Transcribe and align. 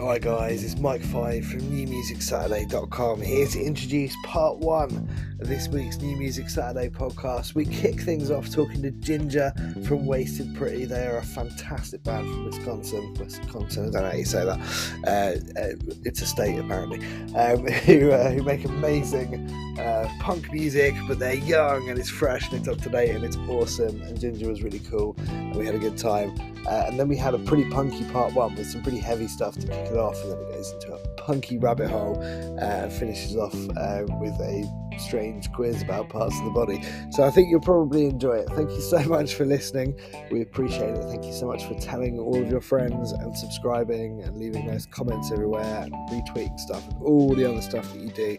Hi 0.00 0.18
guys, 0.18 0.64
it's 0.64 0.80
Mike 0.80 1.02
Five 1.02 1.44
from 1.44 1.60
NewMusicSaturday.com 1.60 3.20
here 3.20 3.46
to 3.46 3.62
introduce 3.62 4.16
part 4.24 4.56
one 4.56 5.06
of 5.40 5.46
this 5.46 5.68
week's 5.68 5.98
New 5.98 6.16
Music 6.16 6.48
Saturday 6.48 6.88
podcast. 6.88 7.54
We 7.54 7.66
kick 7.66 8.00
things 8.00 8.30
off 8.30 8.50
talking 8.50 8.80
to 8.80 8.92
Ginger 8.92 9.52
from 9.84 10.06
Wasted 10.06 10.54
Pretty. 10.56 10.86
They 10.86 11.06
are 11.06 11.18
a 11.18 11.22
fantastic 11.22 12.02
band 12.02 12.26
from 12.26 12.46
Wisconsin. 12.46 13.12
Wisconsin, 13.20 13.88
I 13.88 13.90
don't 13.90 14.02
know 14.02 14.10
how 14.10 14.16
you 14.16 14.24
say 14.24 14.42
that. 14.42 14.58
Uh, 15.06 15.60
uh, 15.60 15.94
it's 16.06 16.22
a 16.22 16.26
state 16.26 16.58
apparently. 16.58 17.00
Um, 17.36 17.66
who, 17.84 18.10
uh, 18.10 18.30
who 18.30 18.42
make 18.42 18.64
amazing 18.64 19.50
uh, 19.78 20.10
punk 20.20 20.50
music, 20.50 20.94
but 21.08 21.18
they're 21.18 21.34
young 21.34 21.90
and 21.90 21.98
it's 21.98 22.08
fresh 22.08 22.50
and 22.50 22.58
it's 22.58 22.68
up 22.68 22.78
to 22.78 22.88
date 22.88 23.10
and 23.10 23.22
it's 23.22 23.36
awesome. 23.50 24.00
And 24.00 24.18
Ginger 24.18 24.48
was 24.48 24.62
really 24.62 24.80
cool 24.80 25.14
and 25.28 25.56
we 25.56 25.66
had 25.66 25.74
a 25.74 25.78
good 25.78 25.98
time. 25.98 26.34
Uh, 26.66 26.84
and 26.86 26.98
then 26.98 27.08
we 27.08 27.16
had 27.16 27.34
a 27.34 27.38
pretty 27.38 27.68
punky 27.70 28.04
part 28.12 28.32
one 28.34 28.54
with 28.54 28.66
some 28.66 28.82
pretty 28.82 28.98
heavy 28.98 29.28
stuff 29.28 29.54
to 29.54 29.66
kick 29.66 29.86
it 29.86 29.96
off, 29.96 30.20
and 30.22 30.32
then 30.32 30.38
it 30.38 30.52
goes 30.52 30.72
into 30.72 30.92
a 30.92 30.98
punky 31.16 31.58
rabbit 31.58 31.90
hole 31.90 32.18
uh, 32.20 32.64
and 32.64 32.92
finishes 32.92 33.36
off 33.36 33.54
uh, 33.76 34.04
with 34.20 34.34
a 34.40 34.90
strange 34.98 35.50
quiz 35.52 35.82
about 35.82 36.08
parts 36.08 36.38
of 36.38 36.44
the 36.44 36.50
body. 36.50 36.82
So 37.10 37.24
I 37.24 37.30
think 37.30 37.48
you'll 37.48 37.60
probably 37.60 38.06
enjoy 38.06 38.34
it. 38.34 38.48
Thank 38.50 38.70
you 38.70 38.80
so 38.80 38.98
much 39.08 39.34
for 39.34 39.44
listening. 39.44 39.98
We 40.30 40.42
appreciate 40.42 40.96
it. 40.96 41.04
Thank 41.04 41.24
you 41.24 41.32
so 41.32 41.46
much 41.46 41.64
for 41.64 41.74
telling 41.74 42.18
all 42.18 42.40
of 42.40 42.50
your 42.50 42.60
friends 42.60 43.12
and 43.12 43.36
subscribing 43.36 44.22
and 44.22 44.36
leaving 44.36 44.66
those 44.66 44.86
comments 44.86 45.32
everywhere 45.32 45.84
and 45.84 45.94
retweeting 46.10 46.58
stuff 46.58 46.86
and 46.88 47.02
all 47.02 47.34
the 47.34 47.50
other 47.50 47.62
stuff 47.62 47.90
that 47.92 48.00
you 48.00 48.10
do, 48.10 48.36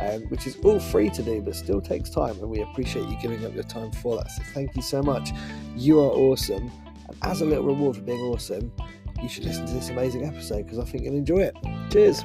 um, 0.00 0.22
which 0.28 0.46
is 0.46 0.56
all 0.64 0.78
free 0.78 1.10
to 1.10 1.22
do 1.22 1.42
but 1.42 1.54
still 1.54 1.80
takes 1.80 2.10
time. 2.10 2.38
And 2.38 2.48
we 2.48 2.60
appreciate 2.60 3.08
you 3.08 3.16
giving 3.20 3.44
up 3.44 3.54
your 3.54 3.64
time 3.64 3.90
for 3.92 4.16
that. 4.16 4.30
So 4.30 4.42
thank 4.52 4.76
you 4.76 4.82
so 4.82 5.02
much. 5.02 5.30
You 5.76 6.00
are 6.00 6.10
awesome. 6.10 6.70
As 7.22 7.40
a 7.40 7.44
little 7.44 7.64
reward 7.64 7.96
for 7.96 8.02
being 8.02 8.20
awesome, 8.20 8.72
you 9.22 9.28
should 9.28 9.44
listen 9.44 9.66
to 9.66 9.72
this 9.72 9.88
amazing 9.90 10.24
episode 10.24 10.64
because 10.64 10.78
I 10.78 10.84
think 10.84 11.04
you'll 11.04 11.16
enjoy 11.16 11.38
it. 11.38 11.56
Cheers. 11.90 12.22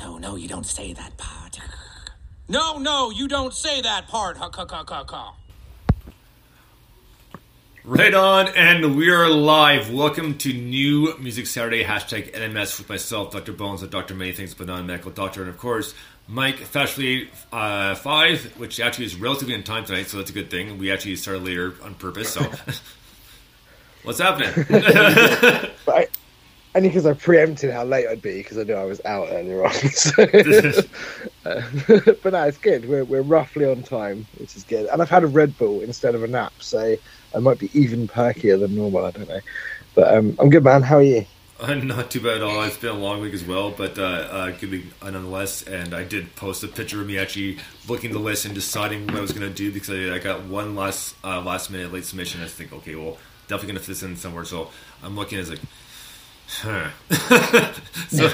No, 0.00 0.18
no, 0.18 0.34
you 0.34 0.48
don't 0.48 0.66
say 0.66 0.92
that 0.92 1.16
part. 1.16 1.60
No, 2.50 2.78
no, 2.78 3.10
you 3.10 3.28
don't 3.28 3.52
say 3.52 3.82
that 3.82 4.08
part. 4.08 4.38
Ha 4.38 4.48
ca 4.48 4.64
ca 4.64 4.82
ca 4.82 5.04
ca. 5.04 5.34
Right 7.84 8.14
on, 8.14 8.48
and 8.56 8.96
we 8.96 9.10
are 9.10 9.28
live. 9.28 9.92
Welcome 9.92 10.38
to 10.38 10.52
New 10.54 11.14
Music 11.18 11.46
Saturday, 11.46 11.84
hashtag 11.84 12.32
NMS 12.32 12.78
with 12.78 12.88
myself, 12.88 13.32
Dr. 13.32 13.52
Bones, 13.52 13.82
and 13.82 13.90
Dr. 13.90 14.14
Many 14.14 14.32
Things, 14.32 14.54
but 14.54 14.66
non 14.66 14.86
medical 14.86 15.10
doctor, 15.10 15.42
and 15.42 15.50
of 15.50 15.58
course, 15.58 15.94
Mike 16.26 16.56
Fashly 16.56 17.28
uh, 17.52 17.94
5, 17.94 18.58
which 18.58 18.80
actually 18.80 19.04
is 19.04 19.14
relatively 19.14 19.52
in 19.52 19.62
time 19.62 19.84
tonight, 19.84 20.06
so 20.08 20.16
that's 20.16 20.30
a 20.30 20.34
good 20.34 20.50
thing. 20.50 20.78
We 20.78 20.90
actually 20.90 21.16
started 21.16 21.44
later 21.44 21.74
on 21.84 21.94
purpose, 21.94 22.30
so. 22.30 22.40
What's 24.04 24.20
happening? 24.20 24.64
Only 26.78 26.90
because 26.90 27.06
I 27.06 27.12
preempted 27.14 27.72
how 27.72 27.82
late 27.82 28.06
I'd 28.06 28.22
be 28.22 28.36
because 28.36 28.56
I 28.56 28.62
knew 28.62 28.74
I 28.74 28.84
was 28.84 29.00
out 29.04 29.26
earlier 29.32 29.64
on. 29.64 29.72
So, 29.88 30.22
uh, 31.44 31.62
but 32.22 32.32
no, 32.32 32.44
it's 32.44 32.58
good. 32.58 32.88
We're, 32.88 33.02
we're 33.02 33.22
roughly 33.22 33.64
on 33.64 33.82
time, 33.82 34.28
which 34.38 34.54
is 34.54 34.62
good. 34.62 34.86
And 34.86 35.02
I've 35.02 35.10
had 35.10 35.24
a 35.24 35.26
Red 35.26 35.58
Bull 35.58 35.80
instead 35.80 36.14
of 36.14 36.22
a 36.22 36.28
nap, 36.28 36.52
so 36.60 36.94
I 37.34 37.38
might 37.40 37.58
be 37.58 37.68
even 37.76 38.06
perkier 38.06 38.60
than 38.60 38.76
normal. 38.76 39.06
I 39.06 39.10
don't 39.10 39.28
know. 39.28 39.40
But 39.96 40.14
um, 40.14 40.36
I'm 40.38 40.50
good, 40.50 40.62
man. 40.62 40.82
How 40.82 40.98
are 40.98 41.02
you? 41.02 41.26
I'm 41.60 41.84
not 41.88 42.12
too 42.12 42.20
bad 42.20 42.36
at 42.36 42.42
all. 42.44 42.62
It's 42.62 42.76
been 42.76 42.90
a 42.90 42.94
long 42.94 43.22
week 43.22 43.34
as 43.34 43.42
well, 43.42 43.72
but 43.72 43.98
uh, 43.98 44.02
uh, 44.02 44.50
good 44.52 44.70
week 44.70 44.84
nonetheless. 45.02 45.62
And 45.62 45.92
I 45.94 46.04
did 46.04 46.36
post 46.36 46.62
a 46.62 46.68
picture 46.68 47.00
of 47.00 47.08
me 47.08 47.18
actually 47.18 47.58
looking 47.88 48.12
the 48.12 48.20
list 48.20 48.44
and 48.44 48.54
deciding 48.54 49.08
what 49.08 49.16
I 49.16 49.20
was 49.20 49.32
going 49.32 49.48
to 49.48 49.52
do 49.52 49.72
because 49.72 49.90
I, 49.90 50.14
I, 50.14 50.18
got 50.20 50.44
one 50.44 50.76
last 50.76 51.16
uh, 51.24 51.40
last 51.40 51.70
minute 51.70 51.92
late 51.92 52.04
submission. 52.04 52.40
I 52.40 52.46
think, 52.46 52.72
okay, 52.72 52.94
well, 52.94 53.18
definitely 53.48 53.72
going 53.72 53.80
to 53.80 53.84
fit 53.84 53.88
this 53.88 54.02
in 54.04 54.14
somewhere. 54.14 54.44
So 54.44 54.70
I'm 55.02 55.16
looking 55.16 55.40
as 55.40 55.50
like 55.50 55.58
Huh. 56.48 56.90
so 58.08 58.26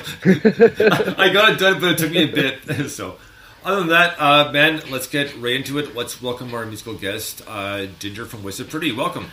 I 1.18 1.30
got 1.32 1.52
it 1.52 1.58
done, 1.58 1.80
but 1.80 1.92
it 1.92 1.98
took 1.98 2.10
me 2.12 2.24
a 2.24 2.32
bit. 2.32 2.60
So, 2.90 3.16
other 3.64 3.80
than 3.80 3.88
that, 3.88 4.20
uh, 4.20 4.52
man, 4.52 4.82
let's 4.90 5.08
get 5.08 5.36
right 5.36 5.56
into 5.56 5.78
it. 5.78 5.94
Let's 5.94 6.22
welcome 6.22 6.54
our 6.54 6.64
musical 6.64 6.94
guest, 6.94 7.42
uh, 7.48 7.86
Ginger 7.98 8.24
from 8.24 8.42
Wasted 8.42 8.70
Pretty. 8.70 8.92
Welcome. 8.92 9.30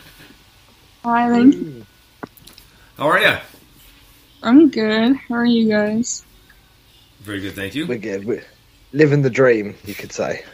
Hi, 1.04 1.28
thank 1.28 1.54
you. 1.54 1.86
How 2.98 3.08
are 3.08 3.20
you? 3.20 3.36
I'm 4.42 4.68
good. 4.68 5.16
How 5.16 5.36
are 5.36 5.46
you 5.46 5.68
guys? 5.68 6.24
Very 7.20 7.40
good, 7.40 7.54
thank 7.54 7.74
you. 7.74 7.86
We're 7.86 7.98
good. 7.98 8.24
We're 8.24 8.44
living 8.92 9.22
the 9.22 9.30
dream, 9.30 9.76
you 9.84 9.94
could 9.94 10.12
say. 10.12 10.44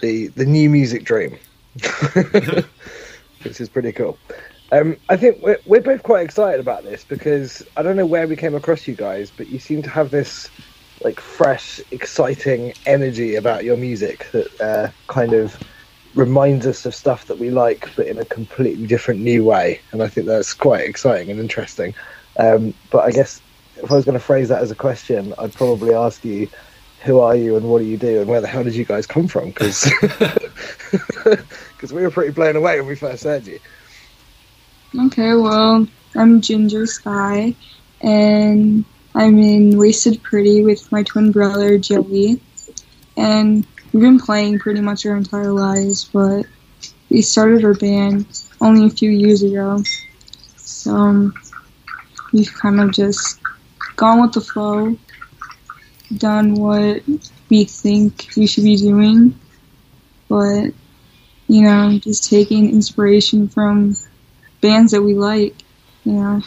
The 0.00 0.28
the 0.28 0.44
new 0.44 0.68
music 0.68 1.04
dream, 1.04 1.38
which 3.42 3.60
is 3.60 3.68
pretty 3.68 3.92
cool. 3.92 4.18
Um, 4.72 4.96
I 5.10 5.18
think 5.18 5.42
we're, 5.42 5.58
we're 5.66 5.82
both 5.82 6.02
quite 6.02 6.24
excited 6.24 6.58
about 6.58 6.82
this 6.82 7.04
because 7.04 7.62
I 7.76 7.82
don't 7.82 7.94
know 7.94 8.06
where 8.06 8.26
we 8.26 8.36
came 8.36 8.54
across 8.54 8.88
you 8.88 8.94
guys, 8.94 9.30
but 9.30 9.48
you 9.48 9.58
seem 9.58 9.82
to 9.82 9.90
have 9.90 10.10
this 10.10 10.48
like 11.04 11.20
fresh, 11.20 11.78
exciting 11.90 12.72
energy 12.86 13.34
about 13.34 13.64
your 13.64 13.76
music 13.76 14.26
that 14.32 14.60
uh, 14.62 14.88
kind 15.08 15.34
of 15.34 15.62
reminds 16.14 16.66
us 16.66 16.86
of 16.86 16.94
stuff 16.94 17.26
that 17.26 17.38
we 17.38 17.50
like, 17.50 17.94
but 17.96 18.06
in 18.06 18.18
a 18.18 18.24
completely 18.24 18.86
different 18.86 19.20
new 19.20 19.44
way. 19.44 19.78
And 19.92 20.02
I 20.02 20.08
think 20.08 20.26
that's 20.26 20.54
quite 20.54 20.88
exciting 20.88 21.30
and 21.30 21.38
interesting. 21.38 21.94
Um, 22.38 22.72
but 22.90 23.04
I 23.04 23.10
guess 23.10 23.42
if 23.76 23.92
I 23.92 23.94
was 23.94 24.06
going 24.06 24.18
to 24.18 24.24
phrase 24.24 24.48
that 24.48 24.62
as 24.62 24.70
a 24.70 24.74
question, 24.74 25.34
I'd 25.38 25.52
probably 25.52 25.94
ask 25.94 26.24
you, 26.24 26.48
who 27.04 27.20
are 27.20 27.36
you 27.36 27.56
and 27.56 27.68
what 27.68 27.80
do 27.80 27.84
you 27.84 27.98
do 27.98 28.20
and 28.20 28.28
where 28.28 28.40
the 28.40 28.46
hell 28.46 28.64
did 28.64 28.74
you 28.74 28.86
guys 28.86 29.06
come 29.06 29.28
from? 29.28 29.48
Because 29.48 29.92
we 31.92 32.02
were 32.02 32.10
pretty 32.10 32.32
blown 32.32 32.56
away 32.56 32.78
when 32.80 32.88
we 32.88 32.96
first 32.96 33.24
heard 33.24 33.46
you. 33.46 33.58
Okay, 34.94 35.34
well, 35.34 35.86
I'm 36.14 36.42
Ginger 36.42 36.84
Sky, 36.84 37.54
and 38.02 38.84
I'm 39.14 39.38
in 39.38 39.78
Wasted 39.78 40.22
Pretty 40.22 40.62
with 40.62 40.92
my 40.92 41.02
twin 41.02 41.32
brother 41.32 41.78
Joey, 41.78 42.42
and 43.16 43.66
we've 43.90 44.02
been 44.02 44.18
playing 44.18 44.58
pretty 44.58 44.82
much 44.82 45.06
our 45.06 45.16
entire 45.16 45.50
lives, 45.50 46.04
but 46.12 46.44
we 47.08 47.22
started 47.22 47.64
our 47.64 47.72
band 47.72 48.26
only 48.60 48.86
a 48.86 48.90
few 48.90 49.08
years 49.08 49.42
ago, 49.42 49.82
so 50.56 51.32
we've 52.34 52.52
kind 52.52 52.78
of 52.78 52.92
just 52.92 53.40
gone 53.96 54.20
with 54.20 54.34
the 54.34 54.42
flow, 54.42 54.94
done 56.18 56.52
what 56.52 57.02
we 57.48 57.64
think 57.64 58.28
we 58.36 58.46
should 58.46 58.64
be 58.64 58.76
doing, 58.76 59.40
but 60.28 60.66
you 61.48 61.62
know, 61.62 61.98
just 61.98 62.28
taking 62.28 62.68
inspiration 62.68 63.48
from 63.48 63.96
bands 64.62 64.92
that 64.92 65.02
we 65.02 65.12
like, 65.12 65.54
you 66.04 66.12
know. 66.12 66.40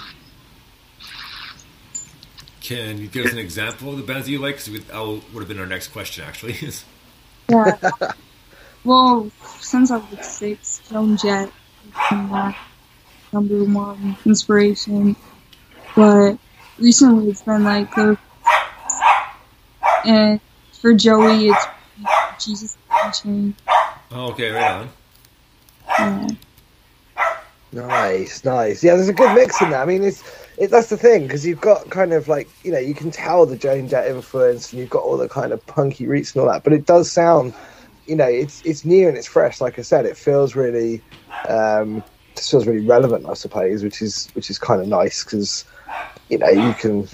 Can 2.61 2.97
you 2.97 3.05
give 3.07 3.27
us 3.27 3.31
an 3.31 3.37
example 3.37 3.91
of 3.91 3.97
the 3.97 4.03
bands 4.03 4.25
that 4.25 4.31
you 4.31 4.39
like? 4.39 4.55
Because 4.55 4.87
that 4.87 4.99
would 4.99 5.41
have 5.41 5.47
been 5.47 5.59
our 5.59 5.67
next 5.67 5.89
question, 5.89 6.25
actually. 6.25 6.57
yeah. 7.49 7.75
Well, 8.83 9.29
since 9.59 9.91
I 9.91 9.97
was 9.97 10.25
six, 10.25 10.81
Joan 10.89 11.17
Jett, 11.17 11.51
and, 12.09 12.31
uh, 12.31 12.53
number 13.31 13.63
one 13.63 14.17
inspiration. 14.25 15.15
But 15.95 16.37
recently 16.79 17.29
it's 17.29 17.41
been 17.41 17.63
like 17.63 17.93
the 17.95 18.17
and 20.05 20.39
for 20.73 20.93
Joey 20.93 21.49
it's 21.49 21.65
Jesus 22.39 22.77
Chain. 23.21 23.55
Oh, 24.11 24.31
okay, 24.31 24.51
right 24.51 24.71
on. 24.71 24.89
Yeah. 25.99 26.27
Nice, 27.75 28.45
nice. 28.45 28.83
Yeah, 28.83 28.95
there's 28.95 29.09
a 29.09 29.13
good 29.13 29.35
mix 29.35 29.61
in 29.61 29.71
there. 29.71 29.81
I 29.81 29.85
mean, 29.85 30.03
it's 30.03 30.23
it, 30.57 30.71
that's 30.71 30.89
the 30.89 30.97
thing 30.97 31.23
because 31.23 31.45
you've 31.45 31.59
got 31.61 31.91
kind 31.91 32.13
of 32.13 32.29
like 32.29 32.49
you 32.63 32.71
know 32.71 32.79
you 32.79 32.95
can 32.95 33.11
tell 33.11 33.45
the 33.45 33.57
Joan 33.57 33.89
Jett 33.89 34.07
influence 34.09 34.71
and 34.73 34.81
you've 34.81 34.89
got 34.89 35.03
all 35.03 35.17
the 35.17 35.29
kind 35.29 35.53
of 35.53 35.65
punky 35.67 36.07
roots 36.07 36.33
and 36.35 36.41
all 36.43 36.51
that, 36.51 36.63
but 36.63 36.73
it 36.73 36.85
does 36.87 37.11
sound, 37.11 37.55
you 38.07 38.15
know, 38.17 38.27
it's 38.27 38.61
it's 38.65 38.85
new 38.85 39.09
and 39.09 39.17
it's 39.17 39.27
fresh. 39.27 39.61
Like 39.61 39.79
I 39.79 39.83
said, 39.83 40.07
it 40.07 40.17
feels 40.17 40.55
really, 40.55 41.03
um, 41.49 42.03
just 42.37 42.51
feels 42.51 42.67
really 42.67 42.81
relevant, 42.81 43.27
I 43.29 43.35
suppose, 43.35 43.83
which 43.83 44.01
is 44.01 44.29
which 44.33 44.49
is 44.49 44.59
kind 44.59 44.81
of 44.81 44.87
nice 44.87 45.25
because, 45.25 45.65
you 46.29 46.39
know, 46.39 46.49
you 46.49 46.73
can 46.75 47.09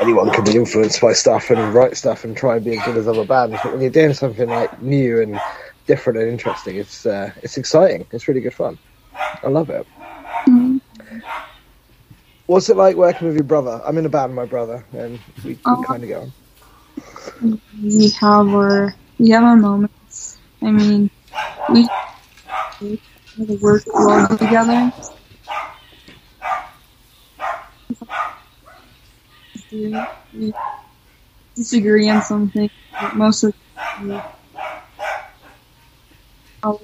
anyone 0.00 0.30
can 0.32 0.44
be 0.44 0.56
influenced 0.56 1.00
by 1.00 1.14
stuff 1.14 1.50
and 1.50 1.74
write 1.74 1.96
stuff 1.96 2.24
and 2.24 2.36
try 2.36 2.56
and 2.56 2.64
be 2.66 2.78
as 2.78 2.84
good 2.84 2.96
as 2.98 3.08
other 3.08 3.24
bands, 3.26 3.60
but 3.62 3.72
when 3.72 3.82
you're 3.82 3.90
doing 3.90 4.14
something 4.14 4.48
like 4.48 4.82
new 4.82 5.22
and 5.22 5.40
different 5.86 6.18
and 6.20 6.28
interesting, 6.30 6.76
it's 6.76 7.06
uh, 7.06 7.32
it's 7.44 7.58
exciting. 7.58 8.08
It's 8.12 8.28
really 8.28 8.42
good 8.42 8.54
fun. 8.54 8.78
I 9.44 9.48
love 9.48 9.70
it. 9.70 9.86
Mhm. 10.48 10.80
What's 12.46 12.68
it 12.70 12.76
like 12.76 12.96
working 12.96 13.28
with 13.28 13.36
your 13.36 13.44
brother? 13.44 13.80
I'm 13.86 13.98
in 13.98 14.06
a 14.06 14.10
band 14.10 14.32
with 14.32 14.36
my 14.36 14.46
brother, 14.46 14.86
and 14.92 15.20
we, 15.44 15.58
we 15.68 15.76
Oh. 15.76 15.84
kind 15.84 16.04
of 16.04 16.08
get 16.08 16.18
on. 16.20 16.34
We 17.40 18.10
have 18.20 18.48
our 18.48 18.96
we 19.18 19.30
have 19.30 19.44
our 19.44 19.56
moments. 19.56 20.40
I 20.62 20.70
mean, 20.72 21.10
we 21.68 21.88
we 22.80 23.00
work 23.36 23.84
well 23.94 24.28
together. 24.38 24.92
We 29.72 30.52
disagree 31.56 32.08
on 32.10 32.22
something, 32.22 32.70
but 33.00 33.16
most 33.16 33.44
of 33.44 33.52
the 34.00 34.22
time, 36.62 36.82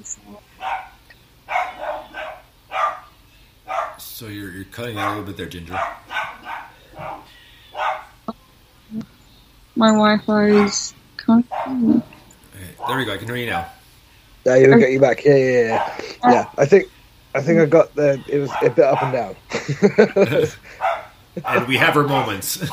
So 4.15 4.29
you're, 4.29 4.53
you're 4.53 4.65
cutting 4.67 4.97
out 4.97 5.09
a 5.09 5.11
little 5.19 5.25
bit 5.25 5.37
there, 5.37 5.47
Ginger. 5.47 5.77
my 9.75 9.89
Wi-Fi 9.89 10.65
is 10.65 10.95
kind 11.17 11.43
of 11.67 11.67
Okay, 11.67 12.05
there 12.87 12.97
we 12.97 13.05
go. 13.07 13.15
I 13.15 13.17
can 13.17 13.27
hear 13.27 13.35
you 13.35 13.47
now. 13.47 13.67
Yeah, 14.47 14.55
you'll 14.55 14.79
get 14.79 14.93
you 14.93 15.01
back. 15.01 15.25
Yeah, 15.25 15.35
yeah, 15.35 15.61
yeah. 15.61 16.31
Yeah, 16.31 16.49
I 16.57 16.65
think 16.65 16.89
I 17.35 17.43
think 17.43 17.59
I 17.59 17.67
got 17.67 17.93
the. 17.97 18.23
It 18.29 18.39
was 18.39 18.53
a 18.63 18.71
bit 18.71 18.85
up 18.85 19.03
and 19.03 19.13
down. 19.13 20.47
And 21.45 21.67
we 21.67 21.77
have 21.77 21.97
our 21.97 22.05
moments. 22.05 22.63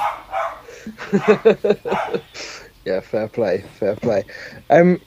yeah, 2.86 3.00
fair 3.00 3.28
play, 3.28 3.64
fair 3.80 3.96
play. 3.96 4.24
Um, 4.70 5.02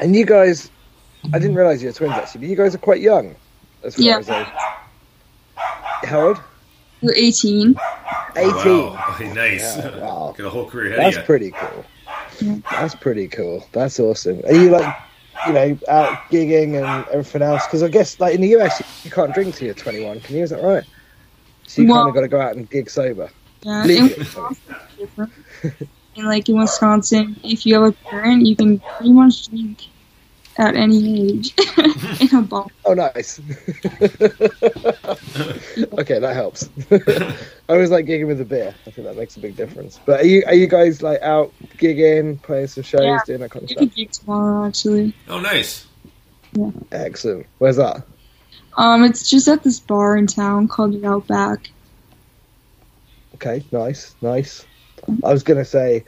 and 0.00 0.16
you 0.16 0.24
guys, 0.24 0.70
I 1.34 1.38
didn't 1.38 1.56
realize 1.56 1.82
you 1.82 1.90
were 1.90 1.92
twins 1.92 2.14
actually, 2.14 2.40
but 2.40 2.48
you 2.48 2.56
guys 2.56 2.74
are 2.74 2.78
quite 2.78 3.02
young. 3.02 3.36
As 3.84 3.96
far 3.96 4.02
Yeah. 4.02 4.16
as 4.16 4.30
I, 4.30 4.50
how 6.06 6.28
old? 6.28 6.40
We're 7.02 7.14
18. 7.14 7.68
Eighteen. 7.70 7.76
Oh, 8.36 8.92
wow. 8.94 9.14
Okay, 9.14 9.32
nice. 9.34 9.76
Yeah, 9.76 9.98
wow. 9.98 10.34
Got 10.38 10.46
a 10.46 10.50
whole 10.50 10.68
career 10.68 10.92
ahead 10.92 10.98
That's 11.00 11.16
of 11.16 11.22
you. 11.22 11.26
pretty 11.26 11.50
cool. 11.52 11.84
That's 12.70 12.94
pretty 12.94 13.28
cool. 13.28 13.66
That's 13.72 13.98
awesome. 14.00 14.42
Are 14.46 14.52
you 14.54 14.70
like, 14.70 14.94
you 15.46 15.52
know, 15.52 15.78
out 15.88 16.14
gigging 16.30 16.74
and 16.82 17.08
everything 17.08 17.42
else? 17.42 17.66
Because 17.66 17.82
I 17.82 17.88
guess 17.88 18.18
like 18.20 18.34
in 18.34 18.40
the 18.40 18.48
US, 18.56 18.82
you 19.04 19.10
can't 19.10 19.32
drink 19.34 19.54
till 19.54 19.66
you're 19.66 19.74
21. 19.74 20.20
Can 20.20 20.36
you? 20.36 20.42
Is 20.42 20.50
that 20.50 20.62
right? 20.62 20.84
So 21.66 21.82
you 21.82 21.88
Well- 21.88 22.04
kind 22.04 22.08
of 22.10 22.14
got 22.14 22.20
to 22.22 22.28
go 22.28 22.40
out 22.40 22.56
and 22.56 22.68
gig 22.68 22.88
sober. 22.90 23.30
Yeah, 23.62 23.82
in 23.82 23.88
Legally. 23.88 24.14
Wisconsin, 24.18 24.74
it's 24.78 24.96
different. 24.98 25.32
And 26.16 26.26
like 26.26 26.48
in 26.48 26.58
Wisconsin, 26.58 27.40
if 27.42 27.66
you 27.66 27.74
have 27.74 27.84
a 27.84 27.92
parent, 27.92 28.46
you 28.46 28.54
can 28.56 28.78
pretty 28.78 29.12
much 29.12 29.48
drink 29.48 29.82
at 30.58 30.74
any 30.76 31.30
age 31.32 31.54
in 32.20 32.34
a 32.36 32.42
bar. 32.42 32.66
Oh, 32.84 32.94
nice. 32.94 33.40
okay, 35.98 36.18
that 36.18 36.32
helps. 36.34 36.68
I 36.90 37.72
always 37.72 37.90
like 37.90 38.06
gigging 38.06 38.26
with 38.26 38.40
a 38.40 38.44
beer. 38.44 38.74
I 38.86 38.90
think 38.90 39.06
that 39.06 39.16
makes 39.16 39.36
a 39.36 39.40
big 39.40 39.56
difference. 39.56 40.00
But 40.06 40.20
are 40.20 40.26
you 40.26 40.42
are 40.46 40.54
you 40.54 40.66
guys 40.66 41.02
like 41.02 41.20
out 41.22 41.52
gigging, 41.76 42.40
playing 42.42 42.68
some 42.68 42.82
shows, 42.84 43.02
Yeah. 43.02 43.18
doing 43.26 43.40
that 43.40 43.50
kind 43.50 43.64
of 43.64 43.70
You 43.70 43.76
can 43.76 43.86
stuff? 43.88 43.96
gig 43.96 44.10
tomorrow, 44.12 44.66
actually. 44.66 45.14
Oh, 45.28 45.40
nice. 45.40 45.86
Yeah. 46.52 46.70
Excellent. 46.92 47.46
Where's 47.58 47.76
that? 47.76 48.02
Um, 48.76 49.04
it's 49.04 49.28
just 49.28 49.48
at 49.48 49.62
this 49.62 49.80
bar 49.80 50.16
in 50.16 50.26
town 50.26 50.68
called 50.68 50.92
the 50.92 51.06
Outback. 51.06 51.70
Okay, 53.34 53.64
nice, 53.72 54.14
nice. 54.22 54.64
I 55.24 55.32
was 55.32 55.42
gonna 55.42 55.64
say, 55.64 56.04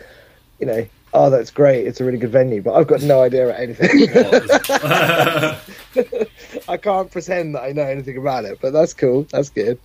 you 0.58 0.66
know, 0.66 0.86
oh, 1.18 1.30
that's 1.30 1.50
great. 1.50 1.86
It's 1.86 2.00
a 2.00 2.04
really 2.04 2.18
good 2.18 2.30
venue, 2.30 2.62
but 2.62 2.74
I've 2.74 2.86
got 2.86 3.02
no 3.02 3.22
idea 3.22 3.48
about 3.48 3.60
anything. 3.60 4.08
I 6.68 6.76
can't 6.76 7.10
pretend 7.10 7.56
that 7.56 7.62
I 7.62 7.72
know 7.72 7.82
anything 7.82 8.16
about 8.16 8.44
it, 8.44 8.60
but 8.60 8.72
that's 8.72 8.94
cool. 8.94 9.26
That's 9.30 9.50
good. 9.50 9.80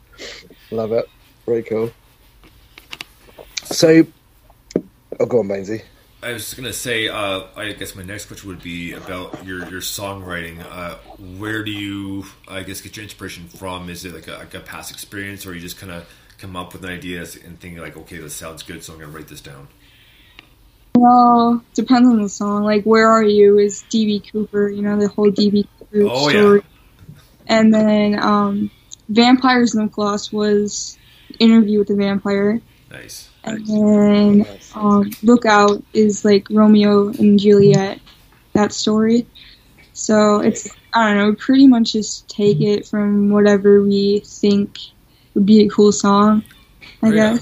Love 0.69 0.91
it. 0.91 1.09
Really 1.47 1.63
cool. 1.63 1.91
So, 3.63 4.05
oh, 5.19 5.25
go 5.25 5.39
on, 5.39 5.47
Bainsy. 5.47 5.81
I 6.21 6.33
was 6.33 6.43
just 6.43 6.55
gonna 6.55 6.71
say, 6.71 7.09
uh, 7.09 7.43
I 7.55 7.73
guess 7.73 7.95
my 7.95 8.03
next 8.03 8.27
question 8.27 8.47
would 8.47 8.63
be 8.63 8.93
about 8.93 9.45
your 9.45 9.67
your 9.69 9.81
songwriting. 9.81 10.63
Uh, 10.69 10.95
where 11.37 11.63
do 11.63 11.71
you, 11.71 12.25
I 12.47 12.63
guess, 12.63 12.79
get 12.79 12.95
your 12.95 13.03
inspiration 13.03 13.49
from? 13.49 13.89
Is 13.89 14.05
it 14.05 14.13
like 14.13 14.27
a, 14.27 14.33
like 14.33 14.53
a 14.53 14.61
past 14.61 14.91
experience, 14.91 15.45
or 15.45 15.53
you 15.53 15.59
just 15.59 15.77
kind 15.77 15.91
of 15.91 16.07
come 16.37 16.55
up 16.55 16.71
with 16.71 16.85
an 16.85 16.91
idea 16.91 17.25
and 17.43 17.59
think 17.59 17.77
like, 17.77 17.97
okay, 17.97 18.19
this 18.19 18.35
sounds 18.35 18.63
good, 18.63 18.83
so 18.83 18.93
I'm 18.93 18.99
gonna 18.99 19.11
write 19.11 19.27
this 19.27 19.41
down? 19.41 19.67
Well, 20.95 21.63
depends 21.73 22.07
on 22.07 22.21
the 22.21 22.29
song. 22.29 22.63
Like, 22.63 22.83
Where 22.83 23.11
Are 23.11 23.23
You 23.23 23.57
is 23.57 23.83
DB 23.89 24.31
Cooper, 24.31 24.69
you 24.69 24.81
know, 24.81 24.99
the 24.99 25.07
whole 25.07 25.31
DB 25.31 25.67
Cooper 25.79 26.09
Oh, 26.09 26.29
yeah. 26.29 26.39
story. 26.39 26.61
And 27.47 27.73
then, 27.73 28.19
um, 28.21 28.71
Vampire's 29.09 29.75
Lip 29.75 29.91
Gloss 29.91 30.31
was 30.31 30.97
Interview 31.39 31.79
with 31.79 31.87
the 31.89 31.95
Vampire. 31.95 32.61
Nice. 32.91 33.29
And 33.43 33.65
then, 33.67 34.37
Nice. 34.39 34.71
um, 34.75 35.09
Lookout 35.23 35.83
is 35.93 36.23
like 36.23 36.47
Romeo 36.49 37.09
and 37.09 37.39
Juliet, 37.39 37.99
that 38.53 38.71
story. 38.71 39.25
So 39.93 40.39
it's, 40.39 40.69
I 40.93 41.13
don't 41.13 41.17
know, 41.17 41.35
pretty 41.35 41.67
much 41.67 41.93
just 41.93 42.29
take 42.29 42.61
it 42.61 42.87
from 42.87 43.29
whatever 43.29 43.81
we 43.83 44.21
think 44.25 44.77
would 45.33 45.45
be 45.45 45.61
a 45.65 45.69
cool 45.69 45.91
song, 45.91 46.43
I 47.01 47.07
Oh, 47.07 47.11
yeah. 47.11 47.37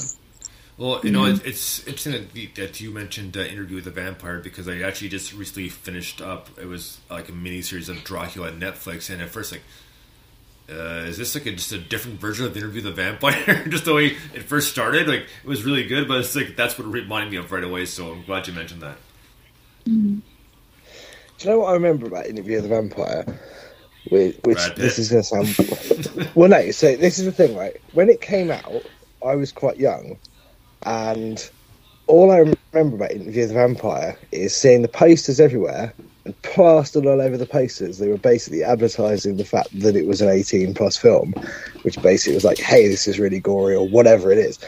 Guess. 0.72 0.80
Well, 0.80 1.02
you 1.04 1.12
know, 1.12 1.26
it's, 1.26 1.42
it's 1.44 1.80
interesting 1.88 2.14
that, 2.14 2.56
that 2.56 2.82
you 2.82 2.92
mentioned 2.92 3.38
uh, 3.38 3.42
Interview 3.42 3.76
with 3.76 3.86
the 3.86 3.92
Vampire 3.92 4.40
because 4.40 4.68
I 4.68 4.82
actually 4.82 5.10
just 5.10 5.34
recently 5.34 5.70
finished 5.70 6.22
up. 6.22 6.50
It 6.60 6.68
was 6.68 7.00
like 7.10 7.30
a 7.30 7.34
mini 7.34 7.62
series 7.62 7.90
of 7.90 8.04
Dracula 8.04 8.48
on 8.48 8.60
Netflix, 8.60 9.10
and 9.10 9.22
at 9.22 9.30
first, 9.30 9.52
like, 9.52 9.62
uh, 10.70 11.06
is 11.06 11.18
this 11.18 11.36
like 11.36 11.46
a, 11.46 11.52
just 11.52 11.72
a 11.72 11.78
different 11.78 12.20
version 12.20 12.46
of 12.46 12.56
Interview 12.56 12.84
with 12.84 12.96
the 12.96 13.02
Vampire? 13.02 13.66
just 13.70 13.86
the 13.86 13.94
way 13.94 14.18
it 14.34 14.44
first 14.44 14.72
started, 14.72 15.08
like 15.08 15.22
it 15.22 15.48
was 15.48 15.64
really 15.64 15.86
good, 15.86 16.08
but 16.08 16.20
it's 16.20 16.36
like 16.36 16.56
that's 16.56 16.78
what 16.78 16.88
it 16.88 16.92
reminded 16.92 17.32
me 17.32 17.38
of 17.38 17.52
right 17.52 17.64
away. 17.64 17.86
So 17.86 18.12
I'm 18.12 18.24
glad 18.24 18.48
you 18.48 18.54
mentioned 18.54 18.82
that. 18.82 18.98
Do 21.42 21.50
you 21.50 21.56
know 21.56 21.60
what 21.60 21.70
I 21.70 21.74
remember 21.74 22.08
about 22.08 22.28
Interview 22.28 22.62
with 22.62 22.64
the 22.64 22.70
Vampire? 22.70 23.40
Which, 24.10 24.38
which 24.44 24.76
this 24.76 24.98
is 25.00 25.10
going 25.30 25.46
to 25.46 25.54
sound. 25.54 26.30
well, 26.36 26.50
no. 26.50 26.72
So 26.72 26.96
this 26.96 27.20
is 27.20 27.26
the 27.26 27.32
thing, 27.32 27.56
right? 27.56 27.76
When 27.94 28.10
it 28.10 28.22
came 28.22 28.52
out, 28.52 28.84
I 29.26 29.36
was 29.36 29.52
quite 29.52 29.78
young, 29.78 30.18
and 30.84 31.50
all 32.08 32.32
I 32.32 32.38
remember 32.74 32.96
about 32.98 33.12
Interview 33.12 33.42
with 33.42 33.50
the 33.50 33.56
Vampire 33.56 34.18
is 34.32 34.56
seeing 34.56 34.82
the 34.82 34.88
posters 34.88 35.40
everywhere 35.40 35.94
and 36.26 36.40
plastered 36.42 37.06
all 37.06 37.22
over 37.22 37.38
the 37.38 37.46
posters. 37.46 37.98
They 37.98 38.08
were 38.08 38.18
basically 38.18 38.64
advertising 38.64 39.38
the 39.38 39.46
fact 39.46 39.68
that 39.80 39.96
it 39.96 40.08
was 40.08 40.22
an 40.22 40.30
18 40.30 40.74
plus 40.74 40.98
film, 40.98 41.34
which 41.84 42.02
basically 42.02 42.36
was 42.36 42.44
like, 42.44 42.60
"Hey, 42.60 42.88
this 42.88 43.08
is 43.08 43.20
really 43.20 43.40
gory" 43.40 43.76
or 43.76 43.88
whatever 43.88 44.32
it 44.32 44.38
is. 44.38 44.60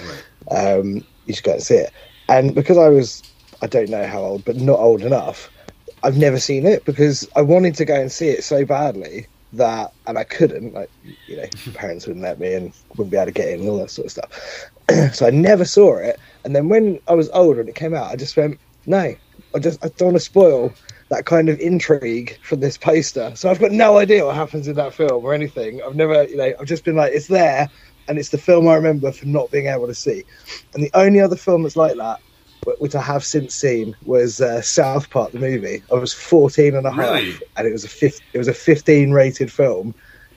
Um, 0.49 1.03
you 1.25 1.33
should 1.33 1.43
go 1.43 1.53
and 1.53 1.63
see 1.63 1.75
it. 1.75 1.91
And 2.29 2.55
because 2.55 2.77
I 2.77 2.89
was, 2.89 3.21
I 3.61 3.67
don't 3.67 3.89
know 3.89 4.05
how 4.05 4.21
old, 4.21 4.45
but 4.45 4.55
not 4.55 4.79
old 4.79 5.01
enough. 5.01 5.49
I've 6.03 6.17
never 6.17 6.39
seen 6.39 6.65
it 6.65 6.83
because 6.85 7.27
I 7.35 7.41
wanted 7.41 7.75
to 7.75 7.85
go 7.85 7.95
and 7.95 8.11
see 8.11 8.29
it 8.29 8.43
so 8.43 8.65
badly 8.65 9.27
that, 9.53 9.93
and 10.07 10.17
I 10.17 10.23
couldn't. 10.23 10.73
Like, 10.73 10.89
you 11.27 11.37
know, 11.37 11.45
parents 11.73 12.07
wouldn't 12.07 12.23
let 12.23 12.39
me 12.39 12.53
and 12.53 12.73
wouldn't 12.89 13.11
be 13.11 13.17
able 13.17 13.27
to 13.27 13.31
get 13.31 13.49
in 13.49 13.61
and 13.61 13.69
all 13.69 13.77
that 13.79 13.91
sort 13.91 14.05
of 14.05 14.11
stuff. 14.11 14.69
so 15.13 15.25
I 15.25 15.29
never 15.29 15.65
saw 15.65 15.97
it. 15.97 16.19
And 16.43 16.55
then 16.55 16.69
when 16.69 16.99
I 17.07 17.13
was 17.13 17.29
older 17.33 17.59
and 17.59 17.69
it 17.69 17.75
came 17.75 17.93
out, 17.93 18.11
I 18.11 18.15
just 18.15 18.35
went, 18.35 18.59
no, 18.85 19.15
I 19.55 19.59
just 19.59 19.83
I 19.83 19.89
don't 19.89 20.07
want 20.07 20.17
to 20.17 20.19
spoil 20.19 20.73
that 21.09 21.25
kind 21.25 21.49
of 21.49 21.59
intrigue 21.59 22.37
from 22.41 22.59
this 22.59 22.77
poster. 22.77 23.31
So 23.35 23.49
I've 23.49 23.59
got 23.59 23.71
no 23.71 23.97
idea 23.97 24.25
what 24.25 24.35
happens 24.35 24.67
in 24.67 24.75
that 24.75 24.93
film 24.93 25.23
or 25.23 25.33
anything. 25.33 25.81
I've 25.85 25.95
never, 25.95 26.23
you 26.23 26.37
know, 26.37 26.53
I've 26.59 26.65
just 26.65 26.83
been 26.83 26.95
like, 26.95 27.13
it's 27.13 27.27
there, 27.27 27.69
and 28.07 28.17
it's 28.17 28.29
the 28.29 28.37
film 28.37 28.67
I 28.67 28.75
remember 28.75 29.11
for 29.11 29.25
not 29.27 29.51
being 29.51 29.67
able 29.67 29.87
to 29.87 29.95
see. 29.95 30.23
And 30.73 30.83
the 30.83 30.91
only 30.93 31.19
other 31.19 31.35
film 31.35 31.63
that's 31.63 31.75
like 31.75 31.95
that 31.97 32.19
which 32.79 32.95
I 32.95 33.01
have 33.01 33.23
since 33.23 33.53
seen, 33.55 33.95
was 34.05 34.41
uh, 34.41 34.61
South 34.61 35.09
Park 35.09 35.31
the 35.31 35.39
movie. 35.39 35.83
I 35.91 35.95
was 35.95 36.13
14 36.13 36.75
and 36.75 36.85
a 36.85 36.91
half, 36.91 37.09
Really? 37.15 37.35
and 37.57 37.67
it 37.67 37.71
was 37.71 37.83
a 37.83 37.89
fif- 37.89 38.19
it 38.33 38.37
was 38.37 38.47
a 38.47 38.53
15 38.53 39.11
rated 39.11 39.51
film, 39.51 39.93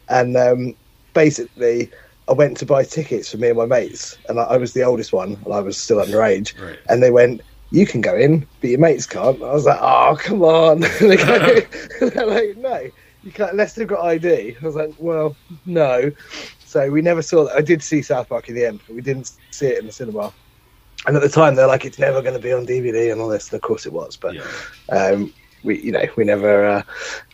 and 0.09 0.37
um, 0.37 0.75
basically 1.15 1.91
I 2.29 2.33
went 2.33 2.57
to 2.59 2.67
buy 2.67 2.85
tickets 2.85 3.31
for 3.31 3.39
me 3.39 3.49
and 3.49 3.57
my 3.59 3.67
mates, 3.67 4.17
and 4.29 4.39
I, 4.41 4.45
I 4.45 4.57
was 4.57 4.73
the 4.73 4.83
oldest 4.83 5.13
one, 5.13 5.39
and 5.45 5.53
I 5.55 5.61
was 5.61 5.77
still 5.77 5.99
underage. 5.99 6.61
Right. 6.61 6.79
And 6.89 7.03
they 7.03 7.11
went, 7.11 7.41
"You 7.71 7.87
can 7.87 8.01
go 8.01 8.17
in, 8.17 8.47
but 8.61 8.71
your 8.71 8.79
mates 8.81 9.07
can't." 9.07 9.41
I 9.43 9.53
was 9.53 9.65
like, 9.67 9.79
"Oh, 9.81 10.17
come 10.21 10.43
on!" 10.43 10.81
they 11.01 11.17
go, 11.17 11.61
they're 12.01 12.27
like, 12.27 12.57
"No, 12.57 12.91
you 13.23 13.33
can't 13.33 13.53
unless 13.53 13.75
they've 13.75 13.87
got 13.87 14.05
ID." 14.05 14.57
I 14.61 14.65
was 14.67 14.75
like, 14.75 14.95
"Well, 14.99 15.37
no." 15.67 16.11
So 16.65 16.91
we 16.91 17.01
never 17.01 17.23
saw 17.23 17.45
that. 17.45 17.57
I 17.57 17.61
did 17.63 17.83
see 17.83 18.03
South 18.03 18.29
Park 18.29 18.49
in 18.49 18.55
the 18.55 18.67
end, 18.67 18.81
but 18.87 18.97
we 18.97 19.01
didn't 19.03 19.33
see 19.51 19.67
it 19.69 19.79
in 19.79 19.87
the 19.87 19.93
cinema. 19.93 20.33
And 21.07 21.15
at 21.17 21.23
the 21.23 21.29
time, 21.29 21.55
they're 21.55 21.67
like, 21.69 21.85
"It's 21.85 21.99
never 21.99 22.21
going 22.21 22.35
to 22.35 22.41
be 22.41 22.53
on 22.53 22.67
DVD," 22.67 23.13
and 23.13 23.21
all 23.21 23.29
this. 23.29 23.49
And 23.51 23.55
of 23.55 23.63
course, 23.63 23.87
it 23.87 23.93
was. 23.93 24.17
But 24.17 24.35
Yeah. 24.35 24.43
um, 24.91 25.33
we, 25.63 25.81
you 25.81 25.93
know, 25.93 26.05
we 26.17 26.25
never, 26.25 26.65
uh, 26.67 26.83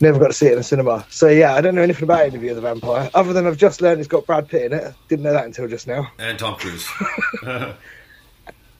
never 0.01 0.19
got 0.19 0.29
to 0.29 0.33
see 0.33 0.47
it 0.47 0.53
in 0.53 0.59
the 0.59 0.65
cinema. 0.65 1.05
So 1.11 1.29
yeah, 1.29 1.55
I 1.55 1.61
don't 1.61 1.75
know 1.75 1.83
anything 1.83 2.05
about 2.05 2.27
Interview 2.27 2.49
with 2.49 2.57
the 2.57 2.63
Vampire, 2.63 3.11
other 3.15 3.33
than 3.33 3.47
I've 3.47 3.57
just 3.57 3.81
learned 3.81 4.01
it's 4.01 4.09
got 4.09 4.27
Brad 4.27 4.49
Pitt 4.49 4.71
in 4.71 4.73
it. 4.79 4.95
Didn't 5.09 5.23
know 5.25 5.33
that 5.33 5.45
until 5.45 5.69
just 5.69 5.87
now. 5.87 6.11
And 6.19 6.39
Tom 6.39 6.57
Cruise. 6.57 6.87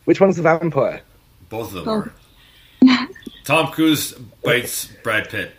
Which 0.05 0.21
one's 0.21 0.37
the 0.37 0.43
vampire? 0.43 1.01
Both 1.49 1.75
of 1.75 1.85
them 1.85 1.89
Oh. 1.89 2.89
are. 2.89 3.09
Tom 3.45 3.69
Cruise 3.73 4.13
bites 4.43 4.87
Brad 5.03 5.29
Pitt. 5.29 5.53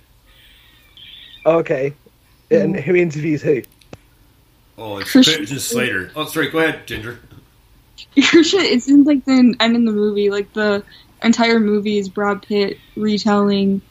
Oh, 1.46 1.58
okay. 1.60 1.94
And 2.52 2.76
who 2.76 2.96
interviews 2.96 3.42
who? 3.42 3.62
Oh, 4.78 4.98
it's 4.98 5.12
Christian 5.12 5.38
Christian 5.38 5.60
Slater. 5.60 6.12
Oh, 6.16 6.26
sorry. 6.26 6.50
Go 6.50 6.60
ahead, 6.60 6.86
Ginger. 6.88 7.20
Christian, 8.30 8.62
it's 8.62 8.88
in 8.88 9.04
like 9.04 9.26
the 9.26 9.56
end 9.60 9.76
in 9.76 9.86
the 9.86 9.92
movie. 9.92 10.30
Like 10.30 10.54
the 10.54 10.84
entire 11.24 11.60
movie 11.60 11.98
is 11.98 12.10
Brad 12.10 12.42
Pitt 12.42 12.78
retelling 12.96 13.82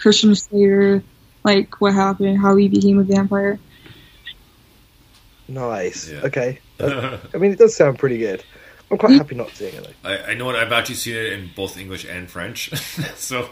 Christian 0.00 0.34
Slater, 0.34 1.02
like 1.44 1.80
what 1.80 1.94
happened, 1.94 2.38
how 2.38 2.56
he 2.56 2.68
became 2.68 2.98
a 2.98 3.04
vampire. 3.04 3.58
Nice. 5.48 6.08
Yeah. 6.10 6.20
Okay. 6.24 6.60
I 6.80 7.18
mean, 7.38 7.52
it 7.52 7.58
does 7.58 7.74
sound 7.74 7.98
pretty 7.98 8.18
good. 8.18 8.44
I'm 8.90 8.98
quite 8.98 9.12
happy 9.12 9.34
not 9.34 9.50
seeing 9.50 9.74
it 9.74 9.96
though. 10.02 10.08
I, 10.08 10.30
I 10.30 10.34
know 10.34 10.46
what 10.46 10.56
I've 10.56 10.72
actually 10.72 10.94
seen 10.96 11.16
it 11.16 11.32
in 11.32 11.50
both 11.54 11.76
English 11.76 12.06
and 12.06 12.30
French. 12.30 12.74
so, 13.16 13.48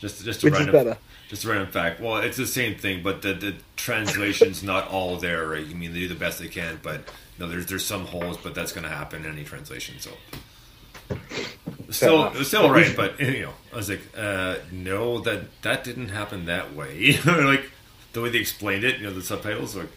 just 0.00 0.24
just 0.24 0.42
a 0.42 0.46
Which 0.46 0.54
is 0.54 0.58
random, 0.60 0.72
better? 0.72 0.98
just 1.28 1.44
a 1.44 1.48
random 1.48 1.68
fact. 1.68 2.00
Well, 2.00 2.16
it's 2.16 2.36
the 2.36 2.46
same 2.46 2.76
thing, 2.76 3.02
but 3.02 3.22
the 3.22 3.34
the 3.34 3.54
translation's 3.76 4.62
not 4.62 4.88
all 4.88 5.16
there. 5.16 5.46
Right? 5.46 5.64
I 5.64 5.74
mean, 5.74 5.92
they 5.92 6.00
do 6.00 6.08
the 6.08 6.14
best 6.16 6.40
they 6.40 6.48
can, 6.48 6.80
but 6.82 7.02
know, 7.38 7.48
there's 7.48 7.66
there's 7.66 7.84
some 7.84 8.06
holes, 8.06 8.36
but 8.42 8.54
that's 8.54 8.72
going 8.72 8.84
to 8.84 8.90
happen 8.90 9.24
in 9.24 9.32
any 9.32 9.44
translation. 9.44 9.96
So, 9.98 10.10
still 11.90 12.32
still 12.44 12.70
right, 12.70 12.94
but 12.96 13.18
you 13.20 13.42
know, 13.42 13.52
I 13.72 13.76
was 13.76 13.88
like, 13.90 14.02
uh, 14.16 14.56
no, 14.70 15.20
that 15.20 15.62
that 15.62 15.84
didn't 15.84 16.08
happen 16.08 16.46
that 16.46 16.74
way. 16.74 17.18
like 17.26 17.70
the 18.12 18.20
way 18.20 18.30
they 18.30 18.38
explained 18.38 18.84
it, 18.84 18.98
you 18.98 19.04
know, 19.04 19.12
the 19.12 19.22
subtitles, 19.22 19.76
like 19.76 19.88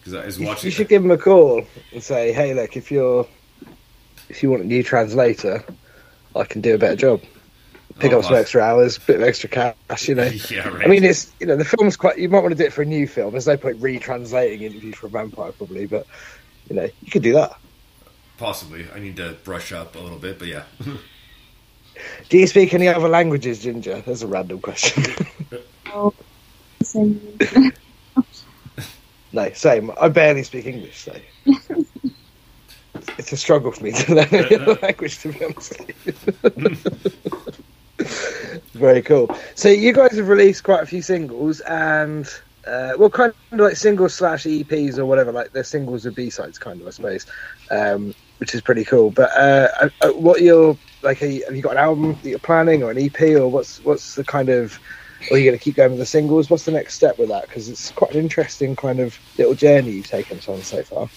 because 0.00 0.14
I 0.14 0.26
was 0.26 0.38
watching. 0.38 0.66
you 0.66 0.70
should 0.70 0.88
give 0.88 1.04
him 1.04 1.10
a 1.10 1.18
call 1.18 1.64
and 1.92 2.02
say, 2.02 2.32
"Hey, 2.32 2.54
look, 2.54 2.76
if 2.76 2.90
you're 2.90 3.26
if 4.28 4.42
you 4.42 4.50
want 4.50 4.62
a 4.62 4.66
new 4.66 4.82
translator, 4.82 5.64
I 6.34 6.44
can 6.44 6.60
do 6.60 6.74
a 6.74 6.78
better 6.78 6.96
job. 6.96 7.22
Pick 7.98 8.12
Oh, 8.12 8.18
up 8.18 8.24
some 8.24 8.34
extra 8.34 8.60
hours, 8.60 8.98
bit 8.98 9.16
of 9.16 9.22
extra 9.22 9.48
cash, 9.48 10.08
you 10.08 10.14
know." 10.14 10.24
yeah, 10.50 10.68
right. 10.68 10.84
I 10.84 10.88
mean, 10.88 11.02
it's 11.02 11.32
you 11.40 11.46
know 11.46 11.56
the 11.56 11.64
film's 11.64 11.96
quite. 11.96 12.18
You 12.18 12.28
might 12.28 12.40
want 12.40 12.52
to 12.52 12.58
do 12.58 12.64
it 12.64 12.72
for 12.72 12.82
a 12.82 12.86
new 12.86 13.06
film. 13.08 13.32
There's 13.32 13.46
no 13.46 13.56
point 13.56 13.80
retranslating 13.80 14.60
Interview 14.60 14.92
for 14.92 15.06
a 15.06 15.10
Vampire, 15.10 15.52
probably, 15.52 15.86
but 15.86 16.06
you 16.68 16.76
know 16.76 16.88
you 17.02 17.10
could 17.10 17.22
do 17.22 17.32
that. 17.34 17.58
possibly. 18.38 18.86
I 18.94 18.98
need 18.98 19.16
to 19.16 19.36
brush 19.44 19.72
up 19.72 19.94
a 19.96 19.98
little 19.98 20.18
bit, 20.18 20.38
but 20.38 20.48
yeah. 20.48 20.64
Do 22.28 22.36
you 22.38 22.46
speak 22.46 22.74
any 22.74 22.88
other 22.88 23.08
languages, 23.08 23.62
Ginger? 23.62 24.02
That's 24.06 24.20
a 24.22 24.26
random 24.26 24.60
question. 24.60 25.02
So, 25.86 26.14
same- 26.82 27.38
no, 29.32 29.50
same. 29.54 29.90
I 30.00 30.08
barely 30.08 30.42
speak 30.42 30.66
English, 30.66 30.98
so 30.98 31.16
it's 33.18 33.32
a 33.32 33.36
struggle 33.36 33.72
for 33.72 33.82
me 33.82 33.92
to 33.92 34.14
learn 34.14 34.28
any 34.30 34.56
other 34.56 34.74
language. 34.82 35.18
To 35.20 35.32
be 35.32 35.42
honest, 35.44 35.72
very 38.74 39.00
cool. 39.02 39.34
So 39.54 39.68
you 39.70 39.92
guys 39.92 40.16
have 40.16 40.28
released 40.28 40.64
quite 40.64 40.82
a 40.82 40.86
few 40.86 41.00
singles, 41.02 41.60
and 41.60 42.28
uh, 42.66 42.92
well, 42.98 43.10
kind 43.10 43.32
of 43.52 43.58
like 43.58 43.76
singles 43.76 44.14
slash 44.14 44.44
EPs 44.44 44.98
or 44.98 45.06
whatever. 45.06 45.32
Like 45.32 45.52
they're 45.52 45.64
singles 45.64 46.06
or 46.06 46.10
B 46.10 46.30
sides, 46.30 46.58
kind 46.58 46.80
of, 46.80 46.86
I 46.86 46.90
suppose, 46.90 47.26
um, 47.70 48.14
which 48.38 48.54
is 48.54 48.60
pretty 48.60 48.84
cool. 48.84 49.10
But 49.10 49.30
uh, 49.36 49.88
uh, 50.00 50.10
what 50.10 50.42
you're 50.42 50.76
like? 51.02 51.22
Are 51.22 51.26
you, 51.26 51.44
have 51.44 51.54
you 51.54 51.62
got 51.62 51.72
an 51.72 51.78
album 51.78 52.18
that 52.22 52.28
you're 52.28 52.38
planning, 52.38 52.82
or 52.82 52.90
an 52.90 52.98
EP, 52.98 53.20
or 53.36 53.48
what's 53.48 53.84
what's 53.84 54.14
the 54.14 54.24
kind 54.24 54.48
of 54.48 54.78
or 55.30 55.36
are 55.36 55.38
you 55.38 55.44
going 55.44 55.58
to 55.58 55.62
keep 55.62 55.76
going 55.76 55.90
with 55.90 55.98
the 55.98 56.06
singles? 56.06 56.50
What's 56.50 56.64
the 56.64 56.72
next 56.72 56.94
step 56.94 57.18
with 57.18 57.28
that? 57.30 57.46
Because 57.46 57.68
it's 57.68 57.90
quite 57.90 58.12
an 58.14 58.20
interesting 58.20 58.76
kind 58.76 59.00
of 59.00 59.18
little 59.38 59.54
journey 59.54 59.92
you've 59.92 60.06
taken 60.06 60.38
us 60.38 60.48
on 60.48 60.62
so 60.62 60.82
far. 60.82 61.08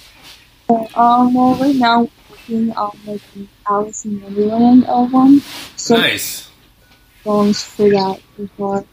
um, 0.95 1.33
well, 1.33 1.55
right 1.55 1.75
now 1.75 2.01
we're 2.01 2.09
working 2.31 2.71
on 2.73 2.97
like 3.05 3.21
an 3.35 3.49
Alice 3.67 4.05
in 4.05 4.21
Wonderland 4.21 4.85
album. 4.85 5.41
So 5.75 5.97
nice. 5.97 6.49
songs 7.23 7.63
for 7.63 7.89
that 7.89 8.21
as 8.41 8.49
well. 8.57 8.85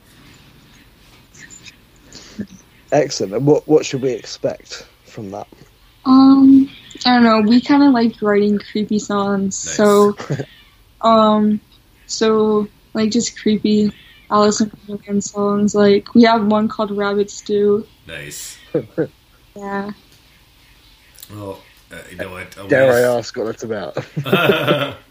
Excellent. 2.96 3.34
And 3.34 3.46
what 3.46 3.66
what 3.68 3.84
should 3.84 4.02
we 4.02 4.12
expect 4.12 4.86
from 5.04 5.30
that? 5.30 5.46
Um, 6.06 6.70
I 7.04 7.14
don't 7.14 7.24
know. 7.24 7.40
We 7.40 7.60
kind 7.60 7.82
of 7.82 7.92
like 7.92 8.20
writing 8.22 8.58
creepy 8.58 8.98
songs, 8.98 9.66
Nice. 9.66 9.76
so 9.76 10.16
um, 11.02 11.60
so 12.06 12.68
like 12.94 13.10
just 13.10 13.38
creepy 13.40 13.92
Alice 14.30 14.60
in 14.60 14.70
Wonderland 14.88 15.24
songs. 15.24 15.74
Like 15.74 16.14
we 16.14 16.22
have 16.22 16.46
one 16.46 16.68
called 16.68 16.90
Rabbit 16.90 17.30
Stew. 17.30 17.86
Nice. 18.06 18.58
Yeah. 19.56 19.90
Well, 21.30 21.62
uh, 21.90 21.96
you 22.10 22.16
know 22.18 22.30
what? 22.30 22.58
I 22.58 22.66
Dare 22.68 22.92
I 22.92 23.16
ask 23.16 23.34
what 23.38 23.46
that's 23.46 23.62
about? 23.62 23.96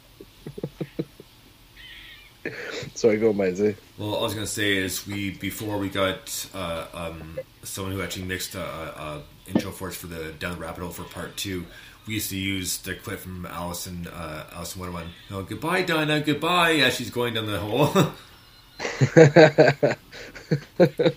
Sorry, 2.96 3.18
go 3.18 3.30
on, 3.30 3.38
well, 3.38 4.18
I 4.18 4.22
was 4.22 4.34
gonna 4.34 4.48
say 4.48 4.78
is 4.78 5.06
we 5.08 5.32
before 5.32 5.78
we 5.78 5.90
got 5.90 6.48
uh, 6.54 6.86
um, 6.94 7.40
someone 7.64 7.94
who 7.94 8.02
actually 8.02 8.26
mixed 8.26 8.56
uh, 8.56 8.60
uh, 8.60 9.20
intro 9.48 9.72
for 9.72 9.90
us 9.90 9.96
for 9.96 10.08
the 10.08 10.32
Down 10.34 10.56
the 10.56 10.62
Rabbit 10.62 10.82
Hole 10.82 10.92
for 10.92 11.04
part 11.04 11.36
two. 11.38 11.66
We 12.08 12.16
used 12.16 12.30
to 12.30 12.38
use 12.38 12.78
the 12.78 12.94
clip 12.94 13.20
from 13.20 13.48
Allison, 13.48 14.08
uh, 14.08 14.46
Alice 14.54 14.76
in 14.76 14.82
Wonderland. 14.82 15.10
Oh, 15.32 15.42
goodbye, 15.42 15.82
Dinah. 15.82 16.22
Goodbye. 16.22 16.74
As 16.74 16.96
she's 16.96 17.10
going 17.10 17.34
down 17.34 17.48
the 17.48 17.58
hole. 17.58 17.88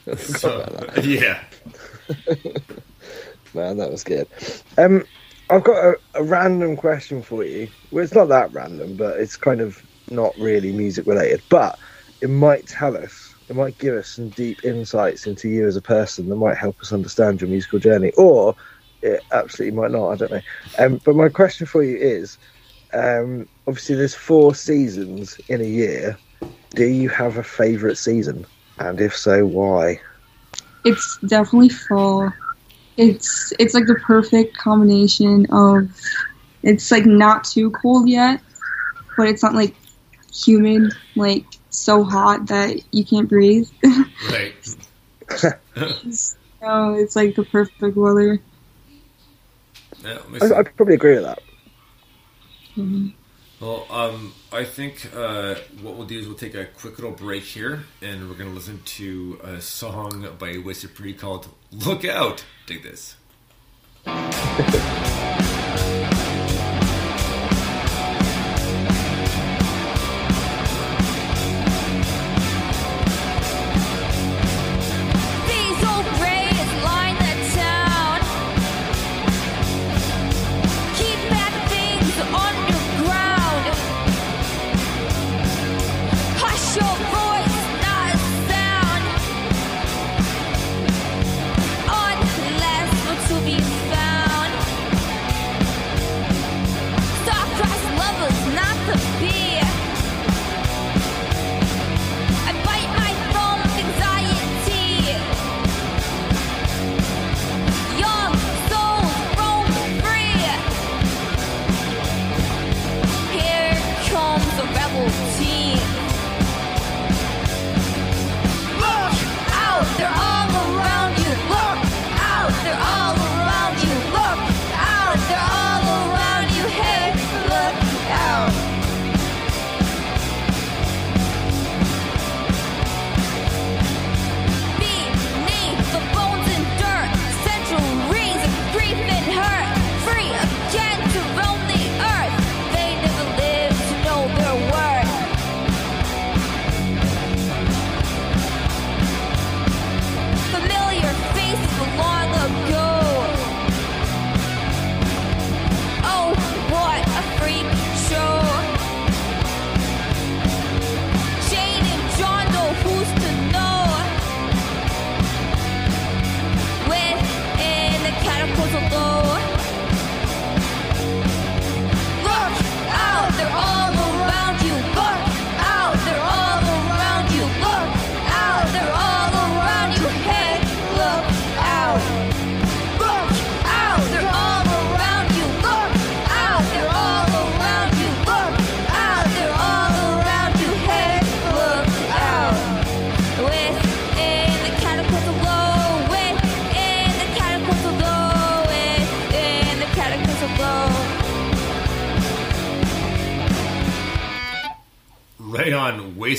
so, 0.17 0.87
yeah. 1.03 1.45
Man, 3.53 3.77
that 3.77 3.91
was 3.91 4.03
good. 4.03 4.27
Um, 4.79 5.05
I've 5.51 5.65
got 5.65 5.85
a, 5.85 5.99
a 6.15 6.23
random 6.23 6.77
question 6.77 7.23
for 7.23 7.45
you. 7.45 7.69
Well, 7.91 8.03
it's 8.03 8.15
not 8.15 8.29
that 8.29 8.55
random, 8.55 8.97
but 8.97 9.21
it's 9.21 9.37
kind 9.37 9.61
of 9.61 9.83
not 10.11 10.39
really 10.39 10.73
music 10.73 11.07
related. 11.07 11.43
But 11.49 11.79
it 12.21 12.31
might 12.31 12.67
tell 12.67 12.97
us, 12.97 13.35
it 13.49 13.57
might 13.57 13.79
give 13.79 13.95
us 13.95 14.09
some 14.09 14.31
deep 14.31 14.65
insights 14.65 15.27
into 15.27 15.49
you 15.49 15.67
as 15.67 15.77
a 15.77 15.83
person 15.83 16.29
that 16.29 16.37
might 16.37 16.57
help 16.57 16.81
us 16.81 16.93
understand 16.93 17.41
your 17.41 17.51
musical 17.51 17.79
journey, 17.79 18.13
or 18.17 18.57
it 19.03 19.23
absolutely 19.33 19.79
might 19.79 19.91
not. 19.91 20.11
I 20.11 20.17
don't 20.17 20.33
know. 20.33 20.43
Um, 20.79 21.01
but 21.05 21.17
my 21.17 21.29
question 21.29 21.67
for 21.67 21.83
you 21.83 21.97
is, 21.97 22.39
um, 22.93 23.49
obviously, 23.67 23.97
there's 23.97 24.15
four 24.15 24.55
seasons 24.55 25.41
in 25.49 25.61
a 25.61 25.65
year. 25.65 26.19
Do 26.75 26.87
you 26.87 27.09
have 27.09 27.37
a 27.37 27.43
favourite 27.43 27.97
season? 27.97 28.47
And 28.79 29.01
if 29.01 29.17
so, 29.17 29.45
why? 29.45 30.01
It's 30.85 31.19
definitely 31.19 31.71
fall. 31.71 32.33
It's 32.97 33.53
it's 33.59 33.75
like 33.75 33.87
the 33.87 33.95
perfect 33.95 34.57
combination 34.57 35.47
of 35.51 35.89
it's 36.63 36.91
like 36.91 37.07
not 37.07 37.45
too 37.45 37.71
cold 37.71 38.09
yet, 38.09 38.41
but 39.17 39.29
it's 39.29 39.43
not 39.43 39.55
like 39.55 39.77
humid, 40.45 40.93
like 41.17 41.45
so 41.71 42.03
hot 42.05 42.47
that 42.47 42.81
you 42.93 43.05
can't 43.05 43.29
breathe. 43.29 43.69
Right. 44.31 44.55
so 46.11 46.95
it's 46.95 47.15
like 47.15 47.35
the 47.35 47.45
perfect 47.45 47.97
weather. 47.97 48.41
Yeah, 50.03 50.19
I, 50.41 50.61
I 50.61 50.63
probably 50.63 50.95
agree 50.95 51.15
with 51.15 51.25
that. 51.25 51.39
Mhm. 52.77 53.13
Well, 53.61 53.87
um, 53.91 54.33
I 54.53 54.65
think 54.65 55.11
uh, 55.15 55.57
what 55.83 55.97
we'll 55.97 56.07
do 56.07 56.19
is 56.19 56.27
we'll 56.27 56.37
take 56.37 56.55
a 56.55 56.65
quick 56.65 56.99
little 56.99 57.11
break 57.11 57.43
here, 57.43 57.85
and 58.01 58.29
we're 58.29 58.37
going 58.37 58.49
to 58.51 58.55
listen 58.55 58.81
to 58.85 59.41
a 59.43 59.61
song 59.61 60.29
by 60.39 60.59
Wasted 60.59 60.95
Pretty 60.95 61.15
called 61.15 61.49
"Look 61.73 62.05
Out." 62.05 62.45
Dig 62.67 62.83
this. 62.85 63.17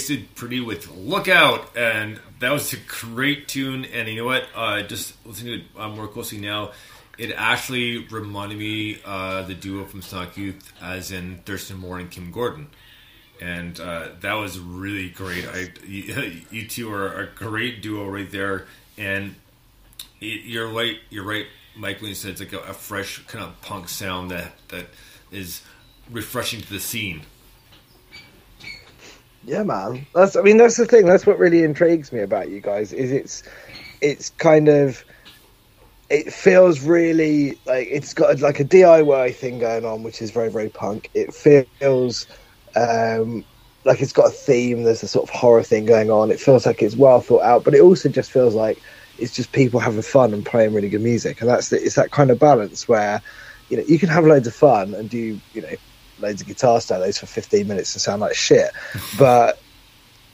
Wasted 0.09 0.33
Pretty 0.33 0.59
with 0.59 0.89
Lookout, 0.95 1.77
and 1.77 2.19
that 2.39 2.51
was 2.51 2.73
a 2.73 2.77
great 2.77 3.47
tune. 3.47 3.85
And 3.85 4.07
you 4.09 4.15
know 4.15 4.25
what? 4.25 4.43
Uh, 4.55 4.81
just 4.81 5.13
listening 5.23 5.59
to 5.59 5.65
it 5.65 5.65
uh, 5.77 5.87
more 5.89 6.07
closely 6.07 6.39
now, 6.39 6.72
it 7.19 7.31
actually 7.35 8.07
reminded 8.07 8.57
me 8.57 9.00
uh, 9.05 9.43
the 9.43 9.53
duo 9.53 9.85
from 9.85 10.01
Sonic 10.01 10.35
Youth, 10.35 10.74
as 10.81 11.11
in 11.11 11.37
Thurston 11.45 11.77
Moore 11.77 12.00
and 12.00 12.09
Kim 12.09 12.31
Gordon, 12.31 12.69
and 13.39 13.79
uh, 13.79 14.07
that 14.22 14.33
was 14.33 14.57
really 14.57 15.09
great. 15.09 15.45
I, 15.48 15.67
you, 15.85 16.41
you 16.51 16.67
two 16.67 16.91
are 16.91 17.13
a 17.22 17.27
great 17.27 17.83
duo 17.83 18.09
right 18.09 18.31
there, 18.31 18.65
and 18.98 19.35
it, 20.19 20.45
you're 20.45 20.69
right. 20.69 20.98
You're 21.11 21.25
right, 21.25 21.45
Mike, 21.75 22.01
when 22.01 22.09
you 22.09 22.15
said 22.15 22.31
it's 22.31 22.39
like 22.39 22.53
a, 22.53 22.61
a 22.61 22.74
fresh 22.74 23.19
kind 23.27 23.45
of 23.45 23.61
punk 23.61 23.89
sound 23.89 24.31
that 24.31 24.53
that 24.69 24.87
is 25.31 25.61
refreshing 26.09 26.61
to 26.61 26.74
the 26.74 26.79
scene. 26.79 27.22
Yeah, 29.50 29.64
man. 29.64 30.05
That's 30.14 30.35
I 30.35 30.44
mean 30.44 30.57
that's 30.57 30.77
the 30.77 30.85
thing. 30.85 31.07
That's 31.07 31.25
what 31.25 31.40
really 31.40 31.64
intrigues 31.64 32.12
me 32.12 32.22
about 32.22 32.51
you 32.51 32.62
guys. 32.62 32.94
Is 32.94 33.12
it's 33.12 33.42
it's 34.00 34.29
kind 34.29 34.68
of 34.68 35.03
it 36.09 36.31
feels 36.31 36.81
really 36.83 37.59
like 37.66 37.88
it's 37.90 38.14
got 38.14 38.42
like 38.42 38.59
a 38.59 38.66
DIY 38.66 39.35
thing 39.35 39.57
going 39.59 39.85
on, 39.85 40.03
which 40.03 40.22
is 40.22 40.29
very 40.31 40.51
very 40.51 40.70
punk. 40.70 41.09
It 41.16 41.33
feels 41.33 42.27
um, 42.75 43.44
like 43.85 44.01
it's 44.01 44.14
got 44.14 44.27
a 44.27 44.31
theme. 44.31 44.83
There's 44.83 45.01
a 45.03 45.07
sort 45.07 45.27
of 45.27 45.35
horror 45.35 45.64
thing 45.64 45.85
going 45.85 46.12
on. 46.12 46.29
It 46.31 46.40
feels 46.40 46.68
like 46.68 46.83
it's 46.83 46.96
well 46.96 47.22
thought 47.22 47.44
out, 47.44 47.64
but 47.64 47.74
it 47.74 47.81
also 47.81 48.09
just 48.09 48.31
feels 48.31 48.53
like 48.53 48.83
it's 49.18 49.33
just 49.33 49.51
people 49.51 49.79
having 49.79 50.03
fun 50.03 50.31
and 50.33 50.46
playing 50.46 50.74
really 50.74 50.90
good 50.90 51.01
music. 51.01 51.42
And 51.42 51.50
that's 51.50 51.70
the, 51.70 51.77
it's 51.83 51.96
that 51.96 52.12
kind 52.12 52.29
of 52.29 52.38
balance 52.38 52.88
where 52.88 53.24
you 53.70 53.77
know 53.77 53.83
you 53.88 53.98
can 53.98 54.09
have 54.09 54.25
loads 54.25 54.48
of 54.48 54.53
fun 54.55 54.94
and 54.94 55.09
do 55.09 55.42
you 55.53 55.62
know 55.64 55.70
loads 56.22 56.42
of 56.42 56.48
guitar 56.48 56.82
solos 56.82 57.18
for 57.18 57.25
15 57.25 57.68
minutes 57.68 57.94
and 57.96 58.01
sound 58.01 58.22
like 58.22 58.36
shit, 58.36 58.72
but 59.18 59.60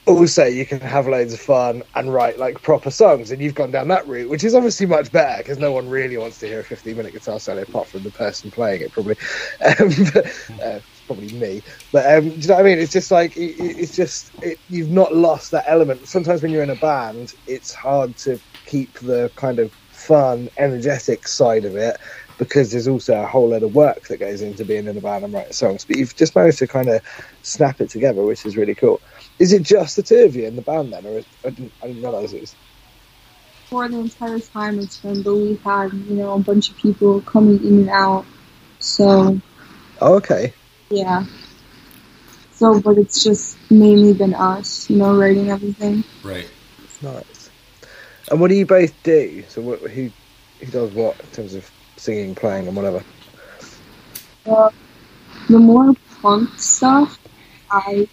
also 0.08 0.46
you 0.46 0.66
can 0.66 0.80
have 0.80 1.08
loads 1.08 1.34
of 1.34 1.40
fun 1.40 1.82
and 1.96 2.14
write 2.14 2.38
like 2.38 2.62
proper 2.62 2.92
songs 2.92 3.32
and 3.32 3.42
you've 3.42 3.56
gone 3.56 3.72
down 3.72 3.88
that 3.88 4.08
route 4.08 4.30
which 4.30 4.44
is 4.44 4.54
obviously 4.54 4.86
much 4.86 5.12
better 5.12 5.38
because 5.40 5.58
no 5.58 5.72
one 5.72 5.90
really 5.90 6.16
wants 6.16 6.38
to 6.40 6.46
hear 6.48 6.60
a 6.60 6.64
15 6.64 6.96
minute 6.96 7.12
guitar 7.12 7.40
solo 7.40 7.64
apart 7.64 7.88
from 7.88 8.04
the 8.04 8.12
person 8.12 8.52
playing 8.52 8.82
it 8.82 8.92
probably. 8.92 9.16
Um, 9.66 9.90
but, 10.14 10.26
uh, 10.64 10.80
probably 11.08 11.30
me. 11.34 11.62
But 11.92 12.06
um, 12.18 12.30
do 12.30 12.36
you 12.36 12.48
know 12.50 12.54
what 12.56 12.60
i 12.62 12.64
mean? 12.64 12.78
It's 12.80 12.92
just 12.92 13.10
like 13.10 13.36
it- 13.36 13.56
it's 13.60 13.96
just 13.96 14.32
it, 14.44 14.60
you've 14.70 14.92
not 14.92 15.16
lost 15.16 15.50
that 15.52 15.64
element. 15.68 16.08
Sometimes 16.08 16.42
when 16.44 16.52
you're 16.52 16.64
in 16.64 16.70
a 16.70 16.76
band 16.76 17.34
it's 17.48 17.74
hard 17.74 18.16
to 18.18 18.40
keep 18.68 18.94
the 19.00 19.32
kind 19.36 19.58
of 19.60 19.72
fun 19.92 20.50
energetic 20.58 21.28
side 21.28 21.66
of 21.66 21.76
it 21.76 21.98
because 22.38 22.72
there's 22.72 22.88
also 22.88 23.22
a 23.22 23.26
whole 23.26 23.50
lot 23.50 23.64
of 23.64 23.74
work 23.74 24.08
that 24.08 24.18
goes 24.18 24.42
into 24.42 24.66
being 24.66 24.88
in 24.88 24.98
a 24.98 25.02
band 25.02 25.24
and 25.24 25.34
writing 25.34 25.54
songs 25.54 25.86
but 25.86 25.96
you've 25.98 26.16
just 26.16 26.36
managed 26.36 26.60
to 26.60 26.68
kind 26.68 26.90
of 26.90 27.02
snap 27.44 27.80
it 27.82 27.90
together 27.90 28.24
which 28.24 28.46
is 28.46 28.58
really 28.58 28.76
cool 28.76 29.00
is 29.40 29.52
it 29.54 29.64
just 29.64 29.96
the 29.96 30.04
two 30.04 30.20
of 30.20 30.36
you 30.36 30.46
in 30.46 30.56
the 30.56 30.62
band 30.62 30.94
then, 30.94 31.06
or 31.06 31.18
is, 31.18 31.26
I 31.44 31.50
didn't, 31.50 31.74
I 31.84 31.88
didn't 31.88 32.02
realize 32.02 32.34
it 32.34 32.42
was? 32.42 32.56
For 33.70 33.88
the 33.88 33.98
entire 33.98 34.40
time 34.40 34.80
it's 34.80 34.98
been, 34.98 35.24
but 35.24 35.36
we've 35.36 35.62
had, 35.62 35.92
you 35.94 36.16
know, 36.16 36.34
a 36.34 36.40
bunch 36.40 36.70
of 36.70 36.78
people 36.78 37.22
coming 37.22 37.60
in 37.66 37.80
and 37.80 37.90
out. 37.90 38.26
So, 38.80 39.40
Oh, 40.02 40.16
okay. 40.16 40.54
yeah. 40.90 41.26
So, 42.54 42.80
but 42.80 42.98
it's 42.98 43.24
just 43.24 43.58
mainly 43.70 44.14
been 44.14 44.34
us, 44.34 44.90
you 44.90 44.98
know, 44.98 45.18
writing 45.18 45.50
everything. 45.50 46.04
Right. 46.24 46.50
Nice. 47.02 47.50
And 48.32 48.40
what 48.40 48.50
do 48.50 48.56
you 48.56 48.66
both 48.66 49.04
do? 49.04 49.44
So, 49.50 49.62
what, 49.62 49.80
who 49.82 50.10
who 50.60 50.66
does 50.68 50.92
what 50.92 51.20
in 51.20 51.26
terms 51.32 51.54
of 51.56 51.70
singing, 51.98 52.36
playing, 52.36 52.68
and 52.68 52.76
whatever? 52.76 53.04
Uh, 54.46 54.70
the 55.50 55.60
more 55.60 55.94
punk 56.22 56.50
stuff, 56.58 57.20
I 57.72 58.08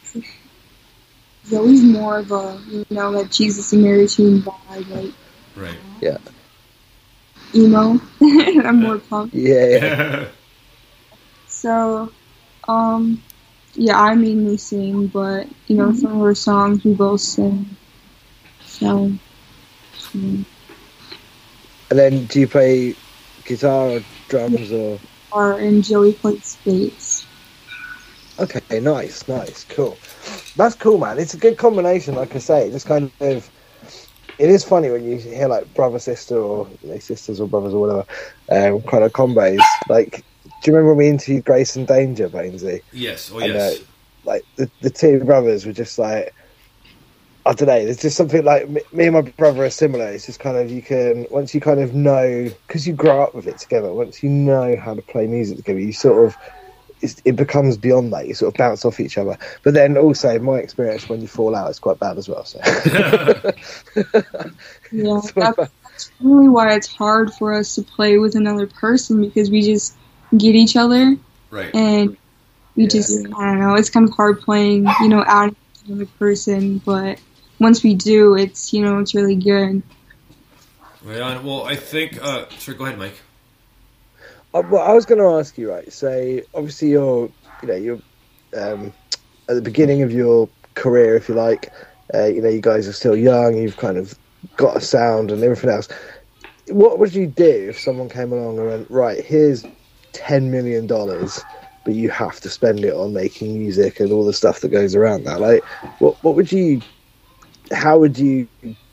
there's 1.44 1.60
always 1.60 1.82
more 1.82 2.18
of 2.18 2.30
a, 2.30 2.60
you 2.68 2.86
know, 2.90 3.12
that 3.12 3.30
Jesus 3.30 3.72
and 3.72 3.82
Mary 3.82 4.06
Chain 4.06 4.42
vibe, 4.42 4.88
like, 4.90 5.12
Right. 5.56 5.76
Yeah. 6.00 6.18
you 7.52 7.68
know, 7.68 8.00
I'm 8.20 8.80
more 8.80 8.98
punk. 8.98 9.32
Yeah, 9.34 9.66
yeah. 9.66 10.28
So, 11.46 12.10
um, 12.66 13.22
yeah, 13.74 13.96
I 14.00 14.16
mainly 14.16 14.56
sing, 14.56 15.06
but 15.06 15.46
you 15.68 15.76
know, 15.76 15.92
some 15.92 16.16
of 16.16 16.20
our 16.22 16.34
songs 16.34 16.82
we 16.84 16.92
both 16.92 17.20
sing. 17.20 17.76
So, 18.64 19.12
yeah. 20.12 20.42
and 21.90 21.98
then 21.98 22.24
do 22.24 22.40
you 22.40 22.48
play 22.48 22.96
guitar 23.44 23.88
or 23.90 24.04
drums 24.28 24.72
or? 24.72 24.98
or 25.32 25.58
and 25.58 25.82
Joey 25.84 26.12
plays 26.14 26.56
bass. 26.64 27.26
Okay, 28.38 28.80
nice, 28.80 29.28
nice, 29.28 29.64
cool. 29.68 29.96
That's 30.56 30.74
cool, 30.74 30.98
man. 30.98 31.18
It's 31.18 31.34
a 31.34 31.38
good 31.38 31.58
combination, 31.58 32.14
like 32.14 32.34
I 32.34 32.38
say. 32.38 32.70
Just 32.70 32.86
kind 32.86 33.12
of, 33.20 33.50
it 34.38 34.48
is 34.48 34.64
funny 34.64 34.90
when 34.90 35.04
you 35.04 35.18
hear 35.18 35.48
like 35.48 35.72
brother 35.74 35.98
sister 35.98 36.36
or 36.38 36.66
you 36.82 36.90
know, 36.90 36.98
sisters 36.98 37.40
or 37.40 37.46
brothers 37.46 37.74
or 37.74 37.80
whatever, 37.80 38.06
um, 38.74 38.82
kind 38.82 39.04
of 39.04 39.12
combos. 39.12 39.60
Like, 39.88 40.24
do 40.44 40.70
you 40.70 40.76
remember 40.76 40.94
when 40.94 40.98
we 40.98 41.08
interviewed 41.08 41.44
Grace 41.44 41.76
and 41.76 41.86
Danger, 41.86 42.28
Bainesy? 42.28 42.82
Yes. 42.92 43.30
Oh, 43.32 43.38
And, 43.38 43.52
yes. 43.52 43.80
uh, 43.80 43.84
like 44.24 44.44
the 44.56 44.70
the 44.80 44.90
two 44.90 45.22
brothers 45.24 45.66
were 45.66 45.72
just 45.72 45.98
like. 45.98 46.34
I 47.44 47.54
don't 47.54 47.68
know. 47.68 47.84
There's 47.84 47.98
just 48.00 48.16
something 48.16 48.44
like 48.44 48.68
me, 48.68 48.82
me 48.92 49.06
and 49.06 49.14
my 49.14 49.22
brother 49.22 49.64
are 49.64 49.70
similar. 49.70 50.08
It's 50.08 50.26
just 50.26 50.38
kind 50.40 50.56
of 50.56 50.70
you 50.70 50.82
can 50.82 51.26
once 51.30 51.54
you 51.54 51.60
kind 51.60 51.80
of 51.80 51.92
know 51.94 52.50
because 52.66 52.86
you 52.86 52.94
grow 52.94 53.22
up 53.22 53.34
with 53.34 53.46
it 53.48 53.58
together. 53.58 53.92
Once 53.92 54.22
you 54.22 54.30
know 54.30 54.76
how 54.76 54.94
to 54.94 55.02
play 55.02 55.26
music 55.26 55.56
together, 55.58 55.80
you 55.80 55.92
sort 55.92 56.26
of 56.26 56.38
it's, 57.00 57.20
it 57.24 57.34
becomes 57.36 57.78
beyond 57.78 58.12
that. 58.12 58.28
You 58.28 58.34
sort 58.34 58.54
of 58.54 58.56
bounce 58.58 58.84
off 58.84 59.00
each 59.00 59.18
other. 59.18 59.36
But 59.64 59.74
then 59.74 59.98
also, 59.98 60.38
my 60.38 60.58
experience 60.58 61.08
when 61.08 61.20
you 61.20 61.26
fall 61.28 61.56
out 61.56 61.70
is 61.70 61.80
quite 61.80 61.98
bad 61.98 62.16
as 62.18 62.28
well. 62.28 62.44
So 62.44 62.60
Yeah, 64.90 65.20
that's, 65.38 65.72
that's 65.82 66.12
really 66.20 66.48
why 66.48 66.74
it's 66.74 66.88
hard 66.88 67.32
for 67.34 67.54
us 67.54 67.74
to 67.76 67.82
play 67.82 68.18
with 68.18 68.34
another 68.36 68.66
person 68.66 69.20
because 69.20 69.50
we 69.50 69.62
just 69.62 69.98
get 70.36 70.54
each 70.54 70.76
other 70.76 71.16
right. 71.50 71.74
and 71.74 72.16
we 72.76 72.84
Yeah. 72.84 72.88
just 72.88 73.28
I 73.38 73.46
don't 73.46 73.60
know. 73.60 73.74
It's 73.74 73.90
kind 73.90 74.08
of 74.08 74.14
hard 74.14 74.40
playing, 74.40 74.96
you 75.00 75.08
know, 75.08 75.24
adding 75.26 75.56
another 75.86 76.06
person, 76.18 76.78
but 76.78 77.20
once 77.62 77.82
we 77.82 77.94
do, 77.94 78.34
it's 78.34 78.72
you 78.72 78.82
know, 78.82 78.98
it's 78.98 79.14
really 79.14 79.36
good. 79.36 79.82
Right 81.02 81.20
on. 81.20 81.44
Well, 81.44 81.64
I 81.64 81.76
think. 81.76 82.22
Uh, 82.22 82.48
sorry. 82.58 82.76
Go 82.76 82.84
ahead, 82.84 82.98
Mike. 82.98 83.20
Uh, 84.54 84.62
well, 84.70 84.82
I 84.82 84.92
was 84.92 85.06
going 85.06 85.18
to 85.18 85.38
ask 85.38 85.56
you, 85.56 85.70
right? 85.70 85.90
So 85.92 86.40
obviously 86.54 86.90
you're, 86.90 87.30
you 87.62 87.68
know, 87.68 87.74
you're 87.74 88.00
um, 88.56 88.92
at 89.48 89.54
the 89.54 89.62
beginning 89.62 90.02
of 90.02 90.12
your 90.12 90.48
career, 90.74 91.16
if 91.16 91.28
you 91.28 91.34
like. 91.34 91.72
Uh, 92.12 92.26
you 92.26 92.42
know, 92.42 92.50
you 92.50 92.60
guys 92.60 92.86
are 92.86 92.92
still 92.92 93.16
young. 93.16 93.56
You've 93.56 93.78
kind 93.78 93.96
of 93.96 94.14
got 94.56 94.76
a 94.76 94.80
sound 94.80 95.30
and 95.30 95.42
everything 95.42 95.70
else. 95.70 95.88
What 96.68 96.98
would 96.98 97.14
you 97.14 97.26
do 97.26 97.70
if 97.70 97.80
someone 97.80 98.08
came 98.08 98.32
along 98.32 98.58
and 98.58 98.66
went, 98.66 98.90
right, 98.90 99.24
here's 99.24 99.64
ten 100.12 100.50
million 100.50 100.86
dollars, 100.86 101.40
but 101.84 101.94
you 101.94 102.10
have 102.10 102.40
to 102.40 102.50
spend 102.50 102.84
it 102.84 102.92
on 102.92 103.14
making 103.14 103.58
music 103.58 103.98
and 103.98 104.12
all 104.12 104.24
the 104.24 104.32
stuff 104.32 104.60
that 104.60 104.68
goes 104.68 104.94
around 104.94 105.24
that? 105.24 105.40
Like, 105.40 105.64
what 105.98 106.22
what 106.22 106.36
would 106.36 106.52
you? 106.52 106.82
How 107.72 107.98
would 107.98 108.18
you 108.18 108.48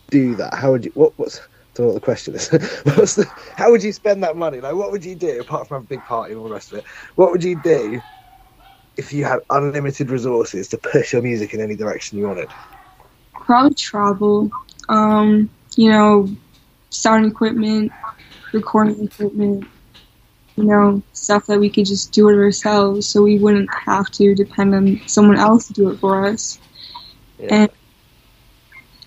do 0.10 0.36
that? 0.36 0.54
How 0.54 0.72
would 0.72 0.86
you? 0.86 0.92
What 0.94 1.18
what's 1.18 1.42
don't 1.80 1.88
know 1.88 1.94
what 1.94 2.02
the 2.02 2.06
question 2.06 2.36
is. 2.36 2.50
What's 2.98 3.16
the, 3.16 3.26
how 3.56 3.72
would 3.72 3.84
you 3.84 3.94
spend 3.94 4.22
that 4.24 4.36
money? 4.36 4.60
Like, 4.60 4.76
what 4.76 4.92
would 4.92 5.06
you 5.06 5.16
do 5.16 5.40
apart 5.40 5.68
from 5.68 5.76
have 5.76 5.84
a 5.84 5.88
big 5.88 6.04
party 6.06 6.34
and 6.34 6.42
all 6.42 6.48
the 6.48 6.54
rest 6.54 6.74
of 6.74 6.80
it? 6.80 6.84
What 7.16 7.32
would 7.32 7.44
you 7.44 7.60
do 7.62 8.02
if 8.98 9.14
you 9.14 9.24
had 9.24 9.40
unlimited 9.50 10.10
resources 10.10 10.68
to 10.70 10.78
push 10.78 11.14
your 11.14 11.22
music 11.22 11.54
in 11.54 11.62
any 11.62 11.78
direction 11.78 12.18
you 12.18 12.28
wanted? 12.28 12.50
Probably 13.34 13.74
travel. 13.76 14.52
Um, 14.90 15.50
you 15.78 15.90
know, 15.90 16.30
sound 16.90 17.26
equipment, 17.26 17.94
recording 18.52 19.06
equipment, 19.06 19.66
you 20.58 20.64
know, 20.66 21.02
stuff 21.14 21.46
that 21.46 21.60
we 21.60 21.70
could 21.70 21.86
just 21.86 22.12
do 22.12 22.28
it 22.28 22.36
ourselves 22.36 23.08
so 23.08 23.22
we 23.22 23.40
wouldn't 23.40 23.70
have 23.74 24.10
to 24.12 24.36
depend 24.36 24.76
on 24.76 25.00
someone 25.08 25.38
else 25.38 25.68
to 25.68 25.74
do 25.74 25.90
it 25.92 26.00
for 26.00 26.26
us. 26.26 26.60
Yeah. 27.38 27.48
And 27.56 27.70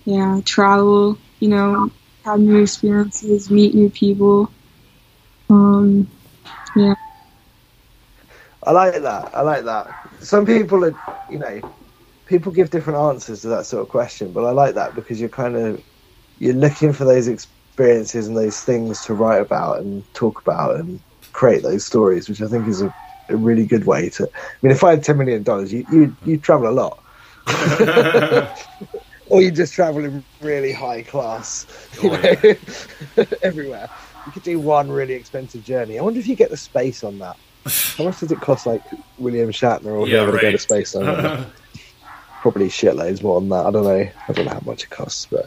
yeah, 0.04 0.40
travel, 0.44 1.18
you 1.40 1.48
know, 1.48 1.90
have 2.24 2.40
new 2.40 2.62
experiences, 2.62 3.50
meet 3.50 3.74
new 3.74 3.90
people. 3.90 4.50
Um, 5.50 6.08
yeah. 6.76 6.94
I 8.64 8.70
like 8.70 9.02
that. 9.02 9.34
I 9.34 9.42
like 9.42 9.64
that. 9.64 10.08
Some 10.20 10.46
people 10.46 10.84
are, 10.84 10.94
you 11.30 11.38
know, 11.38 11.60
people 12.26 12.52
give 12.52 12.70
different 12.70 12.98
answers 12.98 13.42
to 13.42 13.48
that 13.48 13.66
sort 13.66 13.82
of 13.82 13.88
question, 13.88 14.32
but 14.32 14.44
I 14.44 14.50
like 14.50 14.74
that 14.76 14.94
because 14.94 15.20
you're 15.20 15.28
kind 15.28 15.56
of 15.56 15.82
you're 16.38 16.54
looking 16.54 16.92
for 16.92 17.04
those 17.04 17.28
experiences 17.28 18.28
and 18.28 18.36
those 18.36 18.60
things 18.60 19.04
to 19.06 19.14
write 19.14 19.40
about 19.40 19.80
and 19.80 20.04
talk 20.14 20.40
about 20.40 20.76
and 20.76 21.00
create 21.32 21.62
those 21.62 21.84
stories, 21.84 22.28
which 22.28 22.40
I 22.40 22.46
think 22.46 22.68
is 22.68 22.82
a, 22.82 22.94
a 23.28 23.36
really 23.36 23.66
good 23.66 23.84
way 23.84 24.08
to. 24.10 24.24
I 24.24 24.56
mean, 24.62 24.72
if 24.72 24.84
I 24.84 24.90
had 24.90 25.04
ten 25.04 25.18
million 25.18 25.42
dollars, 25.42 25.72
you 25.72 25.84
you 25.92 26.16
you 26.24 26.38
travel 26.38 26.68
a 26.68 26.70
lot. 26.70 27.02
or 29.32 29.40
you 29.40 29.50
just 29.50 29.72
travel 29.72 30.04
in 30.04 30.22
really 30.42 30.72
high 30.72 31.02
class, 31.02 31.66
you 32.02 32.10
Oh, 32.10 32.16
know, 32.16 33.24
everywhere. 33.42 33.88
You 34.26 34.32
could 34.32 34.42
do 34.42 34.60
one 34.60 34.90
really 34.90 35.14
expensive 35.14 35.64
journey. 35.64 35.98
I 35.98 36.02
wonder 36.02 36.20
if 36.20 36.26
you 36.28 36.36
get 36.36 36.50
the 36.50 36.56
space 36.58 37.02
on 37.02 37.18
that. 37.20 37.36
How 37.96 38.04
much 38.04 38.20
does 38.20 38.30
it 38.30 38.40
cost, 38.42 38.66
like 38.66 38.82
William 39.18 39.48
Shatner 39.50 39.86
or 39.86 40.06
Yeah, 40.06 40.20
whoever 40.24 40.36
to 40.36 40.42
go 40.42 40.50
to 40.52 40.58
space? 40.58 40.94
On 40.94 41.46
probably 42.42 42.68
shitloads 42.68 43.22
more 43.22 43.40
than 43.40 43.48
that. 43.48 43.64
I 43.66 43.70
don't 43.70 43.84
know. 43.84 44.10
I 44.28 44.32
don't 44.32 44.44
know 44.44 44.52
how 44.52 44.62
much 44.66 44.84
it 44.84 44.90
costs, 44.90 45.26
but 45.30 45.46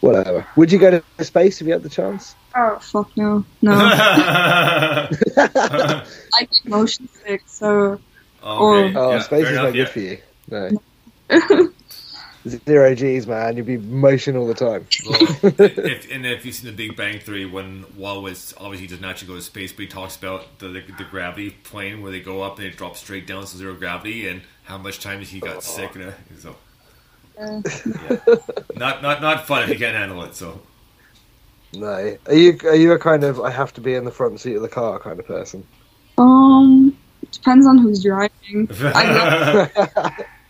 whatever. 0.00 0.46
Would 0.56 0.70
you 0.70 0.78
go 0.78 0.90
to 0.90 1.24
space 1.24 1.60
if 1.62 1.66
you 1.66 1.72
had 1.72 1.82
the 1.82 1.88
chance? 1.88 2.34
Oh 2.54 2.78
fuck 2.80 3.16
no, 3.16 3.44
no. 3.62 3.72
I 3.72 5.08
get 6.40 6.64
motion 6.66 7.08
sick, 7.08 7.44
so 7.46 7.92
okay. 7.92 8.02
Oh, 8.42 9.12
yeah, 9.12 9.20
space 9.20 9.44
fair 9.44 9.52
is 9.52 9.52
enough, 9.52 9.64
no 9.64 9.72
good 9.72 9.78
yeah. 9.78 9.84
for 9.86 10.00
you. 10.00 10.18
No. 10.50 11.72
Zero 12.48 12.94
G's, 12.94 13.26
man. 13.26 13.56
You'd 13.56 13.66
be 13.66 13.78
motion 13.78 14.36
all 14.36 14.46
the 14.46 14.54
time. 14.54 14.86
Well, 15.08 15.20
if, 15.42 16.10
and 16.10 16.26
if 16.26 16.44
you've 16.44 16.54
seen 16.54 16.70
The 16.70 16.76
Big 16.76 16.96
Bang 16.96 17.20
Theory, 17.20 17.46
when 17.46 17.84
Wallace 17.96 18.52
obviously 18.58 18.88
doesn't 18.88 19.04
actually 19.04 19.28
go 19.28 19.34
to 19.36 19.42
space, 19.42 19.72
but 19.72 19.82
he 19.82 19.86
talks 19.86 20.16
about 20.16 20.58
the, 20.58 20.68
the, 20.68 20.80
the 20.98 21.04
gravity 21.04 21.50
plane 21.50 22.02
where 22.02 22.10
they 22.10 22.20
go 22.20 22.42
up 22.42 22.58
and 22.58 22.66
they 22.66 22.70
drop 22.70 22.96
straight 22.96 23.26
down 23.26 23.42
to 23.42 23.56
zero 23.56 23.74
gravity, 23.74 24.26
and 24.26 24.42
how 24.64 24.78
much 24.78 24.98
time 25.00 25.20
he 25.20 25.38
got 25.40 25.62
sick 25.62 25.94
and 25.94 26.04
everything. 26.04 26.38
So, 26.38 26.56
yeah. 27.38 27.60
not 28.76 29.02
not 29.02 29.22
not 29.22 29.46
fun 29.46 29.62
if 29.62 29.68
you 29.68 29.78
can't 29.78 29.96
handle 29.96 30.22
it. 30.24 30.34
So, 30.34 30.60
No. 31.74 32.16
Are 32.26 32.34
you 32.34 32.58
are 32.64 32.76
you 32.76 32.92
a 32.92 32.98
kind 32.98 33.22
of 33.24 33.40
I 33.40 33.50
have 33.50 33.72
to 33.74 33.80
be 33.80 33.94
in 33.94 34.04
the 34.04 34.10
front 34.10 34.40
seat 34.40 34.56
of 34.56 34.62
the 34.62 34.68
car 34.68 34.98
kind 34.98 35.20
of 35.20 35.26
person? 35.26 35.64
um, 36.18 36.96
depends 37.30 37.66
on 37.66 37.78
who's 37.78 38.02
driving. 38.02 38.68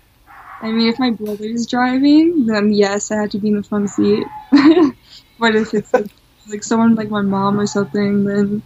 I, 0.63 0.69
I 0.69 0.73
mean, 0.73 0.89
if 0.89 0.99
my 0.99 1.11
brother's 1.11 1.67
driving, 1.67 2.47
then 2.47 2.73
yes, 2.73 3.11
I 3.11 3.21
have 3.21 3.31
to 3.31 3.39
be 3.39 3.49
in 3.49 3.57
the 3.57 3.63
front 3.63 3.91
seat. 3.91 4.25
but 5.39 5.55
if 5.55 5.75
it's 5.75 5.93
like, 5.93 6.07
like 6.49 6.63
someone 6.63 6.95
like 6.95 7.11
my 7.11 7.23
mom 7.23 7.61
or 7.61 7.67
something, 7.67 8.25
then 8.25 8.63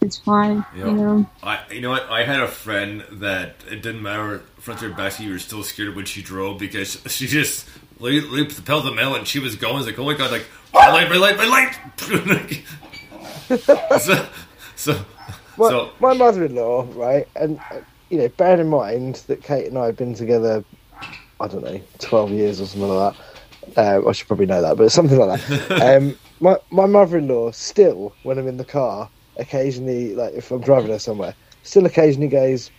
it's 0.00 0.18
fine. 0.18 0.64
Yeah. 0.76 0.86
You 0.86 0.92
know. 0.92 1.30
I 1.42 1.60
you 1.70 1.80
know 1.80 1.90
what? 1.90 2.08
I 2.10 2.24
had 2.24 2.40
a 2.40 2.48
friend 2.48 3.04
that 3.12 3.56
it 3.70 3.82
didn't 3.82 4.02
matter 4.02 4.38
front 4.58 4.82
or 4.82 4.90
back 4.90 5.12
seat. 5.12 5.24
You 5.24 5.32
were 5.32 5.38
still 5.38 5.62
scared 5.62 5.94
when 5.94 6.04
she 6.04 6.22
drove 6.22 6.58
because 6.58 7.02
she 7.06 7.26
just 7.26 7.68
laid, 7.98 8.24
laid 8.24 8.50
the 8.50 8.62
pedal 8.62 8.82
to 8.82 8.90
the 8.90 8.94
metal 8.94 9.14
and 9.14 9.26
she 9.26 9.38
was 9.38 9.56
going. 9.56 9.78
It's 9.78 9.86
like, 9.86 9.98
oh 9.98 10.04
my 10.04 10.14
god, 10.14 10.30
like 10.30 10.46
red 10.74 10.92
light, 10.92 11.10
red 11.10 11.48
light, 11.48 11.78
red 12.08 12.26
light. 12.26 12.62
so, 14.00 14.28
so, 14.76 15.04
My, 15.56 15.68
so 15.68 15.90
my 15.98 16.14
mother-in-law, 16.14 16.88
right, 16.94 17.26
and 17.36 17.58
uh, 17.70 17.80
you 18.08 18.18
know, 18.18 18.28
bearing 18.28 18.60
in 18.60 18.68
mind 18.68 19.16
that 19.26 19.42
Kate 19.42 19.66
and 19.66 19.76
I 19.76 19.86
have 19.86 19.96
been 19.96 20.14
together, 20.14 20.64
I 21.40 21.48
don't 21.48 21.64
know, 21.64 21.80
twelve 21.98 22.30
years 22.30 22.60
or 22.60 22.66
something 22.66 22.88
like 22.88 23.14
that. 23.14 23.22
Uh, 23.76 24.08
I 24.08 24.12
should 24.12 24.26
probably 24.26 24.46
know 24.46 24.60
that, 24.62 24.76
but 24.76 24.90
something 24.90 25.18
like 25.18 25.40
that. 25.40 25.96
um, 25.96 26.18
my 26.40 26.56
my 26.70 26.86
mother-in-law 26.86 27.52
still, 27.52 28.14
when 28.22 28.38
I'm 28.38 28.46
in 28.46 28.58
the 28.58 28.64
car, 28.64 29.08
occasionally, 29.38 30.14
like 30.14 30.34
if 30.34 30.50
I'm 30.50 30.60
driving 30.60 30.90
her 30.90 30.98
somewhere, 30.98 31.34
still 31.62 31.86
occasionally 31.86 32.28
goes, 32.28 32.70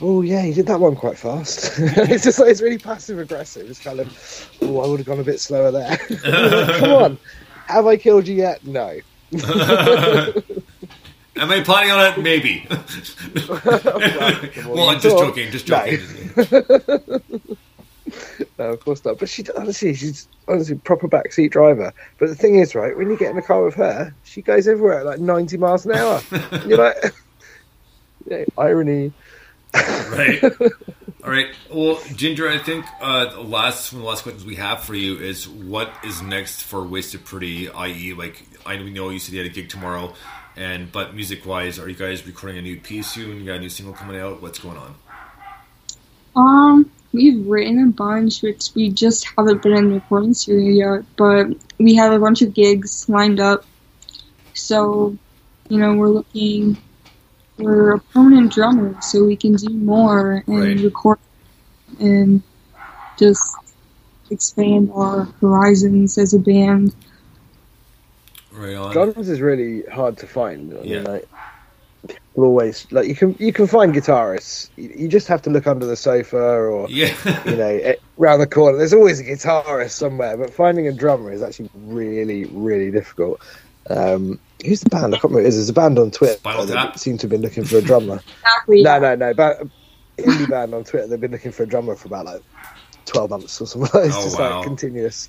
"Oh 0.00 0.22
yeah, 0.22 0.44
you 0.44 0.54
did 0.54 0.66
that 0.66 0.80
one 0.80 0.94
quite 0.94 1.18
fast." 1.18 1.72
it's 1.78 2.24
just 2.24 2.38
like 2.38 2.50
it's 2.50 2.60
really 2.60 2.78
passive 2.78 3.18
aggressive. 3.18 3.68
It's 3.68 3.80
kind 3.80 4.00
of, 4.00 4.58
"Oh, 4.62 4.80
I 4.80 4.86
would 4.86 5.00
have 5.00 5.06
gone 5.06 5.20
a 5.20 5.24
bit 5.24 5.40
slower 5.40 5.70
there." 5.70 5.96
Come 6.78 6.90
on, 6.90 7.18
have 7.66 7.86
I 7.86 7.96
killed 7.96 8.28
you 8.28 8.34
yet? 8.36 8.64
No. 8.66 9.00
Am 11.38 11.50
I 11.50 11.60
planning 11.62 11.90
on 11.90 12.12
it? 12.12 12.22
Maybe. 12.22 12.66
well, 13.48 14.88
I'm 14.90 15.00
just 15.00 15.16
No. 15.16 15.26
joking. 15.26 15.50
Just 15.50 15.66
joking. 15.66 15.98
No, 18.58 18.70
of 18.72 18.80
course 18.80 19.04
not. 19.04 19.18
But 19.18 19.28
she 19.28 19.44
honestly, 19.56 19.92
she's 19.94 20.28
honestly 20.48 20.76
proper 20.76 21.08
backseat 21.08 21.50
driver. 21.50 21.92
But 22.18 22.28
the 22.30 22.34
thing 22.34 22.54
is, 22.56 22.74
right, 22.74 22.96
when 22.96 23.10
you 23.10 23.18
get 23.18 23.30
in 23.30 23.36
the 23.36 23.42
car 23.42 23.62
with 23.62 23.74
her, 23.74 24.16
she 24.24 24.40
goes 24.40 24.66
everywhere 24.66 25.00
at 25.00 25.06
like 25.06 25.20
ninety 25.20 25.58
miles 25.58 25.84
an 25.84 25.92
hour. 25.92 26.20
You're 26.66 26.78
like, 26.78 26.96
yeah, 28.26 28.44
irony. 28.56 29.12
right. 29.74 30.42
All 31.22 31.30
right. 31.30 31.46
Well, 31.70 32.00
Ginger, 32.14 32.48
I 32.48 32.56
think 32.58 32.86
uh, 33.02 33.26
the 33.34 33.40
last 33.42 33.92
one 33.92 33.98
of 34.00 34.04
the 34.04 34.08
last 34.08 34.22
questions 34.22 34.44
we 34.46 34.56
have 34.56 34.82
for 34.82 34.94
you 34.94 35.18
is 35.18 35.46
what 35.46 35.92
is 36.04 36.22
next 36.22 36.62
for 36.62 36.82
Wasted 36.82 37.24
Pretty, 37.26 37.68
i.e., 37.68 38.14
like 38.14 38.42
I 38.64 38.76
know 38.78 39.10
you 39.10 39.18
said 39.18 39.34
you 39.34 39.42
had 39.42 39.50
a 39.50 39.54
gig 39.54 39.68
tomorrow, 39.68 40.14
and 40.58 40.90
but 40.90 41.14
music 41.14 41.46
wise, 41.46 41.78
are 41.78 41.88
you 41.88 41.94
guys 41.94 42.26
recording 42.26 42.58
a 42.58 42.62
new 42.62 42.78
piece 42.78 43.06
soon? 43.12 43.38
You 43.38 43.46
got 43.46 43.56
a 43.56 43.60
new 43.60 43.68
single 43.68 43.94
coming 43.94 44.20
out? 44.20 44.42
What's 44.42 44.58
going 44.58 44.76
on? 44.76 44.94
Um, 46.34 46.90
we've 47.12 47.46
written 47.46 47.82
a 47.88 47.92
bunch, 47.92 48.42
which 48.42 48.70
we 48.74 48.90
just 48.90 49.26
haven't 49.36 49.62
been 49.62 49.76
in 49.76 49.88
the 49.88 49.94
recording 49.94 50.34
studio 50.34 50.94
yet. 50.96 51.04
But 51.16 51.56
we 51.78 51.94
have 51.94 52.12
a 52.12 52.18
bunch 52.18 52.42
of 52.42 52.54
gigs 52.54 53.08
lined 53.08 53.38
up, 53.40 53.64
so 54.54 55.16
you 55.68 55.78
know 55.78 55.94
we're 55.94 56.08
looking 56.08 56.76
for 57.56 57.92
a 57.92 57.98
permanent 58.00 58.52
drummer 58.52 59.00
so 59.00 59.24
we 59.24 59.36
can 59.36 59.54
do 59.54 59.68
more 59.70 60.44
and 60.46 60.58
Right. 60.60 60.80
record 60.80 61.18
and 62.00 62.42
just 63.18 63.42
expand 64.30 64.90
our 64.94 65.24
horizons 65.40 66.18
as 66.18 66.34
a 66.34 66.38
band. 66.38 66.94
Right 68.58 68.74
on. 68.74 68.92
Drums 68.92 69.28
is 69.28 69.40
really 69.40 69.82
hard 69.84 70.16
to 70.18 70.26
find. 70.26 70.72
I 70.74 70.76
mean, 70.80 70.88
Yeah. 70.88 71.00
like, 71.02 71.28
people 72.06 72.44
always 72.44 72.86
like 72.92 73.06
you 73.08 73.14
can 73.14 73.34
you 73.38 73.52
can 73.52 73.66
find 73.66 73.94
guitarists. 73.94 74.70
You, 74.76 74.92
you 74.96 75.08
just 75.08 75.26
have 75.28 75.42
to 75.42 75.50
look 75.50 75.66
under 75.66 75.86
the 75.86 75.96
sofa 75.96 76.36
or 76.38 76.88
Yeah. 76.88 77.14
you 77.44 77.56
know 77.56 77.66
eh, 77.68 77.94
round 78.16 78.40
the 78.40 78.46
corner. 78.46 78.78
There's 78.78 78.94
always 78.94 79.20
a 79.20 79.24
guitarist 79.24 79.90
somewhere, 79.90 80.36
but 80.36 80.52
finding 80.52 80.86
a 80.88 80.92
drummer 80.92 81.32
is 81.32 81.42
actually 81.42 81.70
really 81.74 82.44
really 82.46 82.90
difficult. 82.90 83.40
Um, 83.90 84.38
who's 84.64 84.80
the 84.80 84.90
band? 84.90 85.14
I 85.14 85.18
can't 85.18 85.24
remember. 85.32 85.40
It 85.40 85.48
is. 85.48 85.56
There's 85.56 85.68
a 85.70 85.72
band 85.72 85.98
on 85.98 86.10
Twitter 86.10 86.34
Spinal 86.34 86.66
that 86.66 86.74
Tap? 86.74 86.98
seem 86.98 87.16
to 87.18 87.22
have 87.22 87.30
been 87.30 87.42
looking 87.42 87.64
for 87.64 87.78
a 87.78 87.82
drummer. 87.82 88.20
No, 88.68 88.98
no, 88.98 89.14
no. 89.14 89.32
But 89.34 89.62
indie 90.18 90.48
band 90.50 90.74
on 90.74 90.84
Twitter, 90.84 91.06
they've 91.06 91.20
been 91.20 91.30
looking 91.30 91.52
for 91.52 91.62
a 91.62 91.66
drummer 91.66 91.94
for 91.96 92.08
about 92.08 92.26
like 92.26 92.42
twelve 93.06 93.30
months 93.30 93.60
or 93.60 93.66
something. 93.66 93.88
It's 94.04 94.14
Oh, 94.16 94.22
just 94.24 94.38
wow. 94.38 94.56
like 94.58 94.66
continuous. 94.66 95.28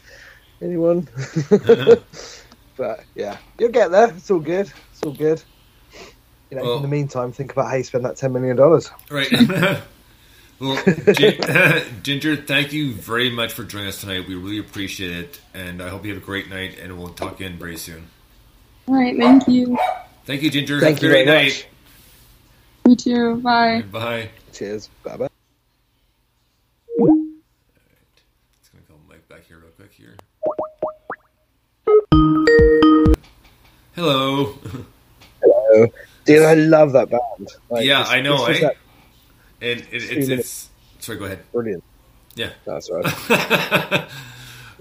Anyone? 0.62 1.08
but 2.80 3.04
yeah, 3.14 3.38
you'll 3.60 3.70
get 3.70 3.92
there. 3.92 4.08
It's 4.10 4.32
all 4.32 4.40
good. 4.40 4.72
It's 4.94 5.04
all 5.04 5.12
good. 5.12 5.44
You 6.50 6.58
know, 6.58 6.64
Well- 6.64 6.76
in 6.78 6.82
the 6.82 6.88
meantime, 6.88 7.32
think 7.32 7.52
about 7.52 7.70
how 7.70 7.76
you 7.76 7.84
spend 7.84 8.06
that 8.06 8.16
ten 8.16 8.34
million 8.34 8.56
dollars. 8.56 8.90
Right. 9.12 9.30
well, 10.60 10.82
Gin- 11.14 11.84
Ginger, 12.04 12.38
thank 12.38 12.74
you 12.74 12.94
very 12.94 13.30
much 13.30 13.54
for 13.54 13.64
joining 13.66 13.90
us 13.90 14.02
tonight. 14.02 14.28
We 14.28 14.34
really 14.36 14.58
appreciate 14.58 15.12
it, 15.12 15.42
and 15.54 15.84
I 15.84 15.90
hope 15.90 16.06
you 16.06 16.14
have 16.14 16.24
a 16.24 16.26
great 16.26 16.50
night, 16.50 16.80
and 16.82 16.98
we'll 16.98 17.10
talk 17.10 17.36
again 17.36 17.60
very 17.60 17.78
soon. 17.78 18.08
All 18.88 18.96
right, 18.96 19.16
thank 19.16 19.48
you. 19.48 19.78
Thank 20.26 20.42
you, 20.42 20.50
Ginger. 20.50 20.80
Thank 20.80 20.96
have 20.96 21.04
you 21.04 21.10
a 21.10 21.12
great 21.12 21.26
very 21.28 21.44
night. 21.50 21.68
You 22.88 22.96
too. 22.96 23.36
Bye. 23.42 23.84
Bye. 23.92 24.30
Cheers. 24.54 24.90
Bye 25.04 25.18
bye. 25.18 25.29
Hello. 33.96 34.54
Hello. 35.42 35.88
Dude, 36.26 36.44
I 36.44 36.54
love 36.54 36.94
that 36.94 37.10
band. 37.10 37.50
Like, 37.70 37.86
yeah, 37.86 38.04
I 38.08 38.22
know, 38.22 38.46
eh? 38.46 38.62
that- 38.62 38.78
And 39.62 39.80
it, 39.82 39.88
it's 39.92 40.30
it's. 40.30 40.70
Sorry, 41.00 41.18
go 41.18 41.26
ahead. 41.26 41.40
Brilliant. 41.52 41.84
Yeah. 42.36 42.52
That's 42.66 42.90
right. 43.30 44.08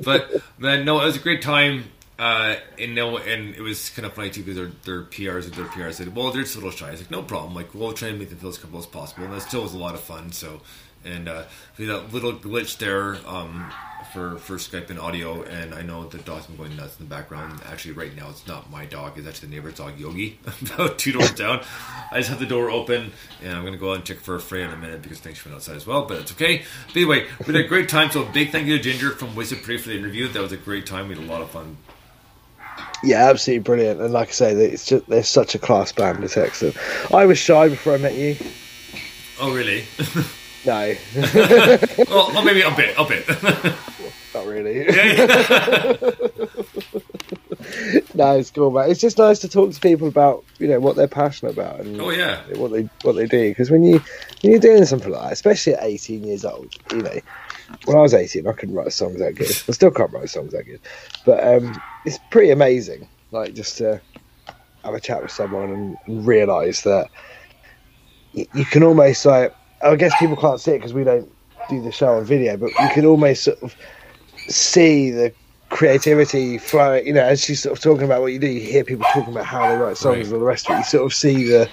but 0.03 0.31
man, 0.59 0.85
no, 0.85 1.01
it 1.01 1.07
was 1.07 1.17
a 1.17 1.21
great 1.21 1.43
time. 1.43 1.85
Uh, 2.19 2.57
and 2.81 2.95
no, 2.97 3.17
and 3.19 3.55
it 3.55 3.61
was 3.61 3.91
kind 3.91 4.05
of 4.05 4.13
funny 4.13 4.31
too 4.31 4.43
because 4.43 4.57
their 4.57 4.71
their 4.85 5.03
PRs 5.05 5.45
and 5.45 5.55
their 5.55 5.67
PRs 5.67 5.95
said, 5.95 6.15
"Well, 6.17 6.31
they're 6.33 6.43
just 6.43 6.55
a 6.57 6.59
little 6.59 6.73
shy." 6.73 6.89
I 6.89 6.91
was 6.93 7.01
like, 7.01 7.11
"No 7.13 7.23
problem. 7.23 7.55
Like, 7.55 7.75
we'll 7.75 7.93
try 7.93 8.09
and 8.09 8.19
make 8.19 8.29
them 8.31 8.39
feel 8.39 8.51
as 8.51 8.57
comfortable 8.59 8.81
as 8.81 8.87
possible." 8.87 9.25
And 9.25 9.33
that 9.33 9.43
still 9.43 9.63
was 9.63 9.73
a 9.75 9.79
lot 9.79 9.95
of 9.95 10.01
fun. 10.01 10.33
So, 10.33 10.61
and 11.05 11.29
uh, 11.29 11.45
we 11.77 11.87
had 11.87 11.97
that 11.97 12.13
little 12.13 12.33
glitch 12.33 12.79
there 12.79 13.17
um, 13.27 13.73
for 14.13 14.39
for 14.39 14.57
Skype 14.57 14.91
and 14.91 14.99
audio, 14.99 15.43
and 15.43 15.75
I 15.75 15.83
know 15.83 16.05
the 16.05 16.19
dog's 16.19 16.47
been 16.47 16.57
going 16.57 16.77
nuts 16.77 16.99
in 16.99 17.09
the 17.09 17.15
background. 17.15 17.61
Actually, 17.67 17.93
right 17.93 18.15
now 18.17 18.31
it's 18.31 18.47
not 18.47 18.71
my 18.71 18.85
dog; 18.85 19.19
it's 19.19 19.27
actually 19.27 19.49
the 19.49 19.55
neighbor's 19.57 19.75
dog, 19.75 19.99
Yogi, 19.99 20.39
about 20.75 20.99
two 20.99 21.13
doors 21.13 21.33
down. 21.37 21.63
I 22.11 22.19
just 22.19 22.31
have 22.31 22.39
the 22.39 22.47
door 22.47 22.71
open, 22.71 23.13
and 23.43 23.53
I'm 23.53 23.65
gonna 23.65 23.77
go 23.77 23.91
out 23.91 23.97
and 23.97 24.05
check 24.05 24.19
for 24.19 24.37
a 24.37 24.41
Freya 24.41 24.67
in 24.67 24.73
a 24.73 24.77
minute 24.77 25.03
because 25.03 25.19
things 25.19 25.45
went 25.45 25.55
outside 25.55 25.77
as 25.77 25.87
well. 25.87 26.07
But 26.07 26.19
it's 26.19 26.33
okay. 26.33 26.63
But 26.89 26.97
anyway, 26.97 27.27
we 27.47 27.55
had 27.55 27.57
a 27.57 27.69
great 27.69 27.89
time. 27.89 28.11
So, 28.11 28.25
big 28.25 28.51
thank 28.51 28.67
you 28.67 28.77
to 28.77 28.83
Ginger 28.83 29.11
from 29.11 29.35
Wasted 29.35 29.63
Pretty 29.63 29.83
for 29.83 29.89
the 29.91 29.97
interview. 29.97 30.29
That 30.29 30.43
was 30.43 30.53
a 30.53 30.57
great 30.57 30.87
time. 30.87 31.09
We 31.09 31.15
had 31.15 31.25
a 31.25 31.27
lot 31.27 31.43
of 31.43 31.51
fun. 31.51 31.77
Yeah, 33.03 33.29
absolutely 33.29 33.63
brilliant. 33.63 34.01
And 34.01 34.13
like 34.13 34.29
I 34.29 34.33
say, 34.33 34.53
it's 34.53 34.87
just 34.87 35.07
they're 35.07 35.23
such 35.23 35.55
a 35.55 35.59
class 35.59 35.93
band. 35.93 36.25
It's 36.25 36.37
excellent. 36.37 36.77
I 37.13 37.27
was 37.27 37.39
shy 37.39 37.69
before 37.69 37.95
I 37.95 37.99
met 37.99 38.15
you. 38.15 38.37
Oh, 39.41 39.55
really? 39.55 39.85
No, 40.65 40.95
well, 41.17 42.33
well, 42.33 42.45
maybe 42.45 42.63
a 42.63 42.71
bit, 42.75 42.95
a 42.99 43.05
bit. 43.05 43.27
not 44.35 44.47
really. 44.47 44.87
Yeah, 47.79 48.05
no, 48.15 48.37
it's 48.39 48.51
cool, 48.51 48.71
man. 48.71 48.91
It's 48.91 49.01
just 49.01 49.19
nice 49.19 49.39
to 49.41 49.49
talk 49.49 49.73
to 49.73 49.81
people 49.81 50.09
about 50.09 50.45
you 50.59 50.69
know 50.69 50.81
what 50.81 50.97
they're 50.97 51.09
passionate 51.09 51.53
about 51.53 51.81
and 51.81 52.01
oh, 52.01 52.11
yeah. 52.11 52.43
what 52.57 52.73
they 52.73 52.89
what 53.03 53.15
they 53.15 53.27
do. 53.27 53.51
Because 53.51 53.71
when 53.71 53.83
you 53.83 53.99
when 54.43 54.53
you're 54.53 54.61
doing 54.61 54.85
something 54.85 55.11
like 55.11 55.23
that, 55.23 55.33
especially 55.33 55.75
at 55.75 55.83
18 55.83 56.25
years 56.25 56.45
old, 56.45 56.75
you 56.93 57.03
know, 57.03 57.19
when 57.85 57.97
I 57.97 58.01
was 58.01 58.15
18, 58.15 58.47
I 58.47 58.53
couldn't 58.53 58.75
write 58.75 58.93
songs 58.93 59.19
that 59.19 59.35
good. 59.35 59.49
I 59.69 59.73
still 59.73 59.91
can't 59.91 60.13
write 60.13 60.31
songs 60.31 60.53
that 60.53 60.65
good, 60.65 60.81
but 61.27 61.47
um, 61.47 61.81
it's 62.05 62.19
pretty 62.31 62.51
amazing. 62.51 63.09
Like 63.31 63.55
just 63.55 63.77
to 63.79 64.01
have 64.85 64.95
a 64.95 65.01
chat 65.01 65.23
with 65.23 65.33
someone 65.33 65.71
and, 65.71 65.97
and 66.07 66.27
realize 66.27 66.83
that 66.83 67.09
y- 68.35 68.47
you 68.55 68.65
can 68.65 68.83
almost 68.83 69.27
like 69.27 69.55
I 69.83 69.97
guess 69.97 70.13
people 70.19 70.37
can't 70.37 70.61
see 70.61 70.73
it 70.73 70.79
because 70.79 70.95
we 70.95 71.05
don't 71.05 71.31
do 71.69 71.83
the 71.83 71.93
show 71.93 72.15
on 72.15 72.25
video, 72.25 72.57
but 72.57 72.71
you 72.71 72.89
can 72.93 73.05
almost 73.05 73.45
sort 73.45 73.63
of 73.63 73.75
see 74.49 75.11
the 75.11 75.33
creativity 75.71 76.59
flowing. 76.59 77.07
You 77.07 77.13
know, 77.15 77.23
as 77.25 77.45
she's 77.45 77.63
sort 77.63 77.77
of 77.77 77.83
talking 77.83 78.05
about 78.05 78.21
what 78.23 78.33
you 78.33 78.39
do, 78.39 78.49
you 78.49 78.61
hear 78.61 78.85
people 78.85 79.07
talking 79.13 79.33
about 79.33 79.45
how 79.47 79.69
they 79.69 79.77
write 79.77 79.97
songs 79.97 80.17
Right. 80.17 80.25
and 80.25 80.33
all 80.35 80.41
the 80.41 80.47
rest 80.47 80.69
of 80.69 80.75
it. 80.75 80.79
You 80.79 80.85
sort 80.85 81.05
of 81.05 81.15
see 81.15 81.45
the, 81.45 81.69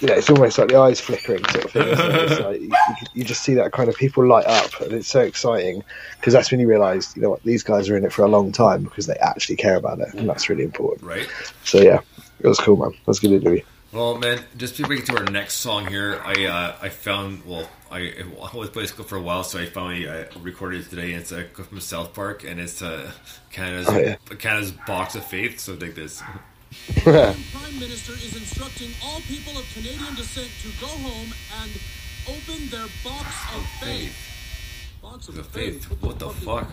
you 0.00 0.08
know, 0.08 0.14
it's 0.14 0.30
almost 0.30 0.58
like 0.58 0.68
the 0.68 0.78
eyes 0.78 1.00
flickering 1.00 1.44
sort 1.48 1.64
of 1.64 1.70
thing. 1.72 1.82
It? 1.88 2.40
Like 2.40 2.60
you, 2.60 2.70
you- 3.14 3.24
just 3.24 3.42
see 3.42 3.54
that 3.54 3.72
kind 3.72 3.88
of 3.88 3.96
people 3.96 4.26
light 4.26 4.46
up, 4.46 4.80
and 4.80 4.92
it's 4.92 5.08
so 5.08 5.20
exciting 5.20 5.82
because 6.18 6.32
that's 6.32 6.50
when 6.50 6.60
you 6.60 6.68
realise, 6.68 7.14
you 7.16 7.22
know 7.22 7.30
what, 7.30 7.42
these 7.42 7.62
guys 7.62 7.88
are 7.88 7.96
in 7.96 8.04
it 8.04 8.12
for 8.12 8.22
a 8.22 8.28
long 8.28 8.52
time 8.52 8.84
because 8.84 9.06
they 9.06 9.16
actually 9.16 9.56
care 9.56 9.76
about 9.76 9.98
it, 10.00 10.08
and 10.14 10.20
mm. 10.22 10.26
that's 10.26 10.48
really 10.48 10.64
important. 10.64 11.02
Right. 11.02 11.28
So 11.64 11.78
yeah, 11.78 12.00
it 12.40 12.46
was 12.46 12.58
cool, 12.58 12.76
man. 12.76 12.92
That's 13.06 13.18
good 13.18 13.42
to 13.42 13.56
do. 13.56 13.62
Well, 13.90 14.18
man, 14.18 14.44
just 14.56 14.76
before 14.76 14.90
we 14.90 14.96
get 14.96 15.06
to 15.06 15.16
our 15.16 15.24
next 15.24 15.54
song 15.54 15.86
here, 15.86 16.20
I 16.22 16.44
uh, 16.44 16.76
I 16.82 16.90
found 16.90 17.44
well, 17.46 17.66
I, 17.90 18.12
I 18.20 18.24
was 18.54 18.68
playing 18.68 18.84
this 18.84 18.92
clip 18.92 19.08
for 19.08 19.16
a 19.16 19.22
while, 19.22 19.42
so 19.44 19.58
I 19.58 19.64
finally 19.64 20.06
uh, 20.06 20.24
recorded 20.42 20.82
it 20.82 20.90
today. 20.90 21.12
It's 21.12 21.32
a 21.32 21.44
clip 21.44 21.68
from 21.68 21.80
South 21.80 22.12
Park, 22.12 22.44
and 22.44 22.60
it's 22.60 22.82
uh, 22.82 23.10
Canada's 23.50 23.88
Oh, 23.88 23.96
yeah. 23.98 24.16
Canada's 24.38 24.72
box 24.72 25.14
of 25.14 25.24
faith. 25.24 25.58
So 25.58 25.74
dig 25.74 25.94
this. 25.94 26.22
Prime 27.02 27.78
Minister 27.80 28.12
is 28.12 28.36
instructing 28.36 28.90
all 29.02 29.20
people 29.22 29.56
of 29.58 29.64
Canadian 29.72 30.14
descent 30.16 30.50
to 30.62 30.68
go 30.82 30.86
home 30.88 31.32
and 31.62 31.70
open 32.28 32.68
their 32.68 32.88
box 33.02 33.26
of 33.56 33.64
faith. 33.80 34.14
Box 35.00 35.28
of 35.28 35.36
The 35.36 35.44
faith. 35.44 35.86
faith. 35.86 36.02
What 36.02 36.18
the 36.18 36.28
is- 36.28 36.44
fuck? 36.44 36.68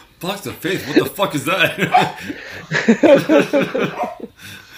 Box 0.20 0.46
of 0.46 0.56
faith. 0.56 0.86
What 0.86 0.96
the 0.98 1.04
fuck 1.06 1.34
is 1.34 1.46
that? 1.46 2.18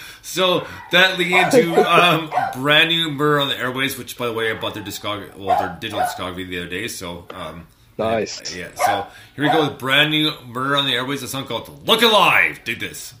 so 0.21 0.65
that 0.91 1.17
leads 1.19 1.53
into 1.53 1.75
um, 1.89 2.31
brand 2.55 2.89
new 2.89 3.11
Murder 3.11 3.41
on 3.41 3.49
the 3.49 3.57
Airways, 3.57 3.97
which, 3.97 4.17
by 4.17 4.27
the 4.27 4.33
way, 4.33 4.49
I 4.51 4.53
bought 4.59 4.73
their 4.73 4.83
discog, 4.83 5.35
well, 5.35 5.59
their 5.59 5.77
digital 5.79 5.99
discography 6.05 6.47
the 6.47 6.59
other 6.59 6.69
day. 6.69 6.87
So 6.87 7.25
um, 7.31 7.67
Nice. 7.97 8.55
yeah. 8.55 8.69
So 8.75 9.05
here 9.35 9.43
we 9.43 9.51
go 9.51 9.67
with 9.69 9.77
brand 9.79 10.11
new 10.11 10.31
Murder 10.47 10.77
on 10.77 10.85
the 10.85 10.93
Airways. 10.93 11.21
A 11.23 11.27
song 11.27 11.45
called 11.45 11.85
"Look 11.87 12.01
Alive." 12.01 12.61
Dig 12.63 12.79
this. 12.79 13.13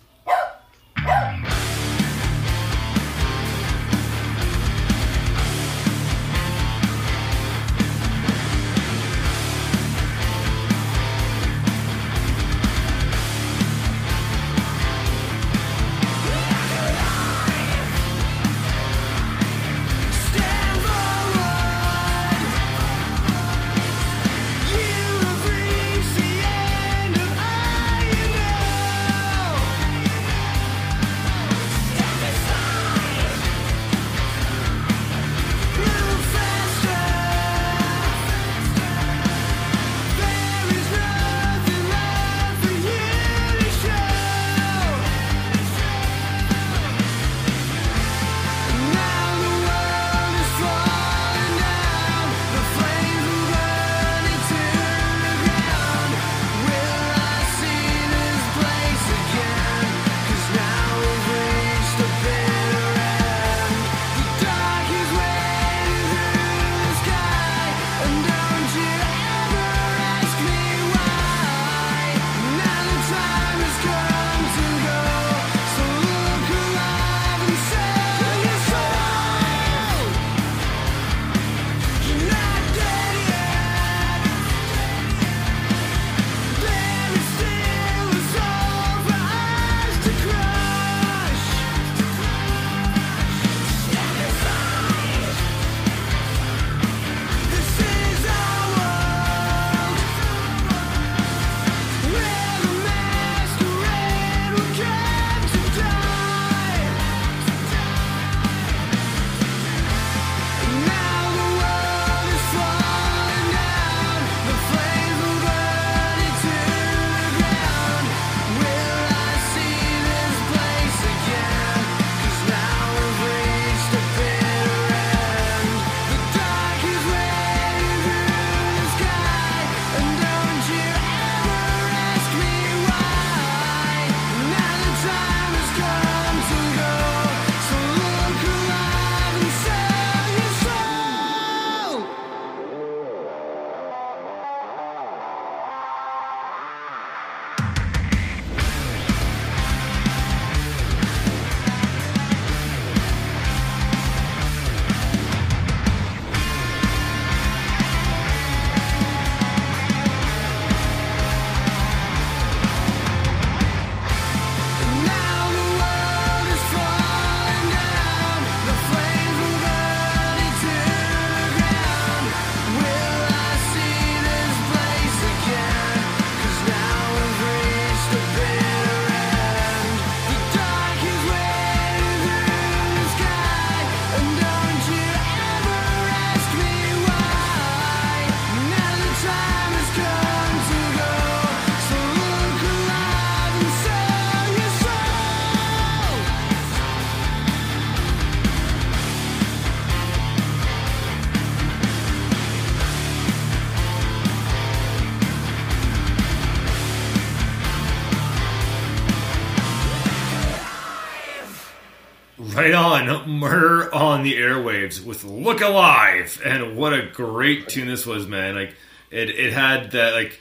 On, 213.09 213.29
Murder 213.29 213.93
on 213.93 214.23
the 214.23 214.35
Airwaves 214.35 215.03
with 215.03 215.23
Look 215.23 215.61
Alive, 215.61 216.41
and 216.43 216.77
what 216.77 216.93
a 216.93 217.07
great 217.07 217.67
tune 217.67 217.87
this 217.87 218.05
was, 218.05 218.27
man! 218.27 218.55
Like 218.55 218.75
it, 219.11 219.29
it 219.29 219.53
had 219.53 219.91
that 219.91 220.13
like 220.13 220.39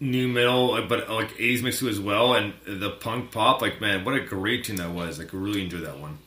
nu 0.00 0.28
metal, 0.28 0.82
but 0.88 1.08
like 1.10 1.30
80s 1.36 1.62
mix 1.62 1.78
to 1.80 1.88
as 1.88 2.00
well, 2.00 2.34
and 2.34 2.54
the 2.66 2.90
punk 2.90 3.30
pop. 3.30 3.60
Like 3.60 3.80
man, 3.80 4.04
what 4.04 4.14
a 4.14 4.20
great 4.20 4.64
tune 4.64 4.76
that 4.76 4.90
was! 4.90 5.18
Like 5.18 5.30
really 5.32 5.62
enjoyed 5.62 5.84
that 5.84 5.98
one. 5.98 6.18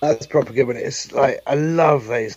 That's 0.00 0.26
proper 0.26 0.52
good. 0.52 0.66
When 0.66 0.76
it's 0.76 1.12
like 1.12 1.40
I 1.46 1.54
love 1.54 2.06
those 2.06 2.36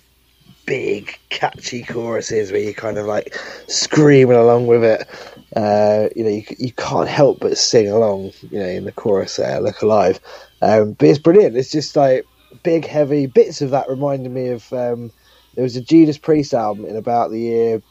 big 0.66 1.18
catchy 1.30 1.84
choruses 1.84 2.52
where 2.52 2.62
you 2.62 2.74
kind 2.74 2.98
of 2.98 3.06
like 3.06 3.36
screaming 3.68 4.38
along 4.38 4.68
with 4.68 4.84
it. 4.84 5.08
Uh, 5.56 6.10
you 6.16 6.24
know, 6.24 6.30
you, 6.30 6.44
you 6.58 6.72
can't 6.74 7.08
help 7.08 7.40
but 7.40 7.58
sing 7.58 7.90
along. 7.90 8.32
You 8.50 8.60
know, 8.60 8.68
in 8.68 8.86
the 8.86 8.92
chorus 8.92 9.38
there, 9.38 9.60
"Look 9.62 9.82
Alive." 9.82 10.20
Um, 10.62 10.94
but 10.94 11.08
it's 11.08 11.20
brilliant. 11.20 11.56
It's 11.56 11.72
just 11.72 11.96
like 11.96 12.26
big, 12.64 12.86
heavy 12.86 13.26
bits 13.28 13.62
of 13.62 13.72
that 13.72 13.90
reminded 13.90 14.32
me 14.32 14.50
of. 14.50 14.72
Um, 14.74 15.12
there 15.56 15.64
was 15.64 15.78
a 15.78 15.82
Judas 15.82 16.18
Priest 16.18 16.54
album 16.54 16.86
in 16.86 16.98
about 16.98 17.32
the 17.32 17.40
year 17.40 17.82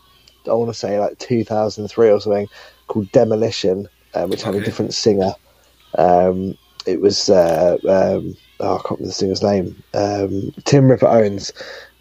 I 0.48 0.55
want 0.55 0.70
to 0.70 0.79
say 0.79 0.98
like 0.98 1.18
2003 1.18 2.11
or 2.11 2.20
something 2.20 2.48
called 2.87 3.11
Demolition, 3.12 3.88
um, 4.14 4.31
which 4.31 4.42
had 4.42 4.55
a 4.55 4.61
different 4.61 4.94
singer. 4.94 5.33
Um, 5.96 6.57
it 6.87 7.00
was 7.00 7.31
uh, 7.31 7.77
um, 7.88 8.37
oh, 8.61 8.77
I 8.77 8.79
can't 8.79 9.00
remember 9.00 9.07
the 9.07 9.12
singer's 9.12 9.42
name. 9.42 9.83
Um, 9.94 10.53
Tim 10.64 10.90
Ripper 10.90 11.07
Owens 11.07 11.53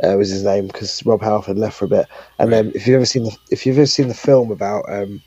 uh, 0.04 0.15
was 0.17 0.30
his 0.30 0.43
name 0.43 0.67
because 0.67 1.06
Rob 1.06 1.21
Halford 1.21 1.58
left 1.58 1.78
for 1.78 1.86
a 1.86 1.89
bit. 1.89 2.08
And 2.39 2.52
then 2.52 2.71
if 2.76 2.86
you've 2.86 2.95
ever 2.95 3.06
seen 3.06 3.23
the 3.23 3.38
if 3.49 3.65
you've 3.65 3.78
ever 3.78 3.86
seen 3.86 4.10
the 4.10 4.13
film 4.13 4.52
about 4.52 4.86
um, 4.91 5.21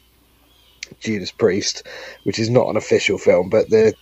Judas 1.00 1.30
Priest, 1.32 1.86
which 2.24 2.38
is 2.38 2.50
not 2.50 2.68
an 2.68 2.76
official 2.76 3.18
film, 3.18 3.48
but 3.50 3.70
the 3.70 3.94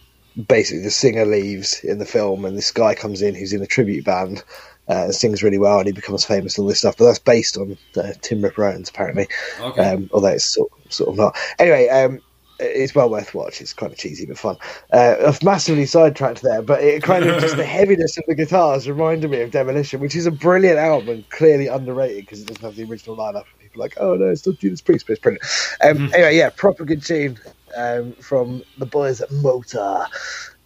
basically 0.49 0.83
the 0.83 0.90
singer 0.90 1.25
leaves 1.25 1.83
in 1.85 1.99
the 1.99 2.07
film 2.07 2.44
and 2.44 2.57
this 2.57 2.73
guy 2.73 2.94
comes 2.94 3.23
in 3.23 3.35
who's 3.35 3.53
in 3.53 3.62
a 3.62 3.66
tribute 3.66 4.05
band. 4.05 4.42
Uh, 4.87 5.05
and 5.05 5.14
sings 5.14 5.42
really 5.42 5.57
well 5.57 5.79
and 5.79 5.87
he 5.87 5.92
becomes 5.94 6.27
famous 6.27 6.59
and 6.59 6.64
all 6.64 6.68
this 6.68 6.81
stuff, 6.81 6.94
but 6.99 7.07
that's 7.07 7.18
based 7.18 7.57
on 7.57 7.79
uh, 7.97 8.12
Tim 8.20 8.42
Ripper 8.42 8.66
Owens 8.66 8.90
apparently 8.90 9.27
Okay. 9.59 9.83
um, 9.83 10.11
although 10.12 10.29
it's 10.29 10.44
sort, 10.44 10.70
sort 10.90 11.09
of 11.09 11.16
not. 11.16 11.38
Anyway, 11.59 11.88
um, 11.88 12.20
it's 12.61 12.94
well 12.94 13.09
worth 13.09 13.35
watch. 13.35 13.61
It's 13.62 13.73
kind 13.73 13.90
of 13.92 13.99
cheesy 13.99 14.27
but 14.27 14.38
fun. 14.38 14.57
Uh, 14.92 15.16
I've 15.27 15.42
massively 15.42 15.87
sidetracked 15.87 16.42
there, 16.42 16.61
but 16.61 16.83
it 16.83 17.03
kind 17.03 17.25
of 17.25 17.40
just 17.40 17.57
the 17.57 17.64
heaviness 17.64 18.18
of 18.18 18.25
the 18.29 18.35
guitars 18.35 18.87
reminded 18.88 19.31
me 19.31 19.40
of 19.40 19.51
Demolition, 19.51 20.01
which 20.01 20.14
is 20.14 20.27
a 20.27 20.31
brilliant 20.31 20.79
album 20.79 21.09
and 21.09 21.31
clearly 21.31 21.66
underrated 21.66 22.25
because 22.27 22.42
it 22.42 22.47
doesn't 22.49 22.62
have 22.62 22.77
the 22.77 22.85
original 22.85 23.16
lineup. 23.16 23.44
People 23.74 23.82
like, 23.82 23.94
oh 23.98 24.14
no, 24.14 24.26
it's 24.30 24.46
not 24.46 24.58
Judas 24.58 24.80
Priest, 24.80 25.06
but 25.06 25.14
it's 25.14 25.20
brilliant. 25.20 25.44
Um, 25.82 26.10
Anyway, 26.14 26.37
yeah, 26.37 26.50
proper 26.50 26.84
good 26.84 27.02
tune 27.02 27.38
um, 27.76 28.12
from 28.14 28.62
the 28.78 28.87
boys 28.87 29.20
at 29.20 29.30
Motor, 29.32 30.06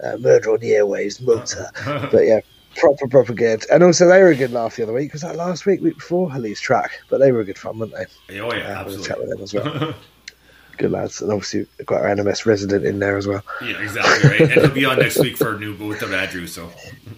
uh, 0.05 0.17
Murder 0.19 0.53
on 0.53 0.61
the 0.61 0.71
Airwaves, 0.73 1.21
Motor. 1.23 1.71
but 2.13 2.25
yeah. 2.27 2.41
Proper, 2.77 3.09
proper 3.09 3.33
good, 3.33 3.65
and 3.73 3.83
also 3.83 4.07
they 4.07 4.23
were 4.23 4.29
a 4.29 4.37
good 4.37 4.53
laugh 4.53 4.77
the 4.77 4.85
other 4.85 4.93
week. 4.93 5.13
Was 5.13 5.23
that 5.23 5.35
last 5.35 5.67
week, 5.67 5.81
week 5.81 5.97
before 5.97 6.31
Haley's 6.31 6.61
track? 6.61 7.01
But 7.11 7.19
they 7.19 7.33
were 7.33 7.41
a 7.41 7.45
good 7.45 7.59
fun, 7.59 7.77
weren't 7.79 7.93
they? 7.93 8.39
oh 8.41 8.53
yeah, 8.55 8.81
Uh, 8.83 8.85
we'll 8.87 9.03
chat 9.03 9.19
absolutely. 9.19 9.27
with 9.27 9.31
them 9.31 9.43
as 9.43 9.55
well. 9.55 9.95
Good 10.77 10.93
lads, 10.93 11.21
and 11.21 11.33
obviously 11.33 11.67
got 11.87 12.03
our 12.03 12.15
NMS 12.15 12.47
resident 12.47 12.85
in 12.85 13.01
there 13.01 13.17
as 13.17 13.27
well. 13.27 13.43
Yeah, 13.63 13.83
exactly 13.83 14.29
right. 14.31 14.41
and 14.43 14.53
he'll 14.53 14.71
be 14.71 14.85
on 14.85 14.99
next 15.01 15.19
week 15.19 15.37
for 15.37 15.57
a 15.57 15.59
new 15.59 15.75
boat 15.75 16.03
of 16.03 16.13
Andrew. 16.13 16.47
So 16.47 16.71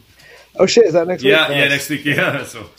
Oh 0.57 0.65
shit, 0.65 0.87
is 0.87 0.95
that 0.95 1.07
next 1.09 1.25
yeah, 1.25 1.49
week? 1.49 1.57
yeah, 1.59 1.63
Nice. 1.65 1.71
next 1.71 1.91
week. 1.91 2.05
Yeah, 2.07 2.45
so. 2.45 2.71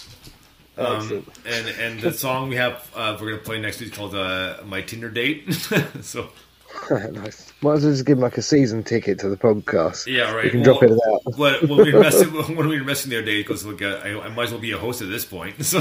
Um, 0.77 1.25
and 1.45 1.67
and 1.67 1.99
the 1.99 2.13
song 2.13 2.49
we 2.49 2.55
have 2.55 2.89
uh, 2.95 3.17
we're 3.19 3.31
gonna 3.31 3.43
play 3.43 3.59
next 3.59 3.79
week 3.81 3.91
is 3.91 3.97
called 3.97 4.15
uh, 4.15 4.57
"My 4.65 4.81
Tinder 4.81 5.09
Date." 5.09 5.53
so 6.01 6.29
nice. 6.89 7.51
Might 7.61 7.73
as 7.73 7.83
well 7.83 7.91
just 7.93 8.05
give 8.05 8.17
him 8.17 8.21
like 8.21 8.37
a 8.37 8.41
season 8.41 8.83
ticket 8.83 9.19
to 9.19 9.29
the 9.29 9.35
podcast. 9.37 10.07
yeah, 10.07 10.31
right. 10.33 10.45
You 10.45 10.51
can 10.51 10.61
Well, 10.63 10.79
drop 10.79 10.83
it 10.83 10.91
out. 10.91 11.37
When, 11.37 11.67
when 11.67 11.85
we 11.85 11.93
were 11.93 11.99
messing 11.99 12.33
when 12.55 12.67
we 12.69 12.79
were 12.79 12.85
messing 12.85 13.09
the 13.11 13.17
other 13.17 13.25
day, 13.25 13.43
goes, 13.43 13.65
"Look, 13.65 13.81
uh, 13.81 13.99
I, 14.03 14.21
I 14.21 14.29
might 14.29 14.43
as 14.45 14.51
well 14.51 14.61
be 14.61 14.71
a 14.71 14.77
host 14.77 15.01
at 15.01 15.09
this 15.09 15.25
point." 15.25 15.55
So 15.65 15.79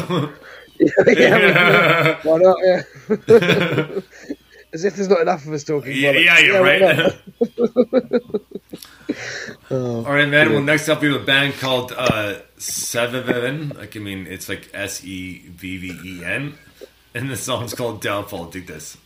yeah, 1.07 2.19
why 2.23 2.39
not? 2.39 2.57
Yeah. 2.65 4.01
As 4.73 4.85
if 4.85 4.95
there's 4.95 5.09
not 5.09 5.21
enough 5.21 5.47
of 5.47 5.53
us 5.53 5.65
talking. 5.65 5.97
yeah, 5.97 6.13
yeah, 6.13 6.39
you're 6.39 6.61
why 6.61 6.79
right. 6.79 6.97
not? 6.97 7.17
All 9.71 10.03
right, 10.03 10.29
man. 10.29 10.53
Well, 10.53 10.63
next 10.63 10.89
up 10.89 11.03
we 11.03 11.13
have 11.13 11.23
a 11.23 11.25
band 11.25 11.55
called 11.55 11.93
uh, 11.97 12.37
Seven. 12.57 13.71
Like, 13.71 13.97
I 13.97 14.01
mean, 14.01 14.27
it's 14.29 14.49
like 14.49 14.71
S 14.73 15.05
E 15.05 15.39
V 15.49 15.77
V 15.79 15.99
E 16.05 16.25
N, 16.25 16.55
and 17.15 17.31
the 17.31 17.37
song's 17.37 17.75
called 17.75 18.01
"Downfall." 18.01 18.47
Dig 18.47 18.67
this. 18.67 18.97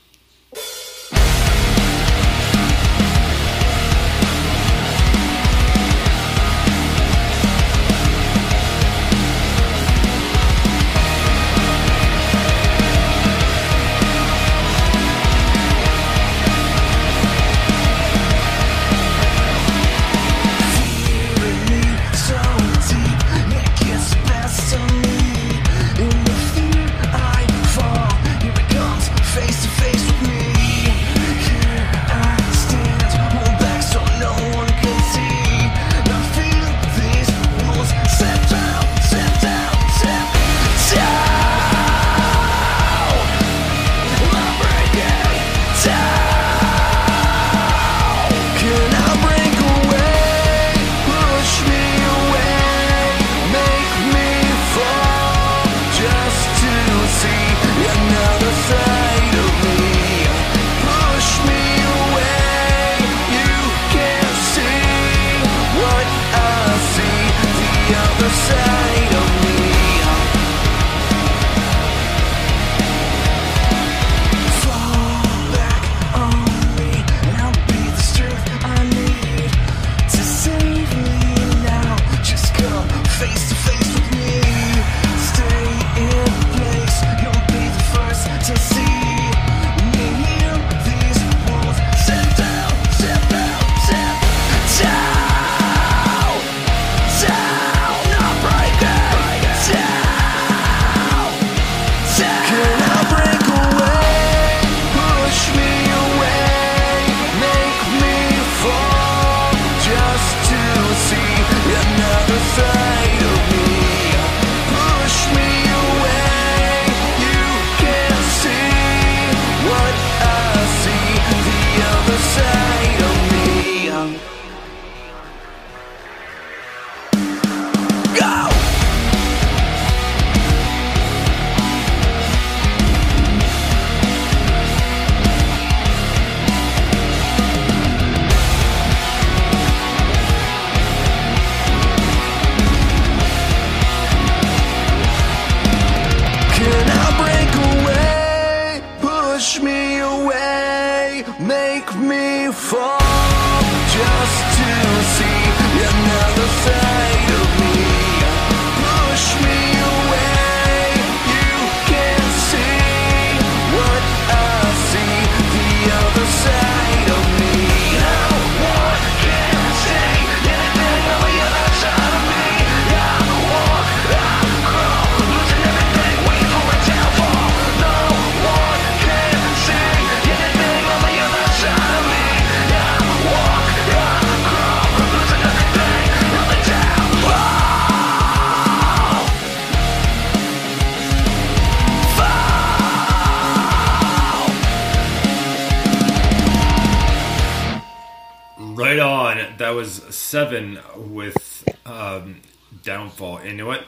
Seven 200.35 200.80
with 200.97 201.64
um, 201.87 202.41
Downfall. 202.82 203.37
And 203.37 203.51
you 203.51 203.57
know 203.59 203.66
what? 203.66 203.85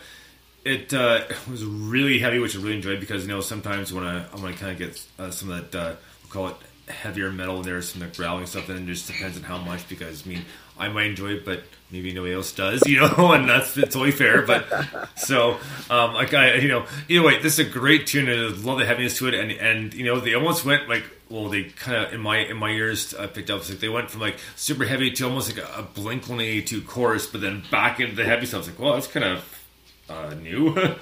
It 0.65 0.95
uh, 0.95 1.25
was 1.51 1.65
really 1.65 2.21
heavy, 2.21 2.39
which 2.39 2.55
I 2.55 2.61
really 2.61 2.77
enjoyed 2.77 3.01
because 3.01 3.27
you 3.27 3.29
know 3.29 3.41
sometimes 3.41 3.93
when 3.93 4.05
I 4.05 4.25
I 4.25 4.37
want 4.37 4.55
to 4.55 4.61
kind 4.61 4.71
of 4.71 4.79
get 4.79 5.07
uh, 5.19 5.33
some 5.33 5.51
of 5.51 5.73
that 5.73 5.77
uh, 5.77 5.95
we'll 6.23 6.31
call 6.31 6.49
it 6.49 6.57
heavier 6.89 7.33
metal, 7.33 7.63
there's 7.63 7.89
some 7.89 8.01
like 8.01 8.17
growling 8.17 8.47
stuff, 8.47 8.69
and 8.69 8.89
it 8.89 8.93
just 8.93 9.09
depends 9.09 9.37
on 9.37 9.43
how 9.43 9.59
much. 9.59 9.89
Because 9.89 10.25
I 10.25 10.29
mean, 10.31 10.45
I 10.79 10.89
might 10.89 11.07
enjoy 11.07 11.33
it, 11.33 11.45
but 11.45 11.65
maybe 11.91 12.13
nobody 12.13 12.35
else 12.35 12.53
does, 12.53 12.81
you 12.87 13.01
know, 13.01 13.33
and 13.33 13.49
that's 13.49 13.77
it's 13.77 13.95
totally 13.95 14.13
fair. 14.13 14.43
But 14.43 14.67
so, 15.17 15.59
um, 15.91 16.15
like 16.15 16.33
I, 16.33 16.55
you 16.55 16.69
know, 16.69 16.87
either 17.09 17.27
way, 17.27 17.43
this 17.43 17.59
is 17.59 17.67
a 17.67 17.69
great 17.69 18.07
tune, 18.07 18.29
and 18.29 18.55
I 18.55 18.57
love 18.59 18.79
the 18.79 18.87
heaviness 18.87 19.19
to 19.19 19.27
it, 19.27 19.35
and 19.35 19.51
and 19.51 19.93
you 19.95 20.05
know, 20.05 20.21
they 20.21 20.35
almost 20.35 20.65
went 20.65 20.89
like, 20.89 21.03
well, 21.29 21.49
they 21.49 21.65
kind 21.65 22.07
of 22.07 22.13
in 22.13 22.21
my 22.21 22.39
in 22.39 22.57
my 22.57 22.71
ears 22.71 23.15
I 23.15 23.27
picked 23.27 23.51
up, 23.51 23.69
like 23.69 23.81
they 23.81 23.89
went 23.89 24.11
from 24.11 24.21
like 24.21 24.39
super 24.55 24.85
heavy 24.85 25.11
to 25.13 25.25
almost 25.25 25.55
like 25.55 25.65
a, 25.67 25.81
a 25.81 25.83
Blink 25.83 26.29
One 26.29 26.41
Eighty 26.41 26.63
Two 26.63 26.83
chorus, 26.83 27.27
but 27.27 27.41
then 27.41 27.63
back 27.71 28.01
into 28.01 28.15
the 28.15 28.25
heavy 28.25 28.47
stuff. 28.47 28.61
It's 28.61 28.69
like, 28.69 28.79
well, 28.79 28.95
that's 28.95 29.09
kind 29.09 29.25
of 29.25 29.67
uh, 30.09 30.35
new. 30.35 30.77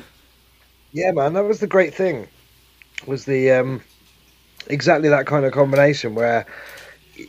Yeah, 0.92 1.10
man, 1.12 1.32
that 1.34 1.44
was 1.44 1.60
the 1.60 1.66
great 1.66 1.94
thing. 1.94 2.28
Was 3.06 3.24
the 3.24 3.50
um, 3.52 3.82
exactly 4.68 5.08
that 5.10 5.26
kind 5.26 5.44
of 5.44 5.52
combination 5.52 6.14
where 6.14 6.46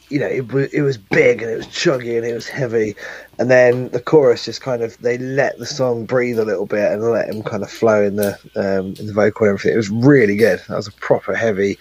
you 0.10 0.20
know 0.20 0.28
it, 0.28 0.52
wa- 0.54 0.68
it 0.74 0.82
was 0.82 0.98
big 0.98 1.42
and 1.42 1.52
it 1.52 1.58
was 1.58 1.68
chuggy 1.68 2.18
and 2.18 2.26
it 2.26 2.34
was 2.34 2.48
heavy, 2.48 2.96
and 3.40 3.50
then 3.52 3.90
the 3.90 4.02
chorus 4.02 4.46
just 4.46 4.62
kind 4.62 4.84
of 4.84 4.98
they 5.00 5.18
let 5.18 5.58
the 5.60 5.66
song 5.66 6.06
breathe 6.06 6.40
a 6.40 6.46
little 6.46 6.66
bit 6.68 6.92
and 6.92 7.04
let 7.04 7.30
him 7.30 7.44
kind 7.44 7.64
of 7.64 7.72
flow 7.72 8.04
in 8.04 8.16
the 8.18 8.34
um, 8.56 8.96
in 9.00 9.08
the 9.08 9.14
vocal 9.14 9.48
and 9.48 9.54
everything. 9.58 9.74
It 9.74 9.78
was 9.78 9.90
really 9.90 10.38
good. 10.38 10.60
That 10.70 10.78
was 10.78 10.88
a 10.88 10.92
proper 10.94 11.36
heavy, 11.36 11.78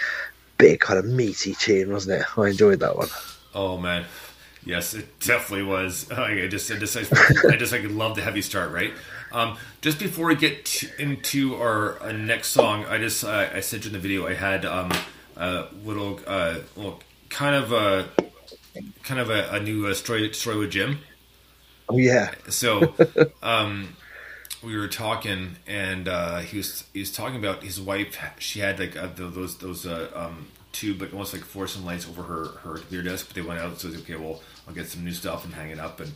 big 0.58 0.80
kind 0.80 0.98
of 0.98 1.04
meaty 1.04 1.54
tune, 1.54 1.92
wasn't 1.92 2.20
it? 2.20 2.38
I 2.38 2.48
enjoyed 2.48 2.80
that 2.80 2.96
one. 2.96 3.08
Oh 3.54 3.78
man, 3.78 4.06
yes, 4.64 4.94
it 4.94 5.18
definitely 5.20 5.64
was. 5.64 6.10
I 6.12 6.46
just, 6.48 6.70
I 6.70 6.76
just, 6.76 6.96
I 6.96 7.56
just, 7.56 7.72
I 7.72 7.80
could 7.80 7.92
love 7.92 8.16
the 8.16 8.22
heavy 8.22 8.42
start, 8.42 8.70
right? 8.72 8.92
Um, 9.32 9.58
just 9.80 9.98
before 9.98 10.28
we 10.28 10.36
get 10.36 10.64
to, 10.66 10.88
into 11.00 11.56
our 11.56 12.00
uh, 12.02 12.12
next 12.12 12.48
song, 12.48 12.84
I 12.86 12.98
just, 12.98 13.24
uh, 13.24 13.48
I 13.52 13.60
said 13.60 13.84
in 13.86 13.92
the 13.92 13.98
video, 13.98 14.26
I 14.26 14.34
had 14.34 14.64
um, 14.64 14.92
a 15.36 15.66
little, 15.84 16.20
uh, 16.26 16.58
well, 16.76 17.00
kind 17.30 17.56
of 17.56 17.72
a, 17.72 18.08
kind 19.02 19.20
of 19.20 19.30
a, 19.30 19.50
a 19.50 19.60
new 19.60 19.86
uh, 19.86 19.94
story, 19.94 20.32
story 20.32 20.56
with 20.56 20.70
Jim. 20.70 21.00
Oh 21.88 21.98
yeah, 21.98 22.34
So, 22.48 22.94
um, 23.42 23.96
we 24.64 24.76
were 24.76 24.88
talking, 24.88 25.56
and 25.66 26.08
uh, 26.08 26.38
he 26.38 26.56
was 26.58 26.84
he 26.92 27.00
was 27.00 27.12
talking 27.12 27.36
about 27.36 27.62
his 27.62 27.80
wife. 27.80 28.18
She 28.38 28.60
had 28.60 28.78
like 28.78 28.96
uh, 28.96 29.08
those 29.14 29.58
those 29.58 29.86
uh, 29.86 30.10
um, 30.14 30.48
tube 30.72 31.00
like 31.00 31.12
almost 31.12 31.32
like 31.32 31.42
fluorescent 31.42 31.84
lights 31.84 32.08
over 32.08 32.22
her 32.22 32.46
her 32.62 32.78
computer 32.78 33.08
desk, 33.08 33.28
but 33.28 33.34
they 33.34 33.42
went 33.42 33.60
out. 33.60 33.80
So 33.80 33.88
he's 33.88 33.98
okay. 34.00 34.16
Well, 34.16 34.40
I'll 34.66 34.74
get 34.74 34.88
some 34.88 35.04
new 35.04 35.12
stuff 35.12 35.44
and 35.44 35.54
hang 35.54 35.70
it 35.70 35.78
up. 35.78 36.00
And 36.00 36.12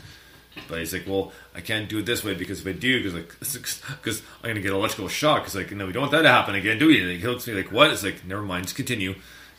but 0.68 0.78
he's 0.78 0.92
like, 0.92 1.06
well, 1.06 1.32
I 1.54 1.60
can't 1.60 1.88
do 1.88 1.98
it 1.98 2.06
this 2.06 2.24
way 2.24 2.34
because 2.34 2.60
if 2.60 2.66
I 2.66 2.72
do, 2.72 3.02
because 3.02 3.14
like 3.14 3.38
because 4.02 4.22
I'm 4.42 4.50
gonna 4.50 4.60
get 4.60 4.72
electrical 4.72 5.08
shock. 5.08 5.42
Because 5.42 5.54
like, 5.54 5.70
no, 5.72 5.86
we 5.86 5.92
don't 5.92 6.02
want 6.02 6.12
that 6.12 6.22
to 6.22 6.28
happen 6.28 6.54
again, 6.54 6.78
do 6.78 6.86
we? 6.88 7.00
And 7.00 7.20
he 7.20 7.26
looks 7.26 7.46
at 7.46 7.54
me 7.54 7.62
like, 7.62 7.72
what? 7.72 7.90
It's 7.90 8.04
like, 8.04 8.24
never 8.24 8.42
mind, 8.42 8.64
just 8.64 8.76
continue. 8.76 9.14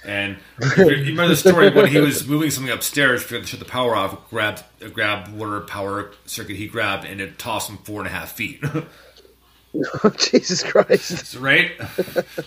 And 0.06 0.38
you 0.78 0.86
remember 0.86 1.28
the 1.28 1.36
story 1.36 1.70
when 1.72 1.88
he 1.88 2.00
was 2.00 2.28
moving 2.28 2.50
something 2.52 2.72
upstairs, 2.72 3.26
to 3.28 3.46
shut 3.46 3.60
the 3.60 3.66
power 3.66 3.96
off, 3.96 4.30
grabbed 4.30 4.64
grabbed 4.94 5.32
whatever 5.34 5.62
power 5.62 6.12
circuit 6.26 6.56
he 6.56 6.68
grabbed, 6.68 7.06
and 7.06 7.20
it 7.20 7.38
tossed 7.38 7.70
him 7.70 7.78
four 7.78 8.00
and 8.00 8.08
a 8.08 8.12
half 8.12 8.32
feet. 8.32 8.64
Oh, 10.04 10.10
Jesus 10.10 10.64
Christ! 10.64 11.36
right? 11.36 11.72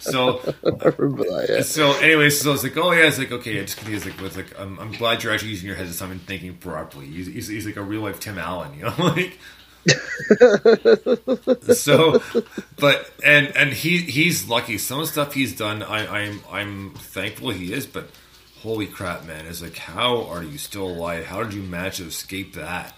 So, 0.01 0.39
that. 0.39 1.47
Yeah. 1.49 1.63
so 1.63 1.93
anyway, 2.01 2.31
so 2.31 2.53
it's 2.53 2.65
like, 2.65 2.77
oh 2.77 2.91
yeah, 2.91 3.07
it's 3.07 3.19
like 3.19 3.31
okay, 3.31 3.59
it 3.59 3.67
just 3.67 3.77
continues 3.77 4.05
like 4.05 4.21
with 4.21 4.37
like, 4.37 4.59
I'm, 4.59 4.77
I'm 4.81 4.91
glad 4.91 5.23
you're 5.23 5.33
actually 5.33 5.51
using 5.51 5.69
your 5.69 5.77
head 5.77 5.87
this 5.87 6.01
time 6.01 6.11
and 6.11 6.21
thinking 6.21 6.57
properly. 6.57 7.07
He's, 7.07 7.27
he's, 7.27 7.47
he's 7.47 7.67
like 7.67 7.77
a 7.77 7.83
real 7.83 8.01
life 8.01 8.19
Tim 8.19 8.39
Allen, 8.39 8.75
you 8.75 8.83
know, 8.83 8.95
like. 8.99 9.39
so, 11.74 12.22
but 12.78 13.11
and 13.24 13.49
and 13.57 13.72
he 13.72 13.99
he's 13.99 14.49
lucky. 14.49 14.78
Some 14.78 15.01
of 15.01 15.07
the 15.07 15.12
stuff 15.12 15.35
he's 15.35 15.57
done, 15.57 15.83
I, 15.83 16.07
I'm 16.07 16.41
I'm 16.51 16.95
thankful 16.95 17.51
he 17.51 17.72
is. 17.72 17.87
But 17.87 18.09
holy 18.62 18.87
crap, 18.87 19.24
man! 19.24 19.47
It's 19.47 19.62
like, 19.62 19.76
how 19.76 20.24
are 20.26 20.43
you 20.43 20.59
still 20.59 20.87
alive? 20.87 21.24
How 21.26 21.43
did 21.43 21.55
you 21.55 21.62
manage 21.62 21.97
to 21.97 22.05
escape 22.05 22.55
that? 22.55 22.95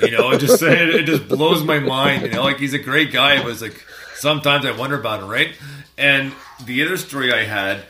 you 0.00 0.10
know, 0.10 0.30
it 0.30 0.38
just 0.38 0.62
it, 0.62 0.94
it 0.94 1.06
just 1.06 1.28
blows 1.28 1.64
my 1.64 1.80
mind. 1.80 2.22
You 2.22 2.30
know, 2.30 2.44
like 2.44 2.58
he's 2.58 2.74
a 2.74 2.78
great 2.78 3.12
guy, 3.12 3.42
but 3.42 3.50
it's 3.50 3.62
like 3.62 3.84
sometimes 4.14 4.64
I 4.64 4.70
wonder 4.72 4.98
about 4.98 5.22
him, 5.22 5.28
right? 5.28 5.54
And 5.98 6.32
the 6.64 6.84
other 6.84 6.96
story 6.96 7.32
I 7.32 7.44
had 7.44 7.84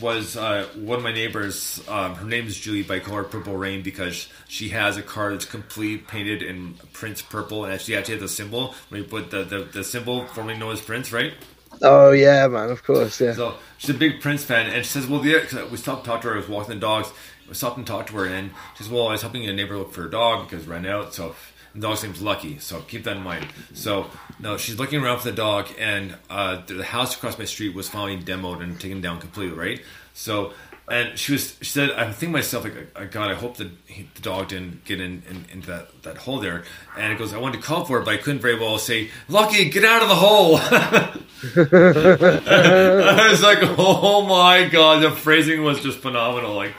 was 0.00 0.36
uh, 0.36 0.68
one 0.76 0.98
of 0.98 1.04
my 1.04 1.12
neighbors. 1.12 1.82
Um, 1.88 2.14
her 2.14 2.26
name 2.26 2.46
is 2.46 2.58
Julie, 2.58 2.82
but 2.82 2.96
I 2.96 3.00
call 3.00 3.16
her 3.16 3.24
Purple 3.24 3.56
Rain 3.56 3.82
because 3.82 4.28
she 4.48 4.70
has 4.70 4.96
a 4.96 5.02
car 5.02 5.32
that's 5.32 5.44
complete 5.44 6.06
painted 6.08 6.42
in 6.42 6.74
Prince 6.92 7.22
purple, 7.22 7.64
and 7.64 7.80
she 7.80 7.96
actually 7.96 8.14
has 8.14 8.22
a 8.22 8.28
symbol 8.28 8.74
when 8.88 9.02
you 9.02 9.08
put 9.08 9.30
the, 9.30 9.44
the, 9.44 9.64
the 9.64 9.84
symbol 9.84 10.26
formerly 10.26 10.58
known 10.58 10.72
as 10.72 10.80
Prince, 10.80 11.12
right? 11.12 11.34
Oh 11.82 12.12
yeah, 12.12 12.46
man. 12.46 12.70
Of 12.70 12.84
course, 12.84 13.20
yeah. 13.20 13.34
So 13.34 13.54
she's 13.78 13.90
a 13.90 13.98
big 13.98 14.20
Prince 14.20 14.44
fan, 14.44 14.70
and 14.70 14.84
she 14.84 14.90
says, 14.90 15.06
"Well, 15.06 15.20
the 15.20 15.68
we 15.70 15.76
stopped 15.76 16.04
to 16.04 16.10
talk 16.10 16.22
to 16.22 16.28
her. 16.28 16.34
I 16.34 16.38
was 16.38 16.48
walking 16.48 16.74
the 16.74 16.80
dogs. 16.80 17.12
We 17.48 17.54
stopped 17.54 17.76
and 17.76 17.86
talked 17.86 18.10
to 18.10 18.16
her, 18.16 18.26
and 18.26 18.50
she 18.76 18.84
says, 18.84 18.92
"Well, 18.92 19.08
I 19.08 19.12
was 19.12 19.22
helping 19.22 19.48
a 19.48 19.52
neighbor 19.52 19.76
look 19.76 19.92
for 19.92 20.06
a 20.06 20.10
dog 20.10 20.48
because 20.48 20.66
it 20.66 20.70
ran 20.70 20.86
out. 20.86 21.14
So 21.14 21.34
the 21.74 21.80
dog's 21.80 22.02
name's 22.02 22.22
Lucky. 22.22 22.58
So 22.58 22.80
keep 22.80 23.04
that 23.04 23.16
in 23.16 23.22
mind." 23.22 23.46
So 23.72 24.10
no, 24.40 24.56
she's 24.56 24.78
looking 24.78 25.02
around 25.02 25.18
for 25.18 25.30
the 25.30 25.36
dog, 25.36 25.68
and 25.78 26.16
uh, 26.30 26.62
the 26.66 26.84
house 26.84 27.14
across 27.16 27.38
my 27.38 27.44
street 27.44 27.74
was 27.74 27.88
finally 27.88 28.18
demoed 28.22 28.62
and 28.62 28.80
taken 28.80 29.00
down 29.00 29.20
completely, 29.20 29.56
right? 29.56 29.80
So. 30.14 30.52
And 30.86 31.18
she 31.18 31.32
was. 31.32 31.56
She 31.62 31.70
said, 31.70 31.92
"I 31.92 32.12
think 32.12 32.28
to 32.28 32.32
myself, 32.34 32.64
like, 32.64 32.74
uh, 32.94 33.06
God, 33.06 33.30
I 33.30 33.34
hope 33.34 33.56
that 33.56 33.70
the 33.86 34.20
dog 34.20 34.48
didn't 34.48 34.84
get 34.84 35.00
in, 35.00 35.22
in 35.30 35.46
into 35.50 35.68
that, 35.68 36.02
that 36.02 36.18
hole 36.18 36.40
there." 36.40 36.64
And 36.94 37.10
it 37.10 37.18
goes, 37.18 37.32
"I 37.32 37.38
wanted 37.38 37.62
to 37.62 37.66
call 37.66 37.86
for 37.86 37.98
it, 38.00 38.04
but 38.04 38.12
I 38.12 38.18
couldn't 38.18 38.42
very 38.42 38.58
well 38.58 38.76
say, 38.76 39.08
Lucky, 39.26 39.70
get 39.70 39.86
out 39.86 40.02
of 40.02 40.10
the 40.10 40.14
hole." 40.14 40.58
I 41.56 43.28
was 43.30 43.42
like, 43.42 43.58
oh 43.62 44.22
my 44.26 44.68
god, 44.68 45.02
the 45.02 45.10
phrasing 45.10 45.62
was 45.62 45.80
just 45.82 45.98
phenomenal. 45.98 46.54
Like, 46.54 46.74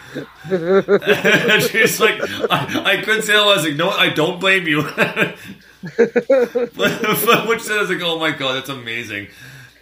and 0.49 1.61
she's 1.69 1.99
like, 1.99 2.19
I, 2.49 2.97
I 2.97 3.01
couldn't 3.03 3.23
say. 3.23 3.35
I 3.35 3.45
was 3.45 3.63
like, 3.63 3.75
no, 3.75 3.89
I 3.89 4.09
don't 4.09 4.39
blame 4.39 4.65
you. 4.67 4.83
but, 4.83 5.37
but 6.75 7.47
which 7.47 7.61
said, 7.61 7.77
I 7.77 7.81
was 7.81 7.89
like, 7.89 8.01
oh 8.01 8.17
my 8.17 8.31
god, 8.31 8.53
that's 8.55 8.69
amazing. 8.69 9.27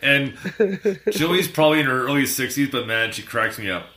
And 0.02 0.36
Julie's 1.12 1.48
probably 1.48 1.80
in 1.80 1.86
her 1.86 2.04
early 2.06 2.24
60s, 2.24 2.70
but 2.70 2.86
man, 2.86 3.14
she 3.14 3.22
cracks 3.22 3.58
me 3.58 3.72
up. 3.72 3.88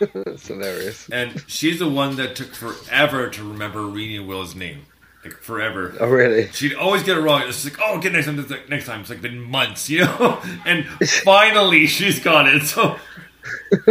It's 0.00 0.46
hilarious. 0.46 1.08
And 1.10 1.42
she's 1.48 1.80
the 1.80 1.88
one 1.88 2.16
that 2.16 2.36
took 2.36 2.54
forever 2.54 3.28
to 3.30 3.42
remember 3.42 3.80
and 3.80 4.28
Will's 4.28 4.54
name. 4.54 4.86
Like, 5.24 5.34
forever. 5.34 5.94
Oh 6.00 6.08
really? 6.08 6.48
She'd 6.52 6.74
always 6.74 7.02
get 7.02 7.18
it 7.18 7.20
wrong. 7.20 7.42
It's 7.42 7.64
like, 7.64 7.78
oh, 7.82 7.98
get 7.98 8.12
next 8.12 8.26
time. 8.26 8.38
It's 8.38 8.50
like, 8.50 8.68
next 8.68 8.86
time. 8.86 9.00
It's 9.00 9.10
like 9.10 9.20
been 9.20 9.40
months, 9.40 9.90
you 9.90 10.04
know. 10.04 10.40
And 10.64 10.86
finally, 11.24 11.86
she's 11.86 12.20
got 12.20 12.46
it. 12.48 12.62
So, 12.62 12.96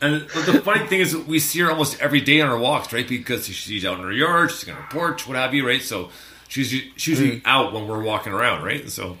and 0.00 0.22
the 0.28 0.60
funny 0.62 0.86
thing 0.86 1.00
is, 1.00 1.16
we 1.16 1.38
see 1.38 1.60
her 1.60 1.70
almost 1.70 2.00
every 2.00 2.20
day 2.20 2.40
on 2.42 2.50
her 2.50 2.58
walks, 2.58 2.92
right? 2.92 3.08
Because 3.08 3.46
she's 3.46 3.84
out 3.84 3.98
in 3.98 4.04
her 4.04 4.12
yard, 4.12 4.50
she's 4.50 4.68
on 4.68 4.76
her 4.76 4.88
porch, 4.90 5.26
what 5.26 5.36
have 5.36 5.54
you, 5.54 5.66
right? 5.66 5.80
So, 5.80 6.10
she's 6.48 6.68
she's 6.96 7.20
usually 7.20 7.40
mm. 7.40 7.42
out 7.46 7.72
when 7.72 7.88
we're 7.88 8.02
walking 8.02 8.32
around, 8.32 8.62
right? 8.62 8.88
So, 8.90 9.16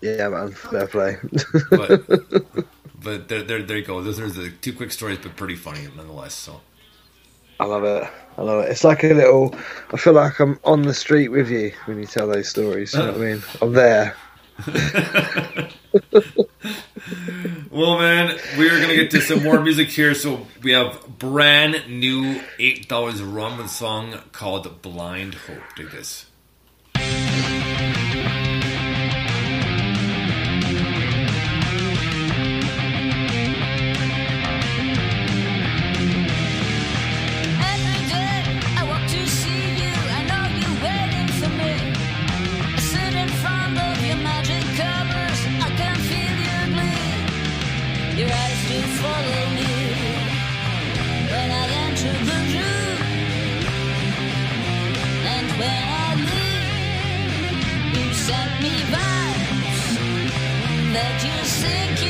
Yeah, 0.00 0.28
man. 0.28 0.52
Fair 0.52 0.86
play. 0.86 1.16
but 1.70 2.06
but 3.02 3.28
there, 3.28 3.42
there, 3.42 3.62
there 3.62 3.76
you 3.76 3.84
go. 3.84 4.02
Those 4.02 4.20
are 4.20 4.30
the 4.30 4.50
two 4.50 4.72
quick 4.72 4.92
stories, 4.92 5.18
but 5.18 5.36
pretty 5.36 5.56
funny 5.56 5.86
nonetheless. 5.96 6.34
So, 6.34 6.60
I 7.60 7.64
love 7.66 7.84
it. 7.84 8.08
I 8.38 8.42
love 8.42 8.64
it. 8.64 8.70
It's 8.70 8.84
like 8.84 9.04
a 9.04 9.12
little. 9.12 9.54
I 9.92 9.98
feel 9.98 10.14
like 10.14 10.40
I'm 10.40 10.58
on 10.64 10.82
the 10.82 10.94
street 10.94 11.28
with 11.28 11.50
you 11.50 11.72
when 11.84 11.98
you 11.98 12.06
tell 12.06 12.26
those 12.26 12.48
stories. 12.48 12.94
You 12.94 13.00
know 13.00 13.12
what 13.12 13.16
I 13.16 13.18
mean? 13.18 13.42
I'm 13.60 13.72
there. 13.74 14.16
Well, 17.70 17.98
man, 17.98 18.36
we 18.58 18.66
are 18.68 18.76
going 18.76 18.88
to 18.88 18.96
get 18.96 19.12
to 19.12 19.20
some 19.20 19.44
more 19.44 19.60
music 19.60 19.88
here. 19.88 20.12
So 20.14 20.46
we 20.62 20.72
have 20.72 21.18
brand 21.18 21.88
new 21.88 22.40
eight 22.58 22.88
dollars 22.88 23.22
rum 23.22 23.66
song 23.68 24.20
called 24.32 24.82
"Blind 24.82 25.34
Hope." 25.34 25.62
Dig 25.76 25.90
this. 25.90 26.26
That 61.00 61.24
you're 61.24 61.44
sinking 61.44 62.09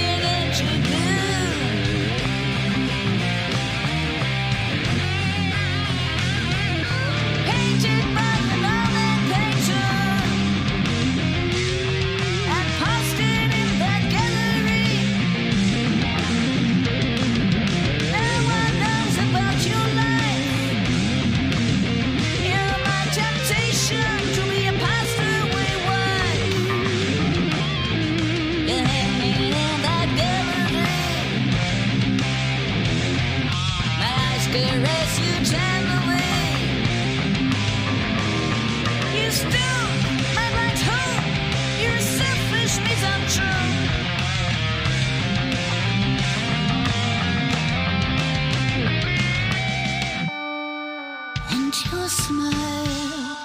and 51.71 51.93
your 51.93 52.09
smile. 52.09 53.37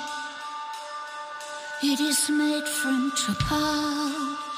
It 1.83 1.99
is 1.99 2.29
made 2.29 2.67
from 2.67 3.11
topaz. 3.11 4.54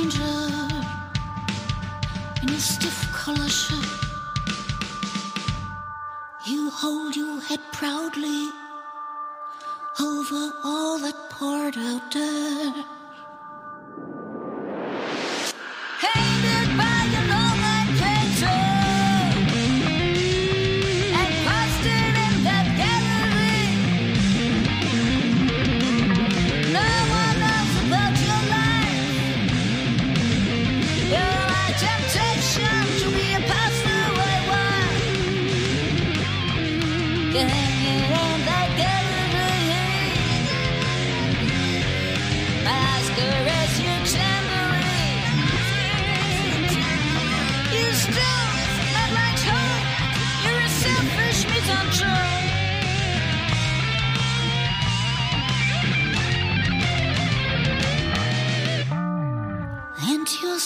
Stranger 0.00 0.22
in 2.42 2.48
a 2.48 2.58
stiff 2.58 3.12
collar 3.12 3.48
shirt. 3.48 3.84
You 6.46 6.70
hold 6.70 7.16
your 7.16 7.40
head 7.40 7.60
proudly 7.72 8.48
over 10.00 10.52
all 10.64 10.98
that 11.00 11.16
poured 11.30 11.76
out 11.76 12.10
dirt. 12.10 12.99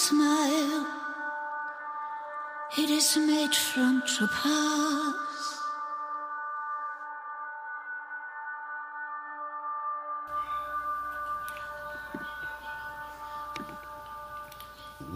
Smile, 0.09 0.87
it 2.77 2.91
is 2.91 3.17
made 3.17 3.55
from 3.55 4.03
topaz. 4.03 5.15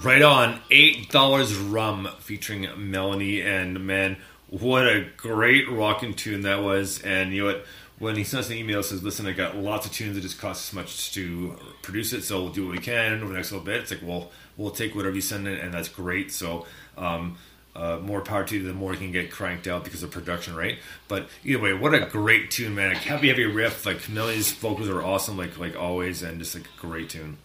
Right 0.03 0.23
on, 0.23 0.61
eight 0.71 1.11
dollars 1.11 1.55
rum 1.55 2.09
featuring 2.21 2.67
Melanie 2.79 3.43
and 3.43 3.87
man, 3.87 4.17
what 4.49 4.87
a 4.87 5.07
great 5.19 5.69
rockin' 5.69 6.15
tune 6.15 6.41
that 6.43 6.63
was. 6.63 7.03
And 7.03 7.35
you 7.35 7.43
know 7.43 7.53
what? 7.53 7.67
When 7.99 8.15
he 8.15 8.23
sends 8.23 8.49
an 8.49 8.57
email, 8.57 8.83
says, 8.85 9.03
"Listen, 9.03 9.27
I 9.27 9.33
got 9.33 9.57
lots 9.57 9.85
of 9.85 9.93
tunes. 9.93 10.17
It 10.17 10.21
just 10.21 10.41
costs 10.41 10.71
as 10.71 10.75
much 10.75 11.13
to 11.15 11.59
produce 11.83 12.13
it, 12.13 12.23
so 12.23 12.41
we'll 12.41 12.53
do 12.53 12.65
what 12.65 12.77
we 12.77 12.79
can 12.79 13.15
over 13.15 13.33
the 13.33 13.35
next 13.35 13.51
little 13.51 13.67
bit." 13.67 13.81
It's 13.83 13.91
like, 13.91 14.01
well, 14.03 14.31
we'll 14.59 14.71
take 14.71 14.95
whatever 14.95 15.15
you 15.15 15.23
send 15.23 15.49
in, 15.49 15.55
and 15.55 15.73
that's 15.73 15.89
great. 15.89 16.31
So, 16.31 16.67
um, 16.99 17.39
uh, 17.75 17.99
more 18.03 18.21
power 18.21 18.45
to 18.45 18.57
you. 18.57 18.65
The 18.65 18.75
more 18.75 18.93
you 18.93 18.99
can 18.99 19.13
get 19.13 19.31
cranked 19.31 19.67
out 19.67 19.85
because 19.85 20.03
of 20.03 20.11
production, 20.11 20.55
right? 20.55 20.79
But 21.07 21.29
either 21.45 21.61
way, 21.61 21.73
what 21.73 21.95
a 21.95 22.01
great 22.01 22.51
tune, 22.51 22.75
man! 22.75 22.91
A 22.91 22.95
heavy, 22.97 23.29
heavy 23.29 23.47
riff. 23.47 23.87
Like 23.87 24.09
Melanie's 24.09 24.53
vocals 24.53 24.89
are 24.89 25.03
awesome, 25.03 25.39
like 25.39 25.57
like 25.59 25.77
always, 25.77 26.23
and 26.23 26.39
just 26.39 26.55
like 26.55 26.65
a 26.65 26.81
great 26.81 27.09
tune. 27.09 27.39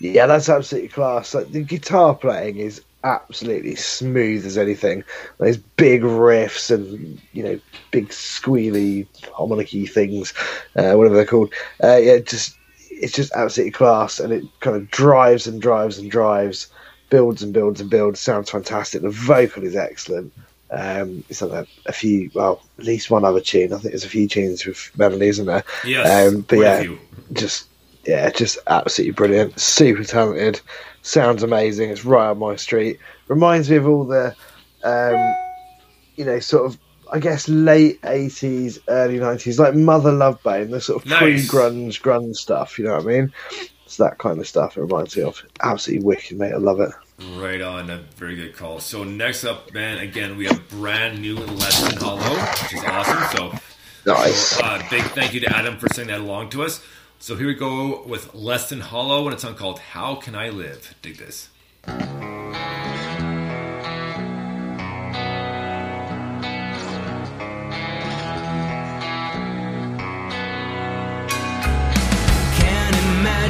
Yeah, 0.00 0.26
that's 0.26 0.48
absolutely 0.48 0.88
class. 0.88 1.34
Like 1.34 1.52
the 1.52 1.62
guitar 1.62 2.14
playing 2.14 2.56
is 2.56 2.82
absolutely 3.04 3.74
smooth 3.74 4.46
as 4.46 4.56
anything. 4.56 5.04
Those 5.38 5.56
big 5.56 6.02
riffs 6.02 6.70
and 6.74 7.20
you 7.32 7.42
know 7.42 7.60
big 7.90 8.08
squealy 8.08 9.06
harmonicy 9.32 9.86
things, 9.86 10.32
uh, 10.76 10.94
whatever 10.94 11.16
they're 11.16 11.26
called. 11.26 11.52
Uh, 11.82 11.96
yeah, 11.96 12.18
just 12.18 12.56
it's 13.00 13.12
just 13.12 13.32
absolutely 13.34 13.72
class, 13.72 14.20
and 14.20 14.32
it 14.32 14.44
kind 14.60 14.76
of 14.76 14.90
drives 14.90 15.46
and 15.46 15.60
drives 15.60 15.98
and 15.98 16.10
drives, 16.10 16.68
builds 17.10 17.42
and 17.42 17.52
builds 17.52 17.80
and 17.80 17.90
builds. 17.90 18.20
Sounds 18.20 18.50
fantastic. 18.50 19.02
The 19.02 19.10
vocal 19.10 19.64
is 19.64 19.76
excellent. 19.76 20.32
Um, 20.70 21.22
it's 21.28 21.42
like 21.42 21.68
a, 21.84 21.92
few, 21.92 22.30
well, 22.34 22.62
at 22.78 22.84
least 22.84 23.10
one 23.10 23.26
other 23.26 23.40
tune. 23.40 23.74
I 23.74 23.76
think 23.76 23.92
there's 23.92 24.04
a 24.06 24.08
few 24.08 24.26
tunes 24.26 24.64
with 24.64 24.90
Melanie, 24.96 25.26
isn't 25.26 25.44
there? 25.44 25.64
Yes, 25.84 26.32
Um, 26.32 26.40
but 26.42 26.58
yeah, 26.58 26.86
just 27.34 27.68
yeah, 28.06 28.30
just 28.30 28.58
absolutely 28.66 29.12
brilliant. 29.12 29.60
Super 29.60 30.04
talented. 30.04 30.60
Sounds 31.02 31.42
amazing. 31.42 31.90
It's 31.90 32.04
right 32.04 32.30
up 32.30 32.38
my 32.38 32.56
street. 32.56 32.98
Reminds 33.28 33.70
me 33.70 33.76
of 33.76 33.86
all 33.86 34.04
the, 34.04 34.34
um, 34.82 35.34
you 36.16 36.24
know, 36.24 36.38
sort 36.40 36.66
of 36.66 36.78
I 37.12 37.18
guess 37.18 37.48
late 37.48 38.00
eighties, 38.04 38.78
early 38.88 39.18
nineties, 39.18 39.58
like 39.58 39.74
Mother 39.74 40.12
Love 40.12 40.42
Bone, 40.42 40.70
the 40.70 40.80
sort 40.80 41.02
of 41.04 41.08
Nice. 41.10 41.48
pre-grunge, 41.48 42.00
grunge 42.00 42.36
stuff. 42.36 42.78
You 42.78 42.86
know 42.86 42.94
what 42.96 43.02
I 43.04 43.06
mean? 43.06 43.32
It's 43.84 43.98
that 43.98 44.16
kind 44.18 44.38
of 44.40 44.48
stuff. 44.48 44.76
It 44.78 44.80
reminds 44.80 45.16
me 45.16 45.22
of. 45.24 45.42
Absolutely 45.62 46.06
wicked, 46.06 46.38
mate. 46.38 46.52
I 46.54 46.56
love 46.56 46.80
it. 46.80 46.90
Right 47.36 47.60
on, 47.60 47.90
a 47.90 47.98
very 48.16 48.34
good 48.34 48.56
call. 48.56 48.80
So 48.80 49.04
next 49.04 49.44
up, 49.44 49.72
man, 49.74 49.98
again 49.98 50.36
we 50.36 50.46
have 50.46 50.66
brand 50.70 51.20
new 51.20 51.36
Lesson 51.36 51.96
Hollow, 51.98 52.34
which 52.62 52.74
is 52.74 52.84
awesome. 52.84 53.36
So 53.36 53.58
Nice. 54.06 54.58
uh, 54.60 54.82
big 54.90 55.02
thank 55.12 55.32
you 55.34 55.40
to 55.40 55.54
Adam 55.56 55.76
for 55.78 55.88
sending 55.90 56.16
that 56.16 56.22
along 56.22 56.50
to 56.50 56.62
us. 56.64 56.82
So 57.20 57.36
here 57.36 57.46
we 57.46 57.54
go 57.54 58.02
with 58.04 58.34
Lesson 58.34 58.80
Hollow 58.80 59.26
and 59.26 59.36
a 59.36 59.38
song 59.38 59.54
called 59.54 59.78
How 59.78 60.16
Can 60.16 60.34
I 60.34 60.48
Live? 60.48 60.94
Dig 61.02 61.18
this. 61.18 61.50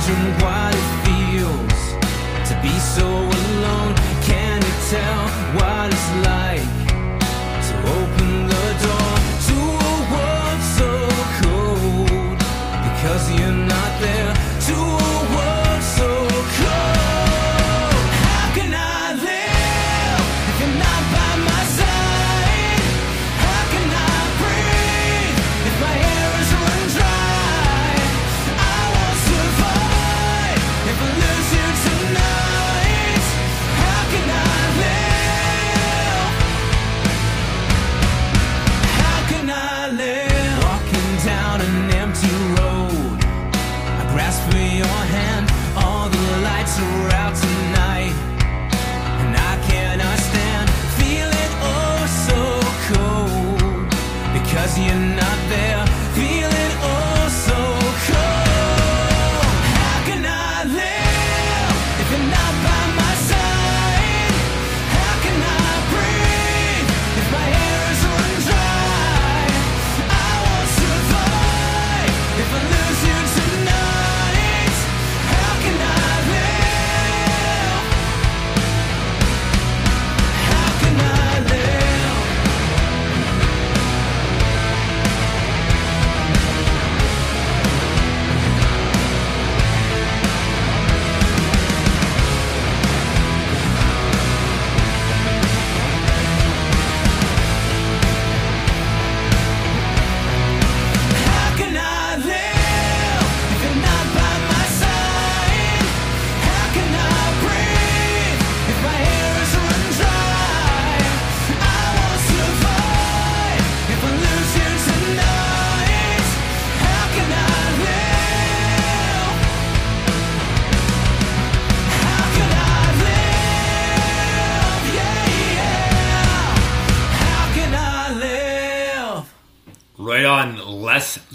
Imagine 0.04 0.32
what 0.42 0.74
it 0.74 0.88
feels 1.04 2.48
to 2.48 2.60
be 2.62 2.76
so 2.80 3.06
alone. 3.06 3.94
Can 4.22 4.60
you 4.62 4.74
tell 4.90 5.28
what 5.54 5.92
it's 5.92 6.26
like 6.26 6.81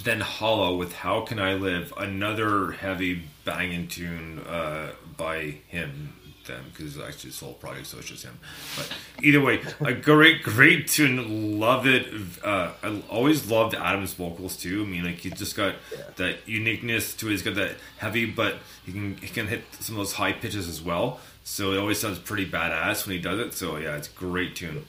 Than 0.08 0.22
Hollow 0.22 0.78
with 0.78 0.93
How 0.93 1.26
Can 1.26 1.38
I 1.38 1.55
Live, 1.55 1.93
another 1.97 2.72
heavy 2.72 3.24
banging 3.43 3.89
tune 3.89 4.39
uh, 4.39 4.91
by 5.18 5.58
him, 5.68 6.14
them, 6.45 6.64
because 6.72 6.95
it's 6.95 7.05
actually 7.05 7.32
a 7.32 7.34
solo 7.34 7.51
project, 7.51 7.88
so 7.88 7.97
it's 7.97 8.08
just 8.08 8.24
him. 8.24 8.39
But 8.78 8.89
either 9.22 9.41
way, 9.41 9.60
a 9.82 9.91
great, 9.91 10.43
great 10.43 10.88
tune. 10.88 11.60
Love 11.60 11.86
it. 11.86 12.08
Uh, 12.41 12.72
I 12.82 13.01
always 13.10 13.51
loved 13.51 13.76
Adam's 13.76 14.14
vocals 14.14 14.55
too. 14.55 14.84
I 14.84 14.86
mean, 14.86 15.03
like, 15.03 15.16
he's 15.18 15.34
just 15.34 15.58
got 15.58 15.76
that 16.16 16.38
uniqueness 16.47 17.14
to 17.16 17.28
it. 17.28 17.32
He's 17.32 17.41
got 17.41 17.55
that 17.55 17.76
heavy, 17.97 18.24
but 18.26 18.60
he 18.86 18.93
can, 18.93 19.18
he 19.18 19.28
can 19.28 19.47
hit 19.47 19.66
some 19.82 19.95
of 19.95 19.99
those 19.99 20.14
high 20.14 20.32
pitches 20.32 20.70
as 20.70 20.82
well. 20.82 21.20
So 21.43 21.74
it 21.74 21.80
always 21.80 21.99
sounds 21.99 22.20
pretty 22.20 22.49
badass 22.49 23.05
when 23.05 23.18
he 23.18 23.22
does 23.22 23.39
it. 23.39 23.53
So 23.53 23.76
yeah, 23.76 23.97
it's 23.97 24.08
a 24.08 24.12
great 24.12 24.55
tune. 24.55 24.86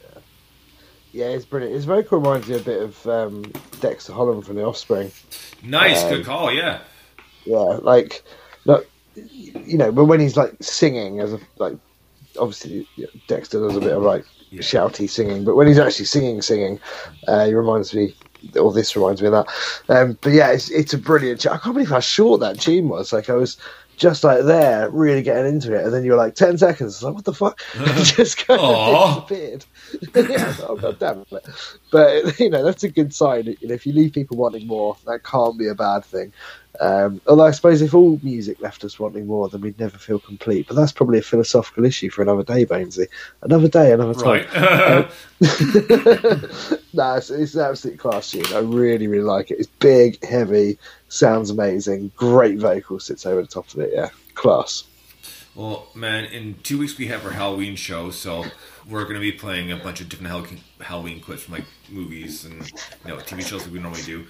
Yeah, 1.13 1.27
it's 1.27 1.45
brilliant. 1.45 1.75
His 1.75 1.85
vocal 1.87 2.19
reminds 2.19 2.49
me 2.49 2.57
a 2.57 2.61
bit 2.61 2.83
of 2.83 3.07
um, 3.07 3.43
Dexter 3.81 4.13
Holland 4.13 4.45
from 4.47 4.57
The 4.57 4.65
Offspring. 4.65 5.11
Nice, 5.63 6.03
Um, 6.05 6.11
good 6.11 6.25
call. 6.27 6.53
Yeah. 6.53 6.81
Yeah, 7.45 7.79
like, 7.83 8.23
look, 8.67 8.89
you 9.15 9.79
know, 9.79 9.91
but 9.91 10.05
when 10.05 10.21
he's 10.21 10.37
like 10.37 10.55
singing, 10.61 11.21
as 11.21 11.33
a 11.33 11.41
like, 11.57 11.75
obviously 12.39 12.87
Dexter 13.27 13.61
does 13.67 13.77
a 13.77 13.81
bit 13.81 13.93
of 13.97 14.03
like 14.03 14.25
Yeah. 14.51 14.61
shouty 14.61 15.09
singing, 15.09 15.45
but 15.45 15.57
when 15.57 15.67
he's 15.67 15.79
actually 15.79 16.05
singing, 16.05 16.43
singing, 16.43 16.79
uh, 17.27 17.47
he 17.47 17.55
reminds 17.55 17.95
me, 17.95 18.15
or 18.61 18.73
this 18.73 18.95
reminds 18.95 19.23
me 19.23 19.29
of 19.29 19.33
that. 19.33 19.47
Um, 19.89 20.19
but 20.21 20.33
yeah, 20.33 20.51
it's 20.53 20.71
it's 20.71 20.93
a 20.93 20.99
brilliant. 20.99 21.41
tune. 21.41 21.53
I 21.53 21.59
can't 21.59 21.75
believe 21.75 21.89
how 21.89 22.01
short 22.01 22.41
that 22.41 22.61
tune 22.61 22.89
was. 22.91 23.13
Like 23.13 23.31
I 23.31 23.35
was 23.35 23.57
just 23.99 24.25
like 24.25 24.45
there, 24.45 24.89
really 24.91 25.23
getting 25.23 25.47
into 25.47 25.75
it, 25.75 25.85
and 25.85 25.93
then 25.93 26.05
you 26.05 26.13
were 26.13 26.17
like 26.17 26.35
ten 26.35 26.57
seconds. 26.57 27.03
I 27.03 27.09
like, 27.09 27.17
what 27.17 27.25
the 27.25 27.35
fuck? 27.35 27.61
It 27.75 28.05
just 28.05 28.47
kind 28.47 28.61
of 28.61 29.29
disappeared. 29.29 29.65
yeah, 30.31 30.45
I 30.45 30.49
was 30.49 30.59
like, 30.61 30.71
oh 30.71 30.77
god 30.77 30.99
damn 30.99 31.27
it! 31.31 31.49
But 31.91 32.41
you 32.41 32.51
know, 32.51 32.65
that's 32.65 32.85
a 32.85 32.89
good 32.89 33.13
sign. 33.13 33.57
You 33.61 33.69
know, 33.69 33.75
if 33.75 33.87
you 33.87 33.93
leave 33.93 34.13
people 34.13 34.37
wanting 34.37 34.67
more, 34.67 34.97
that 35.07 35.25
can't 35.25 35.59
be 35.59 35.69
a 35.69 35.75
bad 35.75 36.05
thing. 36.05 36.33
Um, 36.81 37.21
although 37.27 37.47
I 37.47 37.51
suppose 37.51 37.83
if 37.83 37.95
all 37.95 38.21
music 38.23 38.61
left 38.61 38.85
us 38.85 39.01
wanting 39.01 39.27
more, 39.27 39.49
then 39.49 39.61
we'd 39.61 39.81
never 39.81 39.99
feel 39.99 40.21
complete. 40.21 40.69
But 40.69 40.77
that's 40.77 40.93
probably 40.93 41.19
a 41.19 41.23
philosophical 41.23 41.85
issue 41.85 42.11
for 42.11 42.23
another 42.23 42.45
day, 42.45 42.65
Bainesy. 42.65 43.09
Another 43.43 43.69
day, 43.69 43.93
another 43.93 44.15
time. 44.15 44.47
Right. 44.55 45.11
no, 46.93 47.15
it's, 47.15 47.31
it's 47.31 47.55
an 47.55 47.63
absolute 47.63 47.99
class 47.99 48.31
tune. 48.31 48.45
I 48.53 48.59
really, 48.59 49.09
really 49.09 49.25
like 49.25 49.51
it. 49.51 49.59
It's 49.59 49.67
big, 49.67 50.25
heavy, 50.25 50.79
sounds 51.09 51.51
amazing, 51.51 52.13
great 52.17 52.59
vocal 52.59 53.01
sits 53.01 53.27
over 53.27 53.43
the 53.43 53.49
top 53.49 53.73
of 53.75 53.81
it. 53.81 53.91
Yeah, 53.93 54.11
class. 54.35 54.85
Well, 55.55 55.89
man, 55.93 56.27
in 56.27 56.55
two 56.63 56.79
weeks 56.79 56.97
we 56.97 57.09
have 57.09 57.27
our 57.27 57.33
Halloween 57.33 57.75
show, 57.75 58.11
so 58.13 58.45
we're 58.89 59.03
going 59.03 59.17
to 59.17 59.21
be 59.21 59.33
playing 59.33 59.73
a 59.73 59.77
bunch 59.77 60.01
of 60.01 60.09
different 60.09 60.61
Halloween 60.81 61.21
clips 61.21 61.43
from 61.43 61.55
like 61.55 61.65
movies 61.91 62.45
and 62.45 62.71
you 63.05 63.09
know 63.09 63.17
TV 63.17 63.45
shows 63.45 63.65
that 63.65 63.73
we 63.73 63.81
normally 63.81 64.03
do. 64.03 64.25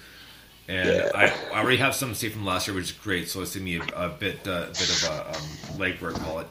And 0.69 0.87
Yeah. 0.87 1.11
I, 1.15 1.33
I 1.53 1.61
already 1.61 1.77
have 1.77 1.95
some 1.95 2.13
saved 2.13 2.35
from 2.35 2.45
last 2.45 2.67
year, 2.67 2.75
which 2.75 2.85
is 2.85 2.91
great. 2.91 3.27
So 3.27 3.41
it's 3.41 3.53
giving 3.53 3.65
me 3.65 3.77
a, 3.77 4.05
a 4.05 4.09
bit, 4.09 4.47
uh, 4.47 4.51
a 4.51 4.67
bit 4.67 4.89
of 4.89 5.03
a 5.09 5.29
um, 5.29 5.79
legwork, 5.79 6.15
call 6.19 6.39
it. 6.39 6.47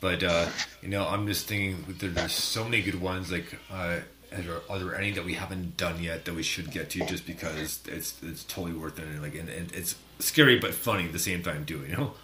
But 0.00 0.22
uh, 0.24 0.46
you 0.80 0.88
know, 0.88 1.06
I'm 1.06 1.26
just 1.26 1.46
thinking 1.46 1.84
there's 1.98 2.32
so 2.32 2.64
many 2.64 2.82
good 2.82 3.00
ones. 3.00 3.30
Like, 3.30 3.56
uh, 3.70 3.98
are 4.32 4.42
there, 4.42 4.60
are 4.70 4.78
there 4.78 4.94
any 4.96 5.12
that 5.12 5.24
we 5.24 5.34
haven't 5.34 5.76
done 5.76 6.02
yet 6.02 6.24
that 6.24 6.34
we 6.34 6.42
should 6.42 6.72
get 6.72 6.90
to? 6.90 7.06
Just 7.06 7.26
because 7.26 7.84
it's 7.86 8.20
it's 8.22 8.44
totally 8.44 8.72
worth 8.72 8.98
it. 8.98 9.04
And 9.04 9.22
like, 9.22 9.34
and, 9.36 9.48
and 9.48 9.70
it's 9.72 9.94
scary 10.18 10.58
but 10.58 10.74
funny 10.74 11.04
at 11.04 11.12
the 11.12 11.18
same 11.20 11.42
time, 11.42 11.64
too. 11.66 11.84
You 11.88 11.96
know. 11.96 12.14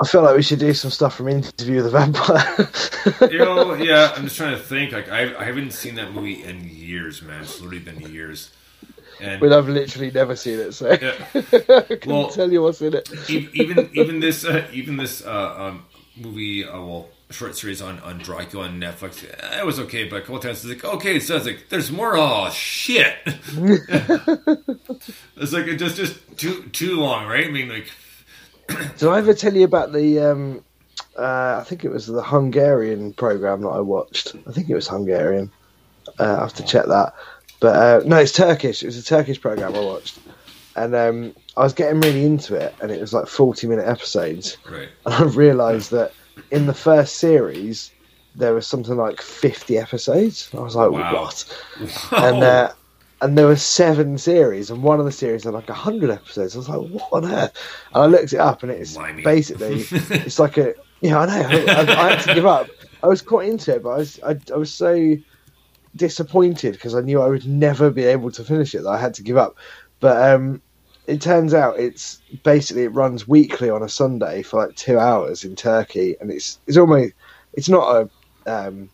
I 0.00 0.06
feel 0.06 0.22
like 0.22 0.34
we 0.34 0.42
should 0.42 0.60
do 0.60 0.72
some 0.72 0.90
stuff 0.90 1.16
from 1.16 1.28
Interview 1.28 1.82
with 1.82 1.84
the 1.84 1.90
Vampire. 1.90 3.30
you 3.30 3.38
know, 3.38 3.74
yeah, 3.82 4.14
I'm 4.16 4.24
just 4.24 4.36
trying 4.36 4.56
to 4.56 4.62
think. 4.62 4.92
Like, 4.92 5.10
I, 5.10 5.36
I 5.36 5.44
haven't 5.44 5.72
seen 5.72 5.96
that 5.96 6.12
movie 6.12 6.42
in 6.42 6.64
years, 6.70 7.20
man. 7.20 7.42
It's 7.42 7.60
literally 7.60 7.80
been 7.80 8.00
years. 8.00 8.50
And 9.20 9.40
but 9.40 9.52
I've 9.52 9.68
literally 9.68 10.10
never 10.10 10.34
seen 10.36 10.58
it, 10.58 10.72
so 10.72 10.90
Yeah. 10.90 11.12
I 11.34 11.40
couldn't 11.82 12.06
Well- 12.06 12.28
tell 12.30 12.50
you 12.52 12.62
what's 12.62 12.80
in 12.80 12.94
it. 12.94 13.08
even 13.28 13.90
even 13.94 14.20
this 14.20 14.44
uh, 14.44 14.66
even 14.72 14.96
this 14.96 15.24
uh, 15.24 15.54
um, 15.58 15.84
movie, 16.16 16.64
uh, 16.64 16.80
well, 16.80 17.08
short 17.30 17.56
series 17.56 17.80
on 17.82 17.98
on 18.00 18.18
Dracula 18.18 18.66
on 18.66 18.80
Netflix, 18.80 19.24
eh, 19.24 19.60
it 19.60 19.66
was 19.66 19.78
okay. 19.80 20.04
But 20.04 20.16
a 20.16 20.20
couple 20.22 20.38
times 20.40 20.64
it's 20.64 20.82
like, 20.82 20.94
okay, 20.94 21.20
so 21.20 21.36
it's 21.36 21.46
like, 21.46 21.68
there's 21.68 21.90
more. 21.92 22.16
Oh 22.16 22.50
shit! 22.50 23.14
it's 25.36 25.52
like 25.52 25.66
it 25.66 25.76
just 25.76 25.96
just 25.96 26.18
too 26.36 26.64
too 26.72 26.96
long, 27.00 27.26
right? 27.26 27.46
I 27.46 27.50
mean, 27.50 27.68
like, 27.68 27.90
Did 28.98 29.08
I 29.08 29.18
ever 29.18 29.34
tell 29.34 29.54
you 29.54 29.64
about 29.64 29.92
the? 29.92 30.18
Um, 30.20 30.64
uh, 31.18 31.58
I 31.60 31.64
think 31.64 31.84
it 31.84 31.90
was 31.90 32.06
the 32.06 32.22
Hungarian 32.22 33.12
program 33.12 33.62
that 33.62 33.68
I 33.68 33.80
watched. 33.80 34.34
I 34.46 34.52
think 34.52 34.70
it 34.70 34.74
was 34.74 34.88
Hungarian. 34.88 35.50
Uh, 36.18 36.36
I 36.38 36.40
have 36.40 36.54
to 36.54 36.64
check 36.64 36.86
that. 36.86 37.14
But 37.60 37.76
uh, 37.76 38.02
no, 38.06 38.16
it's 38.18 38.32
Turkish. 38.32 38.82
It 38.82 38.86
was 38.86 38.96
a 38.98 39.04
Turkish 39.04 39.40
program 39.40 39.74
I 39.74 39.80
watched, 39.80 40.18
and 40.76 40.94
um, 40.94 41.34
I 41.56 41.60
was 41.62 41.74
getting 41.74 42.00
really 42.00 42.24
into 42.24 42.54
it, 42.54 42.74
and 42.80 42.90
it 42.90 43.00
was 43.00 43.12
like 43.12 43.26
forty-minute 43.26 43.86
episodes. 43.86 44.56
right? 44.70 44.88
and 45.06 45.14
I 45.14 45.22
realised 45.24 45.90
that 45.90 46.12
in 46.50 46.66
the 46.66 46.74
first 46.74 47.16
series 47.18 47.90
there 48.34 48.54
was 48.54 48.66
something 48.66 48.96
like 48.96 49.20
fifty 49.20 49.76
episodes. 49.76 50.48
I 50.54 50.60
was 50.60 50.74
like, 50.76 50.90
Wow. 50.90 51.12
what? 51.14 51.64
And 52.12 52.42
uh, 52.42 52.72
and 53.20 53.36
there 53.36 53.46
were 53.46 53.56
seven 53.56 54.16
series, 54.16 54.70
and 54.70 54.82
one 54.82 54.98
of 54.98 55.04
the 55.04 55.12
series 55.12 55.44
had 55.44 55.52
like 55.52 55.68
hundred 55.68 56.08
episodes. 56.10 56.54
I 56.54 56.58
was 56.58 56.68
like, 56.70 56.88
what 56.90 57.08
on 57.12 57.30
earth? 57.30 57.52
And 57.92 58.02
I 58.04 58.06
looked 58.06 58.32
it 58.32 58.38
up, 58.40 58.62
and 58.62 58.72
it's 58.72 58.94
Blimey. 58.96 59.22
basically 59.22 59.80
it's 59.90 60.38
like 60.38 60.56
a 60.56 60.74
yeah, 61.02 61.18
I 61.18 61.26
know. 61.26 61.48
I, 61.48 61.72
I, 61.72 61.80
I 62.06 62.10
had 62.14 62.24
to 62.24 62.34
give 62.34 62.46
up. 62.46 62.68
I 63.02 63.06
was 63.06 63.20
quite 63.22 63.48
into 63.48 63.74
it, 63.74 63.82
but 63.82 63.90
I 63.90 63.96
was 63.98 64.20
I, 64.22 64.36
I 64.54 64.56
was 64.56 64.72
so 64.72 65.16
disappointed 65.96 66.72
because 66.72 66.94
I 66.94 67.00
knew 67.00 67.20
I 67.20 67.28
would 67.28 67.46
never 67.46 67.90
be 67.90 68.04
able 68.04 68.30
to 68.32 68.44
finish 68.44 68.74
it 68.74 68.82
that 68.82 68.88
I 68.90 68.98
had 68.98 69.14
to 69.14 69.22
give 69.22 69.36
up. 69.36 69.56
But 69.98 70.32
um, 70.32 70.62
it 71.06 71.20
turns 71.20 71.54
out 71.54 71.78
it's 71.78 72.20
basically 72.42 72.84
it 72.84 72.94
runs 72.94 73.26
weekly 73.26 73.70
on 73.70 73.82
a 73.82 73.88
Sunday 73.88 74.42
for 74.42 74.64
like 74.64 74.76
two 74.76 74.98
hours 74.98 75.44
in 75.44 75.56
Turkey, 75.56 76.16
and 76.20 76.30
it's 76.30 76.58
it's 76.66 76.76
almost 76.76 77.12
it's 77.54 77.68
not 77.68 77.96
a 77.96 78.10
um, 78.46 78.88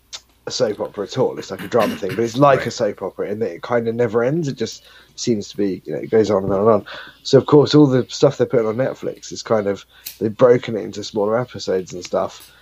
a 0.46 0.50
soap 0.50 0.80
opera 0.80 1.04
at 1.04 1.18
all. 1.18 1.38
It's 1.38 1.50
like 1.50 1.62
a 1.62 1.68
drama 1.68 1.96
thing, 1.96 2.10
but 2.10 2.20
it's 2.20 2.36
like 2.36 2.66
a 2.66 2.70
soap 2.70 3.02
opera 3.02 3.28
in 3.30 3.40
that 3.40 3.52
it 3.52 3.62
kind 3.62 3.88
of 3.88 3.94
never 3.94 4.22
ends. 4.22 4.48
It 4.48 4.56
just 4.56 4.84
seems 5.16 5.48
to 5.48 5.56
be 5.56 5.82
you 5.84 5.92
know 5.92 5.98
it 5.98 6.10
goes 6.10 6.30
on 6.30 6.44
and 6.44 6.52
on 6.52 6.60
and 6.60 6.68
on. 6.68 6.86
So 7.22 7.38
of 7.38 7.46
course 7.46 7.74
all 7.74 7.86
the 7.86 8.06
stuff 8.08 8.38
they're 8.38 8.46
putting 8.46 8.66
on 8.66 8.76
Netflix 8.76 9.32
is 9.32 9.42
kind 9.42 9.66
of 9.66 9.84
they've 10.18 10.34
broken 10.34 10.76
it 10.76 10.84
into 10.84 11.04
smaller 11.04 11.38
episodes 11.38 11.92
and 11.92 12.04
stuff. 12.04 12.52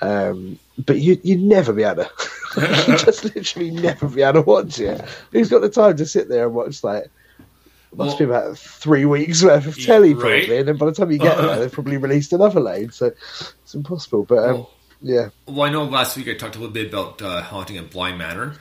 Um, 0.00 0.58
but 0.86 0.98
you 0.98 1.18
you'd 1.22 1.40
never 1.40 1.72
be 1.72 1.82
able 1.82 2.04
to 2.04 2.10
you 2.88 2.96
just 2.98 3.24
literally 3.24 3.70
never 3.70 4.08
be 4.08 4.22
able 4.22 4.42
to 4.42 4.48
watch 4.48 4.78
it. 4.80 5.00
Who's 5.32 5.48
got 5.50 5.60
the 5.60 5.68
time 5.68 5.96
to 5.96 6.06
sit 6.06 6.28
there 6.28 6.46
and 6.46 6.54
watch 6.54 6.84
like 6.84 7.04
must 7.94 8.10
Well- 8.10 8.18
be 8.18 8.24
about 8.24 8.58
three 8.58 9.04
weeks 9.04 9.42
worth 9.42 9.66
of 9.66 9.78
Yeah, 9.78 9.86
telly 9.86 10.14
right. 10.14 10.20
probably, 10.44 10.58
and 10.58 10.68
then 10.68 10.76
by 10.76 10.86
the 10.86 10.92
time 10.92 11.10
you 11.10 11.18
get 11.18 11.36
there, 11.38 11.58
they've 11.58 11.72
probably 11.72 11.96
released 11.96 12.32
another 12.32 12.60
load. 12.60 12.92
So 12.94 13.06
it's 13.62 13.74
impossible. 13.74 14.24
But 14.24 14.38
um, 14.38 14.54
Well- 14.54 14.70
yeah, 15.00 15.28
Well, 15.46 15.62
I 15.62 15.70
know 15.70 15.84
last 15.84 16.16
week 16.16 16.28
I 16.28 16.34
talked 16.34 16.56
a 16.56 16.58
little 16.58 16.72
bit 16.74 16.88
about 16.88 17.22
uh, 17.22 17.40
haunting 17.40 17.76
at 17.76 17.90
Bly 17.90 18.14
Manor, 18.16 18.56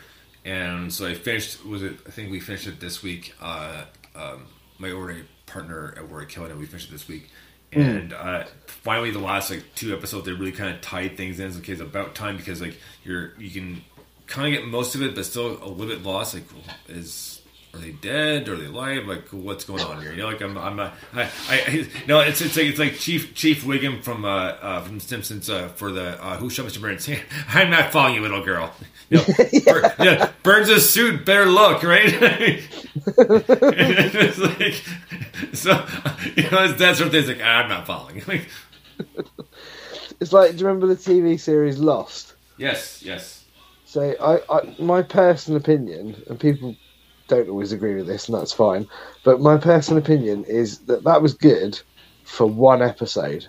and 0.45 0.93
so 0.93 1.07
I 1.07 1.13
finished. 1.15 1.65
Was 1.65 1.81
it? 1.83 1.93
I 2.07 2.11
think 2.11 2.31
we 2.31 2.39
finished 2.39 2.67
it 2.67 2.79
this 2.79 3.01
week. 3.01 3.33
Uh, 3.41 3.85
um, 4.15 4.45
my 4.77 4.91
already 4.91 5.23
partner 5.47 5.93
at 5.97 6.07
work, 6.09 6.29
Kelly, 6.29 6.51
and 6.51 6.59
we 6.59 6.65
finished 6.67 6.89
it 6.89 6.91
this 6.91 7.07
week. 7.07 7.29
And 7.71 8.13
uh, 8.13 8.45
finally, 8.65 9.11
the 9.11 9.19
last 9.19 9.51
like 9.51 9.63
two 9.75 9.93
episodes, 9.95 10.25
they 10.25 10.31
really 10.31 10.51
kind 10.51 10.73
of 10.73 10.81
tied 10.81 11.17
things 11.17 11.39
in. 11.39 11.51
So, 11.51 11.59
okay, 11.59 11.73
it's 11.73 11.81
about 11.81 12.15
time 12.15 12.37
because 12.37 12.61
like 12.61 12.77
you're 13.03 13.33
you 13.37 13.49
can 13.49 13.83
kind 14.25 14.53
of 14.53 14.61
get 14.61 14.69
most 14.69 14.95
of 14.95 15.01
it, 15.01 15.15
but 15.15 15.25
still 15.25 15.61
a 15.61 15.67
little 15.67 15.87
bit 15.87 16.03
lost. 16.03 16.33
Like, 16.33 16.43
is 16.87 17.36
are 17.77 17.81
they 17.81 17.91
dead? 17.91 18.49
Are 18.49 18.55
they 18.55 18.65
alive? 18.65 19.05
Like, 19.05 19.27
what's 19.29 19.63
going 19.63 19.83
on 19.83 20.01
here? 20.01 20.11
You 20.11 20.17
know, 20.17 20.27
like 20.27 20.41
I'm, 20.41 20.57
I'm 20.57 20.75
not. 20.75 20.93
I, 21.13 21.23
I, 21.23 21.29
I 21.49 21.87
no, 22.07 22.19
it's 22.21 22.41
it's 22.41 22.57
like 22.57 22.65
it's 22.65 22.79
like 22.79 22.95
Chief 22.95 23.35
Chief 23.35 23.63
Wiggum 23.63 24.03
from 24.03 24.25
uh, 24.25 24.29
uh 24.29 24.81
from 24.81 24.99
Simpsons 24.99 25.49
uh, 25.49 25.67
for 25.69 25.91
the 25.91 26.21
uh, 26.23 26.37
Who 26.37 26.49
Shot 26.49 26.65
Mr. 26.65 26.81
Burns. 26.81 27.09
I'm 27.49 27.69
not 27.69 27.91
following 27.91 28.15
you, 28.15 28.21
little 28.21 28.43
girl. 28.43 28.73
You 29.09 29.19
know, 29.19 29.23
Bur- 29.65 29.93
yeah, 29.99 30.31
Burns' 30.43 30.69
a 30.69 30.81
suit 30.81 31.25
better 31.25 31.45
look, 31.45 31.83
right? 31.83 32.05
it's 33.17 34.37
like 34.39 34.83
so, 35.53 35.85
you 36.35 36.49
know, 36.49 36.63
it's 36.65 36.79
that 36.79 36.95
sort 36.97 37.07
of 37.07 37.11
thing. 37.11 37.19
It's 37.19 37.27
like 37.27 37.41
I'm 37.41 37.69
not 37.69 37.85
following. 37.85 38.23
Like, 38.27 38.49
it's 40.19 40.33
like 40.33 40.51
do 40.51 40.57
you 40.57 40.65
remember 40.65 40.87
the 40.87 40.95
TV 40.95 41.39
series 41.39 41.77
Lost? 41.77 42.33
yes, 42.57 43.03
yes, 43.03 43.45
So 43.85 44.15
I, 44.19 44.41
I 44.49 44.75
my 44.79 45.03
personal 45.03 45.57
opinion, 45.59 46.23
and 46.27 46.39
people 46.39 46.75
don't 47.27 47.49
always 47.49 47.71
agree 47.71 47.95
with 47.95 48.07
this, 48.07 48.27
and 48.27 48.37
that's 48.37 48.53
fine. 48.53 48.87
But 49.23 49.41
my 49.41 49.57
personal 49.57 50.01
opinion 50.01 50.45
is 50.45 50.79
that 50.79 51.03
that 51.03 51.21
was 51.21 51.33
good 51.33 51.79
for 52.23 52.45
one 52.45 52.81
episode 52.81 53.47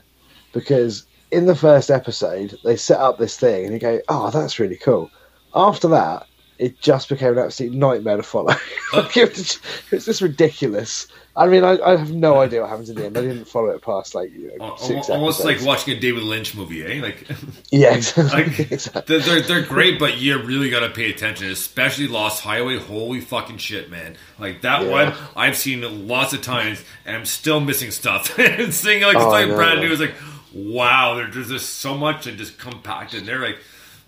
because 0.52 1.04
in 1.30 1.46
the 1.46 1.54
first 1.54 1.90
episode 1.90 2.56
they 2.64 2.76
set 2.76 3.00
up 3.00 3.18
this 3.18 3.36
thing 3.36 3.64
and 3.64 3.74
you 3.74 3.80
go, 3.80 4.00
"Oh, 4.08 4.30
that's 4.30 4.58
really 4.58 4.76
cool." 4.76 5.10
After 5.54 5.88
that, 5.88 6.26
it 6.58 6.80
just 6.80 7.08
became 7.08 7.32
an 7.32 7.38
absolute 7.38 7.72
nightmare 7.72 8.16
to 8.16 8.22
follow. 8.22 8.54
like, 8.92 9.16
it, 9.16 9.30
was, 9.36 9.60
it 9.92 10.00
just 10.00 10.20
ridiculous. 10.20 11.06
I 11.36 11.46
mean, 11.46 11.62
I, 11.62 11.78
I 11.78 11.96
have 11.96 12.12
no 12.12 12.40
idea 12.40 12.62
what 12.62 12.70
happens 12.70 12.90
in 12.90 12.96
the 12.96 13.06
end. 13.06 13.16
I 13.16 13.20
didn't 13.20 13.44
follow 13.44 13.68
it 13.68 13.80
past 13.80 14.12
like 14.12 14.32
you 14.32 14.50
know, 14.58 14.74
six 14.76 15.08
Almost 15.08 15.44
like 15.44 15.62
watching 15.62 15.96
a 15.96 16.00
David 16.00 16.24
Lynch 16.24 16.56
movie, 16.56 16.84
eh? 16.84 17.00
Like, 17.00 17.28
yeah, 17.70 17.94
exactly. 17.94 18.44
like 18.44 18.58
exactly. 18.72 19.20
they're, 19.20 19.40
they're 19.42 19.62
great, 19.62 20.00
but 20.00 20.18
you 20.18 20.36
really 20.42 20.68
gotta 20.68 20.90
pay 20.90 21.10
attention, 21.10 21.48
especially 21.48 22.08
Lost 22.08 22.42
Highway. 22.42 22.76
Holy 22.78 23.20
fucking 23.20 23.58
shit, 23.58 23.88
man! 23.88 24.16
Like 24.40 24.62
that 24.62 24.82
Yeah. 24.82 24.90
one, 24.90 25.14
I've 25.36 25.56
seen 25.56 26.08
lots 26.08 26.32
of 26.32 26.42
times, 26.42 26.84
and 27.06 27.14
I'm 27.14 27.24
still 27.24 27.60
missing 27.60 27.92
stuff. 27.92 28.36
and 28.38 28.74
seeing 28.74 29.02
like 29.02 29.14
it's 29.14 29.24
Oh, 29.24 29.30
like 29.30 29.46
brand 29.46 29.80
new 29.80 29.92
is 29.92 30.00
like, 30.00 30.14
wow, 30.52 31.14
there's 31.14 31.48
just 31.48 31.74
so 31.76 31.96
much 31.96 32.26
and 32.26 32.36
just 32.36 32.58
compacted. 32.58 33.20
And 33.20 33.28
they're 33.28 33.40
like, 33.40 33.58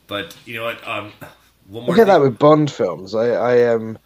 but 0.09 0.36
you 0.46 0.55
know 0.55 0.64
what? 0.64 0.86
Um, 0.88 1.12
one 1.71 1.85
more. 1.85 1.95
Look 1.95 1.99
at 1.99 2.07
that 2.09 2.21
with 2.21 2.39
Bond 2.39 2.71
films. 2.71 3.14
I, 3.14 3.29
I 3.29 3.75
um, 3.75 3.99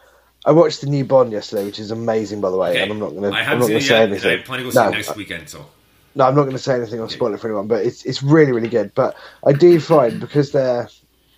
I 0.44 0.52
watched 0.52 0.82
the 0.82 0.86
new 0.86 1.04
Bond 1.04 1.32
yesterday, 1.32 1.64
which 1.64 1.78
is 1.78 1.90
amazing, 1.90 2.40
by 2.40 2.50
the 2.50 2.56
way. 2.56 2.70
Okay. 2.70 2.82
And 2.82 2.92
I'm 2.92 2.98
not 2.98 3.10
going 3.10 3.22
to. 3.22 3.28
I 3.36 3.40
I'm 3.40 3.44
haven't 3.44 3.62
seen 3.62 3.70
going 3.70 3.76
it 3.76 3.80
to 3.80 3.86
say 3.86 3.98
yet. 3.98 4.10
anything. 4.10 4.38
I 4.38 4.42
plan 4.42 4.58
to 4.58 4.64
go 4.64 4.70
see 4.70 4.78
no, 4.78 4.88
it 4.88 4.92
next 4.92 5.16
weekend. 5.16 5.48
So 5.48 5.66
no, 6.14 6.24
I'm 6.26 6.34
not 6.34 6.42
going 6.42 6.56
to 6.56 6.62
say 6.62 6.74
anything. 6.74 7.00
I'll 7.00 7.08
spoil 7.08 7.32
it 7.34 7.40
for 7.40 7.48
anyone. 7.48 7.66
But 7.66 7.86
it's 7.86 8.04
it's 8.04 8.22
really 8.22 8.52
really 8.52 8.68
good. 8.68 8.94
But 8.94 9.16
I 9.44 9.52
do 9.52 9.80
find 9.80 10.20
because 10.20 10.52
they're, 10.52 10.88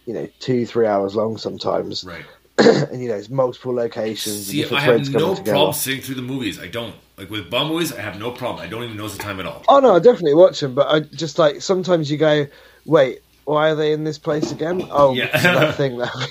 you 0.04 0.14
know, 0.14 0.28
two 0.40 0.66
three 0.66 0.86
hours 0.86 1.14
long 1.14 1.38
sometimes, 1.38 2.04
right. 2.04 2.24
and 2.58 3.00
you 3.00 3.08
know, 3.08 3.14
it's 3.14 3.30
multiple 3.30 3.74
locations. 3.74 4.46
See, 4.46 4.62
and 4.62 4.72
I 4.76 4.80
have 4.80 5.10
no 5.10 5.34
together. 5.34 5.52
problem 5.52 5.74
sitting 5.74 6.00
through 6.00 6.16
the 6.16 6.22
movies. 6.22 6.58
I 6.58 6.66
don't 6.66 6.94
like 7.16 7.30
with 7.30 7.48
Bond 7.50 7.70
movies. 7.70 7.92
I 7.92 8.00
have 8.00 8.18
no 8.18 8.32
problem. 8.32 8.64
I 8.64 8.68
don't 8.68 8.82
even 8.82 8.96
notice 8.96 9.16
the 9.16 9.22
time 9.22 9.38
at 9.38 9.46
all. 9.46 9.64
Oh 9.68 9.78
no, 9.78 9.94
I 9.94 10.00
definitely 10.00 10.34
watch 10.34 10.58
them, 10.60 10.74
but 10.74 10.88
I 10.88 11.00
just 11.00 11.38
like 11.38 11.62
sometimes 11.62 12.10
you 12.10 12.16
go, 12.16 12.46
wait, 12.84 13.20
why 13.46 13.70
are 13.70 13.74
they 13.74 13.92
in 13.92 14.04
this 14.04 14.18
place 14.18 14.52
again? 14.52 14.86
Oh, 14.90 15.14
Yeah. 15.14 15.28
that 15.32 15.76
thing 15.76 15.96
that 15.98 16.10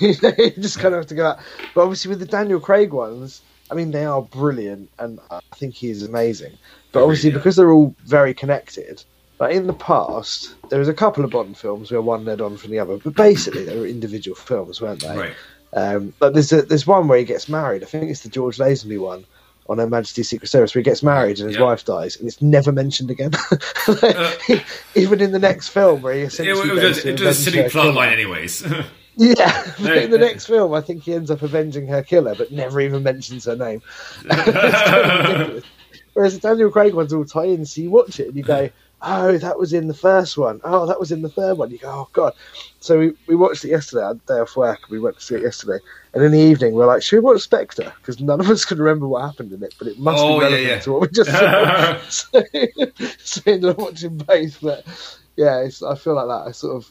you 0.56 0.62
just 0.62 0.78
kind 0.78 0.94
of 0.94 1.00
have 1.00 1.08
to 1.08 1.14
go 1.16 1.26
out. 1.26 1.38
But 1.74 1.82
obviously 1.82 2.10
with 2.10 2.20
the 2.20 2.26
Daniel 2.26 2.60
Craig 2.60 2.92
ones, 2.92 3.42
I 3.70 3.74
mean 3.74 3.90
they 3.90 4.04
are 4.04 4.22
brilliant, 4.22 4.90
and 4.98 5.18
I 5.30 5.40
think 5.56 5.74
he's 5.74 6.02
amazing. 6.04 6.52
But 6.92 7.02
obviously 7.02 7.30
yeah. 7.30 7.36
because 7.38 7.56
they're 7.56 7.72
all 7.72 7.94
very 8.04 8.34
connected. 8.34 9.02
Like 9.40 9.54
in 9.54 9.66
the 9.66 9.74
past, 9.74 10.54
there 10.70 10.78
was 10.78 10.88
a 10.88 10.94
couple 10.94 11.24
of 11.24 11.30
Bond 11.30 11.58
films 11.58 11.90
where 11.90 12.00
one 12.00 12.24
led 12.24 12.40
on 12.40 12.56
from 12.56 12.70
the 12.70 12.78
other, 12.78 12.96
but 12.96 13.14
basically 13.14 13.64
they 13.64 13.78
were 13.78 13.86
individual 13.86 14.34
films, 14.36 14.80
weren't 14.80 15.00
they? 15.02 15.16
Right. 15.16 15.34
Um, 15.74 16.14
but 16.18 16.32
there's 16.32 16.52
a, 16.52 16.62
there's 16.62 16.86
one 16.86 17.06
where 17.08 17.18
he 17.18 17.24
gets 17.24 17.48
married. 17.48 17.82
I 17.82 17.86
think 17.86 18.10
it's 18.10 18.22
the 18.22 18.30
George 18.30 18.56
Lazenby 18.56 18.98
one 18.98 19.26
on 19.68 19.78
Her 19.78 19.88
Majesty's 19.88 20.28
Secret 20.28 20.48
Service 20.48 20.74
where 20.74 20.80
he 20.80 20.84
gets 20.84 21.02
married 21.02 21.38
and 21.40 21.48
his 21.48 21.56
Yeah. 21.58 21.64
wife 21.64 21.84
dies, 21.84 22.16
and 22.16 22.26
it's 22.28 22.40
never 22.42 22.72
mentioned 22.72 23.10
again. 23.10 23.32
Like, 23.88 24.16
Uh, 24.16 24.32
even 24.94 25.20
in 25.20 25.32
the 25.32 25.38
next 25.38 25.68
film 25.68 26.02
where 26.02 26.14
he 26.14 26.20
essentially 26.22 26.68
it 26.70 26.72
was 26.74 26.80
goes 26.80 27.04
it 27.04 27.12
was 27.12 27.20
a 27.20 27.24
avenge 27.24 27.36
city 27.36 27.58
her 27.62 27.70
plot 27.70 27.82
killer. 27.84 27.94
line, 27.94 28.12
anyways. 28.12 28.64
Yeah, 29.18 29.72
but 29.82 29.96
in 29.96 30.10
the 30.10 30.18
next 30.18 30.44
film, 30.44 30.74
I 30.74 30.82
think 30.82 31.04
he 31.04 31.14
ends 31.14 31.30
up 31.30 31.40
avenging 31.40 31.86
her 31.86 32.02
killer, 32.02 32.34
but 32.34 32.52
never 32.52 32.82
even 32.82 33.02
mentions 33.02 33.46
her 33.46 33.56
name. 33.56 33.80
It's 34.26 34.82
kind 34.82 35.42
of. 35.56 35.64
Whereas 36.12 36.38
the 36.38 36.48
Daniel 36.48 36.70
Craig 36.70 36.92
ones 36.92 37.14
all 37.14 37.24
tie 37.24 37.44
in, 37.46 37.64
so 37.64 37.80
you 37.80 37.90
watch 37.90 38.20
it 38.20 38.28
and 38.28 38.36
you 38.36 38.42
go, 38.42 38.68
"Oh, 39.06 39.38
that 39.38 39.58
was 39.58 39.72
in 39.72 39.88
the 39.88 39.94
first 39.94 40.36
one. 40.36 40.60
Oh, 40.64 40.84
that 40.86 41.00
was 41.00 41.12
in 41.12 41.22
the 41.22 41.28
third 41.30 41.56
one." 41.56 41.70
You 41.70 41.78
go, 41.78 41.88
"Oh 41.88 42.08
God!" 42.12 42.34
So 42.80 42.98
we, 42.98 43.12
we 43.26 43.36
watched 43.36 43.64
it 43.64 43.68
yesterday. 43.70 44.02
I 44.04 44.08
had 44.08 44.16
a 44.16 44.28
day 44.34 44.40
off 44.40 44.56
work. 44.56 44.80
We 44.90 44.98
went 45.00 45.16
to 45.18 45.22
see 45.24 45.36
it 45.36 45.42
yesterday, 45.42 45.78
and 46.12 46.22
in 46.22 46.32
the 46.32 46.38
evening 46.38 46.74
we 46.74 46.82
are 46.82 46.86
like, 46.86 47.02
"Should 47.02 47.16
we 47.16 47.20
watch 47.32 47.40
Spectre?" 47.42 47.92
Because 48.00 48.20
none 48.20 48.40
of 48.40 48.50
us 48.50 48.64
could 48.64 48.78
remember 48.78 49.06
what 49.08 49.22
happened 49.22 49.52
in 49.52 49.62
it, 49.62 49.74
but 49.78 49.88
it 49.88 49.98
must 49.98 50.22
Oh, 50.22 50.28
be 50.28 50.34
yeah, 50.34 50.50
relevant 50.50 50.68
yeah. 50.68 50.78
to 50.80 50.92
what 50.92 51.00
we 51.02 51.08
just 51.08 51.30
saw. 51.30 51.98
so, 52.08 52.42
so 53.18 53.40
ended 53.46 53.70
up 53.70 53.78
watching 53.78 54.18
both. 54.18 54.60
But 54.60 54.84
yeah, 55.36 55.60
it's, 55.60 55.82
I 55.82 55.94
feel 55.94 56.14
like 56.14 56.26
that. 56.26 56.48
I 56.48 56.52
sort 56.52 56.76
of, 56.76 56.90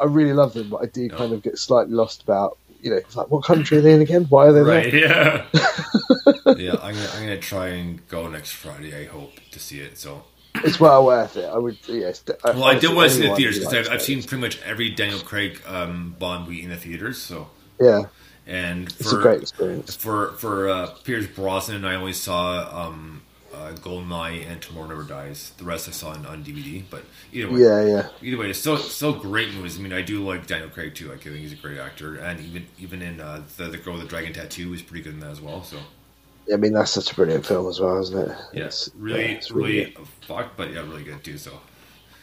I 0.00 0.04
really 0.04 0.32
love 0.32 0.54
them, 0.54 0.68
but 0.70 0.82
I 0.82 0.86
do 0.86 1.08
kind 1.08 1.32
of 1.32 1.42
get 1.42 1.58
slightly 1.58 1.94
lost 1.94 2.22
about, 2.22 2.58
you 2.80 2.90
know, 2.90 2.96
it's 2.96 3.16
like 3.16 3.30
what 3.30 3.44
country 3.44 3.78
are 3.78 3.80
they 3.80 3.94
in 3.94 4.00
again? 4.00 4.24
Why 4.24 4.46
are 4.46 4.52
they 4.52 4.60
right? 4.62 4.90
there? 4.90 5.00
Yeah. 5.00 5.46
yeah, 6.56 6.72
I'm 6.82 6.94
gonna, 6.94 7.10
I'm 7.14 7.22
gonna 7.24 7.38
try 7.38 7.68
and 7.68 8.06
go 8.08 8.28
next 8.28 8.52
Friday. 8.52 8.98
I 8.98 9.04
hope 9.06 9.32
to 9.50 9.58
see 9.58 9.80
it. 9.80 9.98
So, 9.98 10.24
It's 10.54 10.78
well 10.78 11.04
worth 11.04 11.36
it. 11.36 11.44
I 11.46 11.58
would, 11.58 11.78
yes. 11.88 12.22
well, 12.44 12.64
I 12.64 12.78
did 12.78 12.94
want 12.94 13.10
to 13.10 13.16
see 13.16 13.22
the 13.28 13.34
theaters 13.34 13.58
because 13.58 13.74
I've, 13.74 13.94
I've 13.94 14.02
seen 14.02 14.22
pretty 14.22 14.40
much 14.42 14.60
every 14.62 14.90
Daniel 14.90 15.18
Craig 15.20 15.60
um, 15.66 16.14
Bond 16.18 16.46
movie 16.46 16.62
in 16.62 16.70
the 16.70 16.76
theaters. 16.76 17.18
So, 17.18 17.48
Yeah, 17.80 18.04
and 18.46 18.94
it's 19.00 19.10
for 19.10 19.18
a 19.18 19.22
great 19.22 19.42
experience. 19.42 19.96
for 19.96 20.32
for 20.32 20.68
uh, 20.68 20.86
Pierce 21.04 21.26
Brosnan, 21.26 21.84
I 21.84 21.94
only 21.96 22.12
saw 22.12 22.86
um, 22.86 23.22
uh, 23.52 23.72
Goldeneye 23.72 24.46
and 24.50 24.60
Tomorrow 24.62 24.88
Never 24.88 25.04
Dies. 25.04 25.50
The 25.58 25.64
rest 25.64 25.88
I 25.88 25.92
saw 25.92 26.10
on, 26.10 26.26
on 26.26 26.44
DVD. 26.44 26.82
But 26.88 27.04
either 27.32 27.50
way, 27.50 27.60
Yeah, 27.60 27.84
yeah. 27.84 28.08
either 28.20 28.36
way, 28.38 28.50
it's 28.50 28.58
still 28.58 28.76
still 28.78 29.14
great 29.14 29.52
movies. 29.54 29.78
I 29.78 29.82
mean, 29.82 29.92
I 29.92 30.02
do 30.02 30.22
like 30.24 30.46
Daniel 30.46 30.70
Craig 30.70 30.94
too. 30.94 31.08
Like, 31.08 31.20
I 31.20 31.30
think 31.30 31.36
he's 31.38 31.52
a 31.52 31.56
great 31.56 31.78
actor, 31.78 32.16
and 32.18 32.40
even 32.40 32.66
even 32.78 33.02
in 33.02 33.20
uh, 33.20 33.42
the 33.56 33.64
the 33.68 33.78
girl 33.78 33.94
with 33.94 34.02
the 34.02 34.08
dragon 34.08 34.32
tattoo 34.32 34.72
is 34.74 34.82
pretty 34.82 35.02
good 35.02 35.14
in 35.14 35.20
that 35.20 35.30
as 35.30 35.40
well. 35.40 35.62
So 35.64 35.78
I 36.52 36.56
mean, 36.56 36.72
that's 36.72 36.90
such 36.90 37.12
a 37.12 37.14
brilliant 37.14 37.44
film 37.46 37.68
as 37.68 37.78
well, 37.80 38.00
isn't 38.00 38.30
it? 38.30 38.36
yeah, 38.52 38.70
really, 38.96 39.20
yeah, 39.22 39.28
it's 39.36 39.50
really, 39.50 39.96
fucked, 40.22 40.56
but 40.56 40.72
yeah, 40.72 40.80
really 40.80 41.04
good 41.04 41.22
too. 41.22 41.38
So 41.38 41.52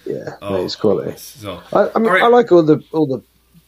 yeah, 0.05 0.35
oh, 0.41 0.63
it's 0.65 0.75
quality. 0.75 1.15
So 1.17 1.61
I, 1.73 1.89
I 1.95 1.99
mean, 1.99 2.11
right. 2.11 2.23
I 2.23 2.27
like 2.27 2.51
all 2.51 2.63
the 2.63 2.83
all 2.91 3.05
the 3.07 3.21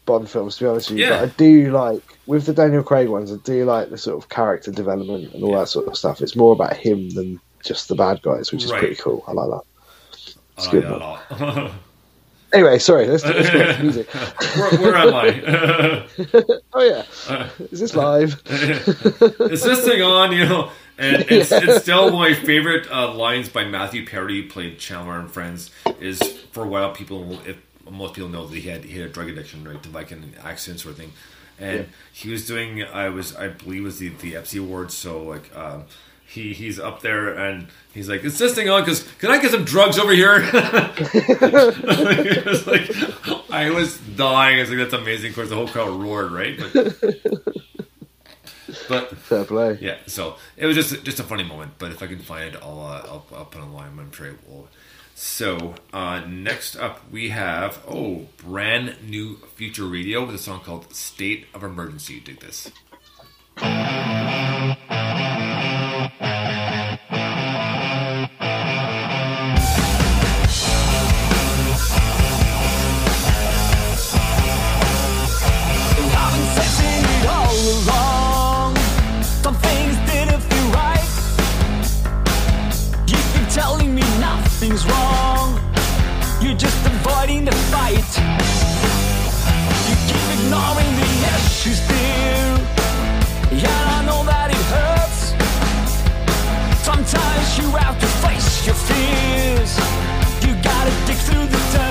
Bond 0.05 0.27
films 0.29 0.57
to 0.57 0.63
be 0.63 0.67
honest 0.67 0.89
with 0.89 0.99
you, 0.99 1.05
Yeah. 1.05 1.19
but 1.21 1.29
I 1.29 1.33
do 1.37 1.71
like 1.71 2.01
with 2.25 2.45
the 2.47 2.53
Daniel 2.53 2.81
Craig 2.83 3.07
ones. 3.07 3.31
I 3.31 3.37
do 3.43 3.65
like 3.65 3.91
the 3.91 3.97
sort 3.97 4.17
of 4.21 4.29
character 4.29 4.71
development 4.71 5.33
and 5.33 5.43
all 5.43 5.53
that 5.59 5.67
sort 5.69 5.87
of 5.87 5.95
stuff. 5.95 6.21
It's 6.21 6.35
more 6.35 6.53
about 6.53 6.75
him 6.75 7.11
than 7.11 7.39
just 7.63 7.87
the 7.87 7.95
bad 7.95 8.21
guys, 8.23 8.51
which 8.51 8.63
is 8.63 8.71
Right. 8.71 8.79
pretty 8.79 8.95
cool. 8.95 9.23
I 9.27 9.33
like 9.33 9.49
that. 9.51 9.61
It's 10.57 10.67
I 10.67 10.71
good. 10.71 10.83
like 10.85 10.99
man. 10.99 10.99
that 11.29 11.41
a 11.41 11.61
lot. 11.61 11.71
Anyway, 12.53 12.79
sorry, 12.79 13.07
let's, 13.07 13.23
let's 13.23 13.49
go 13.49 13.59
back 13.59 13.77
to 13.77 13.83
music. 13.83 14.13
where, 14.13 14.79
where 14.79 14.95
am 14.95 15.13
I? 15.15 16.05
Oh 16.73 16.83
yeah, 16.83 17.49
is 17.71 17.79
this 17.79 17.95
live? 17.95 18.41
is 18.45 19.63
this 19.63 19.85
thing 19.85 20.01
on? 20.01 20.33
You 20.33 20.45
know, 20.45 20.71
and 20.97 21.25
it's, 21.29 21.51
it's 21.51 21.83
still 21.83 22.05
one 22.05 22.13
of 22.13 22.19
my 22.19 22.33
favorite 22.33 22.91
uh, 22.91 23.13
lines 23.13 23.47
by 23.47 23.63
Matthew 23.63 24.05
Perry, 24.05 24.43
played 24.43 24.79
Chandler 24.79 25.17
and 25.19 25.31
Friends. 25.31 25.71
Is 25.99 26.21
for 26.51 26.63
a 26.63 26.67
while 26.67 26.91
people, 26.91 27.39
if 27.45 27.57
most 27.89 28.13
people 28.15 28.29
know 28.29 28.45
that 28.47 28.57
he 28.57 28.69
had 28.69 28.83
he 28.83 28.99
had 28.99 29.09
a 29.09 29.13
drug 29.13 29.29
addiction, 29.29 29.63
right, 29.63 29.81
to 29.83 29.89
like 29.89 30.11
an 30.11 30.33
accident 30.43 30.81
sort 30.81 30.93
of 30.93 30.99
thing, 30.99 31.13
and 31.59 31.87
he 32.11 32.29
was 32.29 32.45
doing. 32.45 32.83
I 32.83 33.09
was 33.09 33.33
I 33.35 33.47
believe 33.47 33.81
it 33.81 33.85
was 33.85 33.99
the 33.99 34.09
the 34.09 34.33
Epsi 34.33 34.59
Awards, 34.59 34.93
so 34.93 35.23
like. 35.23 35.55
Um, 35.55 35.85
he, 36.31 36.53
he's 36.53 36.79
up 36.79 37.01
there 37.01 37.33
and 37.37 37.67
he's 37.93 38.07
like, 38.07 38.23
insisting 38.23 38.69
on? 38.69 38.81
Because 38.81 39.03
can 39.19 39.29
I 39.31 39.41
get 39.41 39.51
some 39.51 39.65
drugs 39.65 39.99
over 39.99 40.13
here?" 40.13 40.41
It 40.53 42.45
was 42.45 42.67
like, 42.67 42.89
I 43.51 43.69
was 43.69 43.97
dying. 43.97 44.57
I 44.57 44.61
was 44.61 44.69
like, 44.69 44.79
"That's 44.79 44.93
amazing." 44.93 45.29
Of 45.31 45.35
course, 45.35 45.49
the 45.49 45.55
whole 45.55 45.67
crowd 45.67 45.89
roared, 45.89 46.31
right? 46.31 46.57
But, 46.57 47.01
but 48.89 49.17
Fair 49.17 49.43
play. 49.45 49.77
yeah, 49.81 49.97
so 50.07 50.35
it 50.57 50.65
was 50.65 50.75
just 50.75 51.03
just 51.03 51.19
a 51.19 51.23
funny 51.23 51.43
moment. 51.43 51.73
But 51.77 51.91
if 51.91 52.01
I 52.01 52.07
can 52.07 52.19
find 52.19 52.55
it, 52.55 52.61
I'll 52.61 52.79
uh, 52.79 53.01
I'll, 53.05 53.25
I'll 53.35 53.45
put 53.45 53.59
it 53.61 53.65
online. 53.65 53.99
I'm 53.99 54.11
sure 54.11 54.27
it 54.27 54.37
will. 54.47 54.67
So 55.15 55.75
uh, 55.93 56.21
next 56.27 56.75
up, 56.77 57.01
we 57.11 57.29
have 57.29 57.83
oh, 57.87 58.27
brand 58.37 58.95
new 59.07 59.37
future 59.55 59.85
radio 59.85 60.25
with 60.25 60.35
a 60.35 60.39
song 60.39 60.61
called 60.61 60.93
"State 60.93 61.45
of 61.53 61.63
Emergency." 61.63 62.19
Dig 62.21 62.39
this. 62.39 62.71
Nothing's 84.71 84.91
wrong. 84.91 85.59
You're 86.41 86.57
just 86.57 86.85
avoiding 86.85 87.45
the 87.45 87.51
fight. 87.71 88.11
You 89.87 89.95
keep 90.07 90.25
ignoring 90.37 90.91
the 90.95 91.09
issues, 91.35 91.79
dear. 91.87 92.57
Yeah, 93.51 93.97
I 93.97 94.05
know 94.05 94.23
that 94.23 94.49
it 94.49 94.63
hurts. 94.71 95.35
Sometimes 96.83 97.57
you 97.57 97.69
have 97.77 97.99
to 97.99 98.07
face 98.23 98.65
your 98.65 98.75
fears. 98.75 99.77
You 100.45 100.53
gotta 100.63 100.91
dig 101.05 101.17
through 101.17 101.47
the 101.47 101.61
dirt. 101.73 101.90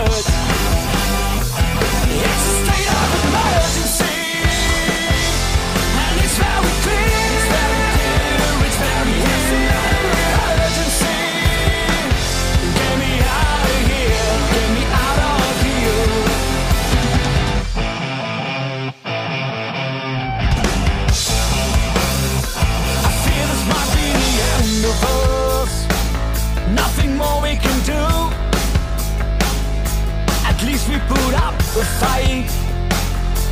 Put 31.11 31.35
up 31.35 31.55
a 31.55 31.85
fight. 31.99 32.47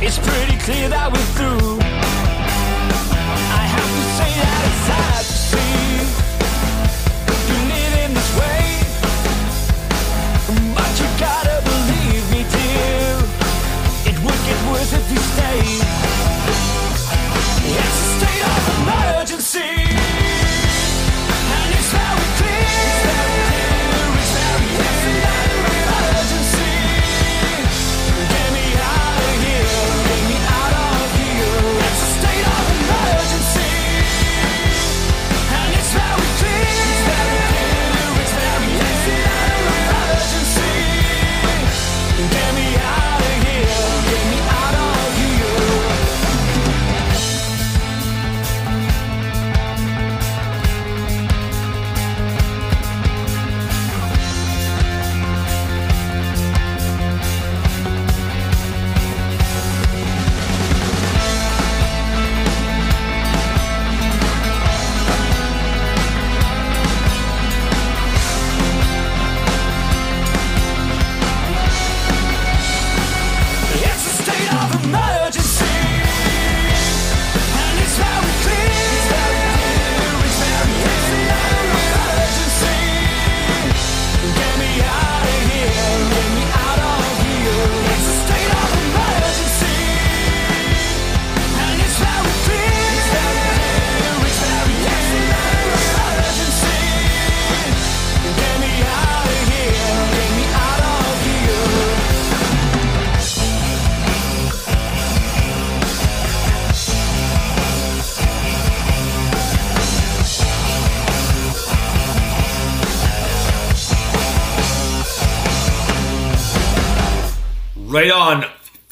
It's 0.01 0.17
pretty 0.17 0.57
clear 0.59 0.87
that 0.87 1.11
we're 1.11 1.19
through. 1.35 2.18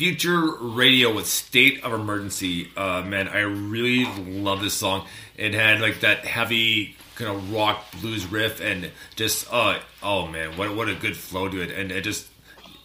Future 0.08 0.54
Radio 0.62 1.14
with 1.14 1.28
State 1.28 1.84
of 1.84 1.92
Emergency. 1.92 2.72
Uh, 2.78 3.02
man, 3.02 3.28
I 3.28 3.40
really 3.40 4.06
love 4.24 4.62
this 4.62 4.74
song. 4.74 5.06
It 5.36 5.54
had 5.54 5.82
like 5.82 6.00
that 6.00 6.24
heavy 6.24 6.96
kind 7.16 7.30
of 7.30 7.52
rock 7.52 7.84
blues 8.00 8.26
riff 8.26 8.62
and 8.62 8.90
just 9.18 9.52
uh 9.52 9.80
oh 10.02 10.26
man, 10.28 10.56
what 10.56 10.74
what 10.78 10.88
a 10.88 10.96
good 10.96 11.18
flow 11.18 11.50
to 11.50 11.62
it. 11.62 11.72
And 11.72 11.92
it 11.92 12.06
just 12.06 12.30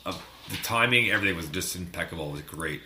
uh, 0.05 0.19
the 0.51 0.57
timing, 0.65 1.13
everything 1.13 1.37
was 1.37 1.47
just 1.47 1.77
impeccable. 1.77 2.31
It 2.31 2.33
was 2.33 2.41
great. 2.41 2.81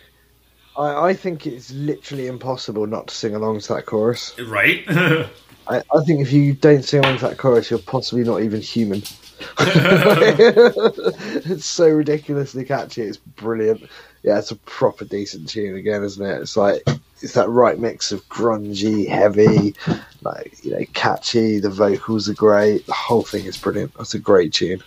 I, 0.77 1.07
I 1.07 1.13
think 1.15 1.47
it's 1.47 1.71
literally 1.71 2.27
impossible 2.27 2.85
not 2.85 3.07
to 3.07 3.15
sing 3.15 3.33
along 3.33 3.61
to 3.61 3.73
that 3.73 3.87
chorus. 3.87 4.37
Right? 4.39 4.83
I, 4.89 5.27
I 5.67 6.03
think 6.05 6.21
if 6.21 6.31
you 6.31 6.53
don't 6.53 6.83
sing 6.83 7.03
along 7.03 7.17
to 7.17 7.29
that 7.29 7.39
chorus, 7.39 7.71
you're 7.71 7.79
possibly 7.79 8.23
not 8.23 8.43
even 8.43 8.61
human. 8.61 9.01
it's 11.49 11.65
so 11.65 11.89
ridiculously 11.89 12.65
catchy. 12.65 13.03
It's 13.03 13.17
brilliant. 13.17 13.83
Yeah, 14.23 14.39
it's 14.39 14.51
a 14.51 14.55
proper 14.55 15.05
decent 15.05 15.49
tune 15.49 15.75
again, 15.75 16.03
isn't 16.03 16.25
it? 16.25 16.41
It's 16.41 16.57
like 16.57 16.83
it's 17.21 17.33
that 17.33 17.49
right 17.49 17.79
mix 17.79 18.11
of 18.11 18.27
grungy, 18.29 19.07
heavy, 19.07 19.75
like 20.21 20.63
you 20.63 20.71
know, 20.71 20.83
catchy. 20.93 21.59
The 21.59 21.69
vocals 21.69 22.29
are 22.29 22.33
great. 22.33 22.85
The 22.85 22.93
whole 22.93 23.23
thing 23.23 23.45
is 23.45 23.57
brilliant. 23.57 23.93
That's 23.95 24.13
a 24.13 24.19
great 24.19 24.53
tune. 24.53 24.83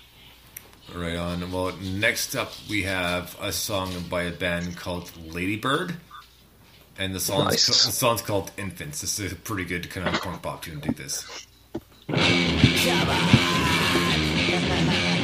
Right 0.94 1.16
on. 1.16 1.50
Well, 1.52 1.72
next 1.76 2.34
up 2.34 2.52
we 2.68 2.82
have 2.82 3.36
a 3.40 3.52
song 3.52 3.92
by 4.10 4.24
a 4.24 4.32
band 4.32 4.76
called 4.76 5.10
Ladybird, 5.32 5.94
and 6.98 7.14
the 7.14 7.20
song's 7.20 7.52
Nice. 7.52 7.66
the 7.66 7.72
song's 7.92 8.22
called 8.22 8.50
Infants. 8.58 9.00
This 9.00 9.18
is 9.20 9.32
a 9.32 9.36
pretty 9.36 9.64
good 9.64 9.88
kind 9.90 10.08
of 10.08 10.20
punk 10.20 10.42
pop 10.42 10.62
tune. 10.62 10.80
Do 10.80 10.90
this. 10.92 11.46
Dirt 12.08 12.18
Ha 14.52 14.58
ha 14.68 14.76
ha 14.86 14.94
ha! 15.04 15.19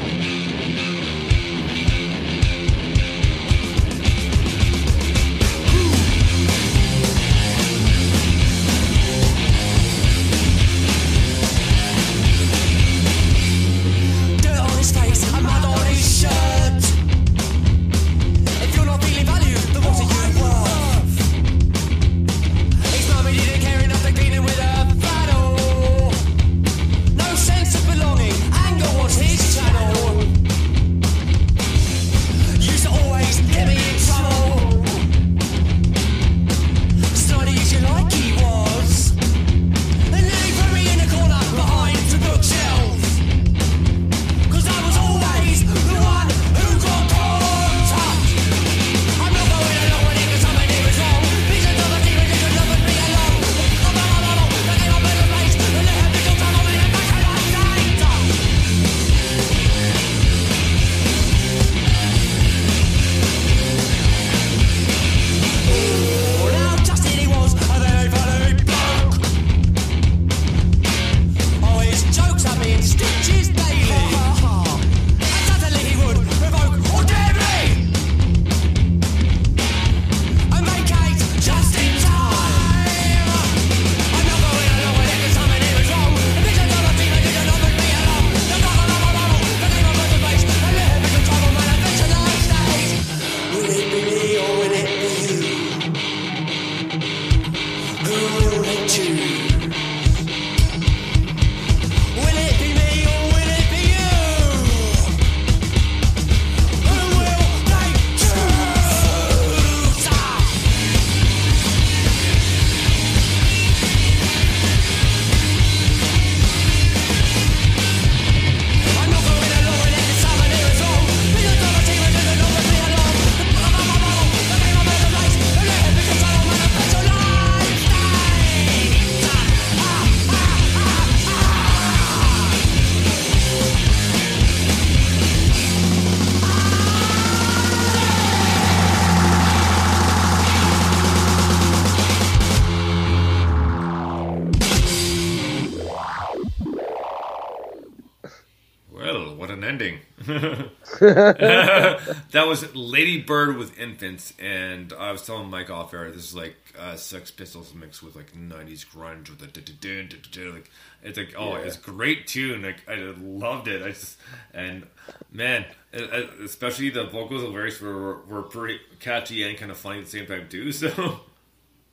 that 152.30 152.46
was 152.46 152.74
Lady 152.74 153.22
Bird 153.22 153.56
with 153.56 153.78
infants, 153.78 154.32
and 154.38 154.92
I 154.92 155.12
was 155.12 155.26
telling 155.26 155.50
Mike 155.50 155.70
off 155.70 155.94
air, 155.94 156.10
this 156.10 156.24
is 156.24 156.34
like 156.34 156.56
uh, 156.78 156.96
Sex 156.96 157.30
Pistols 157.30 157.74
mixed 157.74 158.02
with 158.02 158.16
like 158.16 158.32
'90s 158.34 158.86
grunge 158.86 159.30
with 159.30 159.40
the 159.40 160.52
like 160.52 160.70
it's 161.02 161.18
like 161.18 161.34
oh, 161.36 161.54
it's 161.54 161.76
a 161.76 161.80
great 161.80 162.26
tune. 162.26 162.62
Like 162.62 162.88
I 162.88 162.96
loved 163.20 163.68
it. 163.68 163.82
I 163.82 163.88
just 163.88 164.18
and 164.52 164.86
man, 165.30 165.64
especially 165.92 166.90
the 166.90 167.04
vocals 167.04 167.42
and 167.42 167.52
lyrics 167.52 167.80
were 167.80 168.22
were 168.22 168.42
pretty 168.42 168.80
catchy 169.00 169.42
and 169.42 169.56
kind 169.56 169.70
of 169.70 169.76
funny 169.76 169.98
at 170.00 170.04
the 170.04 170.10
same 170.10 170.26
time 170.26 170.48
too. 170.48 170.72
So 170.72 171.20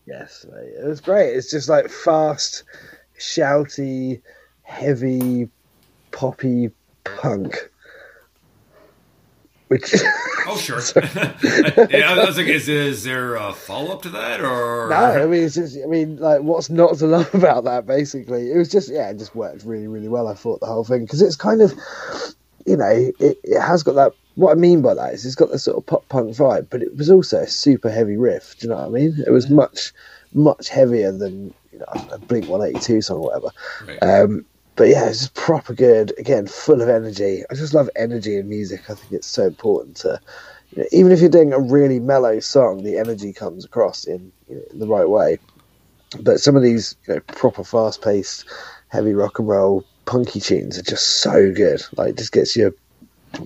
Yes. 0.06 0.46
It 0.46 0.86
was 0.86 1.02
great. 1.02 1.36
It's 1.36 1.50
just 1.50 1.70
like 1.70 1.90
fast, 1.90 2.64
shouty, 3.18 4.22
heavy, 4.64 5.50
poppy 6.12 6.72
punk. 7.04 7.70
Which 9.74 9.94
oh 10.48 10.58
sure, 10.58 10.80
yeah. 11.90 12.12
I 12.12 12.26
was 12.26 12.38
like, 12.38 12.48
is, 12.48 12.70
is 12.70 13.04
there 13.04 13.36
a 13.36 13.54
follow 13.54 13.94
up 13.94 14.04
to 14.04 14.10
that 14.10 14.42
or 14.42 14.90
no, 14.90 14.96
I 14.96 15.26
mean 15.26 15.44
it's 15.44 15.56
just 15.56 15.78
I 15.82 15.88
mean 15.88 16.18
like 16.18 16.42
what's 16.42 16.70
not 16.70 16.98
to 17.00 17.08
love 17.08 17.34
about 17.34 17.64
that 17.64 17.86
basically. 17.86 18.52
It 18.52 18.58
was 18.58 18.70
just 18.70 18.90
yeah, 18.92 19.10
it 19.10 19.18
just 19.18 19.36
worked 19.36 19.64
really 19.64 19.88
really 19.88 20.10
well 20.10 20.28
I 20.28 20.34
thought 20.34 20.60
the 20.60 20.68
whole 20.68 20.84
thing 20.84 21.06
because 21.06 21.22
it's 21.22 21.36
kind 21.36 21.62
of 21.62 21.74
you 22.66 22.78
know, 22.78 23.12
it, 23.20 23.40
it 23.44 23.62
has 23.62 23.84
got 23.84 23.96
that 23.96 24.14
what 24.36 24.52
I 24.52 24.56
mean 24.56 24.82
by 24.82 24.94
that 24.96 25.14
is 25.14 25.26
it's 25.26 25.36
got 25.36 25.52
the 25.52 25.60
sort 25.60 25.78
of 25.78 25.86
pop 25.86 26.08
punk 26.10 26.30
vibe, 26.36 26.68
but 26.70 26.82
it 26.82 26.96
was 26.98 27.10
also 27.10 27.40
a 27.40 27.48
super 27.48 27.90
heavy 27.90 28.18
riff. 28.18 28.58
Do 28.58 28.68
you 28.68 28.74
know 28.74 28.80
what 28.80 28.88
I 28.88 28.90
mean? 28.90 29.24
It 29.26 29.32
was 29.32 29.50
much, 29.50 29.94
much 30.34 30.70
heavier 30.70 31.12
than 31.12 31.54
you 31.72 31.80
know 31.80 31.86
a 32.12 32.18
Blink 32.18 32.48
One 32.48 32.64
Eighty 32.64 32.80
Two 32.80 33.02
song 33.02 33.18
or 33.18 33.28
whatever. 33.28 33.50
Right. 33.88 34.00
Um, 34.02 34.46
but 34.76 34.88
yeah, 34.88 35.08
it's 35.08 35.20
just 35.20 35.34
proper 35.36 35.74
good. 35.74 36.14
Again, 36.18 36.48
full 36.48 36.82
of 36.82 36.90
energy. 36.90 37.44
I 37.50 37.56
just 37.56 37.74
love 37.74 37.90
energy 37.96 38.38
in 38.38 38.50
music. 38.50 38.90
I 38.90 38.96
think 38.96 39.12
it's 39.14 39.28
so 39.28 39.46
important 39.46 39.98
to, 39.98 40.20
you 40.72 40.82
know, 40.82 40.88
even 40.92 41.12
if 41.12 41.20
you're 41.20 41.30
doing 41.30 41.54
a 41.54 41.60
really 41.60 42.00
mellow 42.00 42.40
song, 42.40 42.84
the 42.84 42.98
energy 42.98 43.34
comes 43.34 43.66
across 43.66 44.06
in, 44.06 44.32
you 44.50 44.56
know, 44.56 44.64
in 44.72 44.80
the 44.80 44.88
right 44.88 45.08
way. 45.08 45.38
But 46.22 46.40
some 46.40 46.56
of 46.56 46.64
these 46.64 46.96
you 47.08 47.16
know, 47.16 47.20
proper 47.22 47.64
fast 47.64 48.02
paced, 48.02 48.46
heavy 48.90 49.14
rock 49.14 49.40
and 49.40 49.48
roll, 49.48 49.84
punky 50.06 50.40
tunes 50.40 50.78
are 50.78 50.84
just 50.84 51.22
so 51.22 51.52
good. 51.52 51.82
Like, 51.96 52.12
it 52.12 52.18
just 52.18 52.32
gets 52.32 52.56
your 52.56 52.74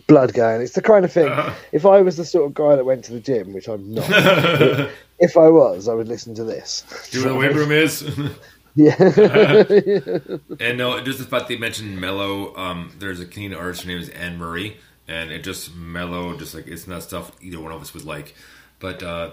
blood 0.07 0.33
going. 0.33 0.61
It's 0.61 0.73
the 0.73 0.81
kind 0.81 1.05
of 1.05 1.11
thing. 1.11 1.27
Uh-huh. 1.27 1.53
If 1.71 1.85
I 1.85 2.01
was 2.01 2.17
the 2.17 2.25
sort 2.25 2.45
of 2.45 2.53
guy 2.53 2.75
that 2.75 2.85
went 2.85 3.05
to 3.05 3.13
the 3.13 3.19
gym, 3.19 3.53
which 3.53 3.67
I'm 3.67 3.93
not, 3.93 4.09
if 5.19 5.37
I 5.37 5.49
was, 5.49 5.87
I 5.87 5.93
would 5.93 6.07
listen 6.07 6.35
to 6.35 6.43
this. 6.43 6.83
do 7.11 7.19
you 7.19 7.25
know 7.25 7.35
where 7.35 7.49
the 7.49 7.55
weight 7.55 7.59
room 7.59 7.71
is? 7.71 8.03
Yeah. 8.85 8.93
And 10.59 10.77
no, 10.77 11.01
just 11.01 11.19
the 11.19 11.25
fact 11.25 11.47
they 11.47 11.57
mentioned 11.57 11.99
mellow. 11.99 12.55
Um, 12.55 12.91
there's 12.99 13.19
a 13.19 13.25
Canadian 13.25 13.59
artist. 13.59 13.83
Her 13.83 13.87
name 13.89 13.99
is 13.99 14.09
Anne 14.09 14.37
Murray, 14.37 14.77
and 15.07 15.31
it 15.31 15.43
just 15.43 15.75
mellow, 15.75 16.37
just 16.37 16.53
like 16.53 16.67
it's 16.67 16.87
not 16.87 17.03
stuff 17.03 17.31
either 17.41 17.59
one 17.59 17.71
of 17.71 17.81
us 17.81 17.93
would 17.95 18.05
like. 18.05 18.35
But 18.79 19.01
uh, 19.01 19.31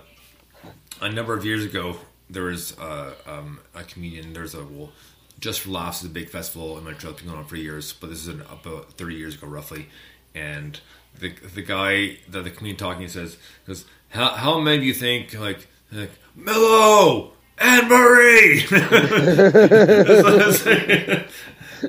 a 1.02 1.10
number 1.10 1.34
of 1.34 1.44
years 1.44 1.64
ago, 1.64 1.96
there 2.30 2.44
was 2.44 2.78
uh, 2.78 3.14
um, 3.26 3.60
a 3.74 3.84
comedian. 3.84 4.32
There's 4.32 4.54
a 4.54 4.64
well, 4.64 4.92
just 5.40 5.60
for 5.60 5.70
laughs 5.70 6.02
is 6.02 6.06
a 6.10 6.12
big 6.12 6.30
festival 6.30 6.78
in 6.78 6.84
Montreal, 6.84 7.14
been 7.14 7.26
going 7.26 7.38
on 7.38 7.44
for 7.44 7.56
years. 7.56 7.92
But 7.92 8.10
this 8.10 8.20
is 8.20 8.28
an, 8.28 8.42
about 8.42 8.92
30 8.94 9.14
years 9.14 9.34
ago, 9.34 9.46
roughly. 9.46 9.88
And 10.34 10.80
the 11.18 11.34
the 11.54 11.62
guy, 11.62 12.18
the, 12.28 12.42
the 12.42 12.50
comedian 12.50 12.76
talking, 12.78 13.08
says, 13.08 13.36
"Goes, 13.66 13.84
how 14.08 14.30
how 14.30 14.58
many 14.58 14.78
do 14.80 14.84
you 14.86 14.94
think 14.94 15.38
like 15.38 15.66
like 15.92 16.12
mellow?" 16.34 17.32
Anne 17.58 17.88
Murray. 17.88 18.64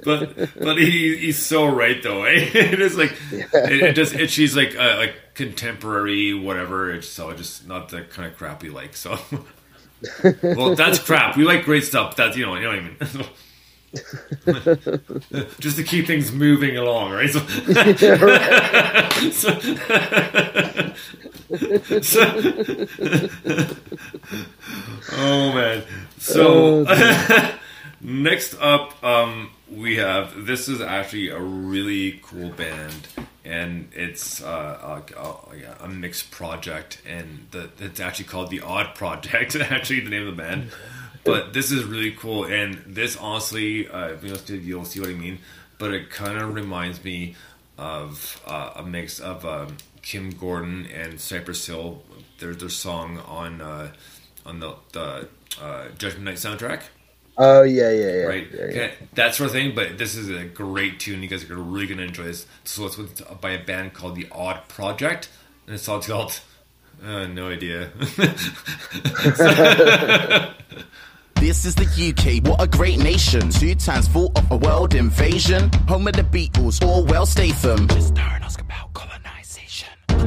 but 0.04 0.36
but 0.60 0.78
he 0.78 1.18
he's 1.18 1.38
so 1.44 1.66
right 1.68 2.02
though. 2.04 2.24
Eh? 2.24 2.50
it 2.54 2.80
is 2.80 2.98
like 2.98 3.14
it, 3.32 3.84
it 3.84 3.96
just 3.96 4.14
it, 4.16 4.30
she's 4.30 4.56
like 4.56 4.76
uh, 4.78 4.96
like 4.98 5.16
contemporary 5.34 6.34
whatever. 6.34 6.92
It's 6.92 7.10
so 7.10 7.34
just 7.34 7.68
not 7.68 7.90
the 7.90 8.02
kind 8.04 8.32
of 8.32 8.38
crap 8.38 8.62
we 8.62 8.70
like. 8.70 8.96
So 8.96 9.18
well, 10.44 10.76
that's 10.76 11.00
crap. 11.00 11.36
We 11.38 11.44
like 11.44 11.66
great 11.66 11.84
stuff. 11.84 12.16
That's 12.16 12.38
you 12.38 12.46
know 12.46 12.56
you 12.56 12.62
know 12.64 12.70
what 12.70 12.80
I 12.80 12.82
mean. 12.82 12.98
just 15.60 15.78
to 15.78 15.84
keep 15.84 16.06
things 16.06 16.32
moving 16.32 16.78
along, 16.78 17.12
right? 17.12 17.30
So, 17.30 17.40
so- 19.32 19.60
so- 22.02 22.88
oh 25.14 25.54
man. 25.54 25.84
So 26.20 26.84
next 28.02 28.56
up, 28.60 29.04
um, 29.04 29.52
we 29.72 29.98
have 29.98 30.46
this 30.46 30.68
is 30.68 30.82
actually 30.82 31.30
a 31.30 31.40
really 31.40 32.20
cool 32.24 32.50
band, 32.50 33.08
and 33.44 33.90
it's 33.94 34.42
uh, 34.44 35.02
a, 35.16 35.20
a, 35.20 35.58
yeah, 35.58 35.76
a 35.82 35.88
mixed 35.88 36.32
project, 36.32 37.02
and 37.08 37.48
the, 37.52 37.70
it's 37.80 38.00
actually 38.00 38.26
called 38.26 38.50
the 38.50 38.62
Odd 38.62 38.96
Project. 38.96 39.56
actually, 39.60 40.02
the 40.02 40.10
name 40.10 40.28
of 40.28 40.36
the 40.36 40.42
band. 40.42 40.72
But 41.24 41.54
this 41.54 41.72
is 41.72 41.84
really 41.84 42.12
cool, 42.12 42.46
and 42.46 42.76
this 42.86 43.18
honestly, 43.18 43.88
uh, 43.88 44.10
if 44.10 44.24
you 44.24 44.30
listen 44.30 44.46
to 44.48 44.56
it, 44.56 44.62
you'll 44.62 44.86
see 44.86 45.00
what 45.00 45.10
I 45.10 45.14
mean. 45.14 45.40
But 45.80 45.92
it 45.94 46.10
kind 46.12 46.38
of 46.38 46.54
reminds 46.54 47.04
me 47.04 47.36
of 47.78 48.42
uh, 48.48 48.74
a 48.78 48.84
mix 48.84 49.20
of 49.20 49.44
um, 49.46 49.76
Kim 50.06 50.30
Gordon 50.30 50.88
and 50.94 51.20
Cypress 51.20 51.68
Hill. 51.68 52.02
Their 52.40 52.56
their 52.56 52.70
song 52.70 53.20
on 53.28 53.60
uh, 53.60 53.92
on 54.46 54.62
the 54.62 54.76
the 54.94 55.28
uh, 55.62 55.90
Judgment 55.98 56.24
Night 56.24 56.38
soundtrack 56.38 56.84
oh 57.38 57.64
yeah, 57.64 57.92
yeah, 57.92 58.12
yeah. 58.12 58.24
right? 58.24 58.48
Yeah, 58.52 58.60
yeah. 58.60 58.66
Okay, 58.66 58.94
that 59.16 59.36
sort 59.36 59.48
of 59.48 59.54
thing. 59.54 59.76
But 59.76 59.98
this 59.98 60.16
is 60.16 60.30
a 60.30 60.46
great 60.46 61.00
tune. 61.00 61.24
You 61.24 61.30
guys 61.30 61.50
are 61.50 61.56
really 61.56 61.88
going 61.88 61.98
to 61.98 62.06
enjoy 62.06 62.24
this. 62.24 62.46
So 62.64 62.86
it's 62.86 62.98
with, 62.98 63.42
by 63.42 63.52
a 63.52 63.64
band 63.64 63.94
called 63.94 64.16
The 64.16 64.28
Odd 64.32 64.68
Project, 64.68 65.30
and 65.66 65.76
it's 65.76 65.88
all 65.88 66.02
called. 66.02 66.40
Uh, 67.04 67.28
no 67.28 67.50
idea. 67.50 67.92
This 71.36 71.66
is 71.66 71.76
the 71.76 71.84
UK, 71.84 72.48
what 72.48 72.62
a 72.62 72.66
great 72.66 72.98
nation. 72.98 73.50
Two 73.50 73.76
times 73.76 74.08
full 74.08 74.32
of 74.36 74.50
a 74.50 74.56
world 74.56 74.96
invasion. 74.96 75.70
Home 75.88 76.08
of 76.08 76.16
the 76.16 76.24
Beatles, 76.24 76.84
Orwell 76.84 77.26
Statham. 77.26 77.88
Just 77.90 78.16
don't 78.16 78.60
about 78.60 78.94
colonization. 78.94 79.15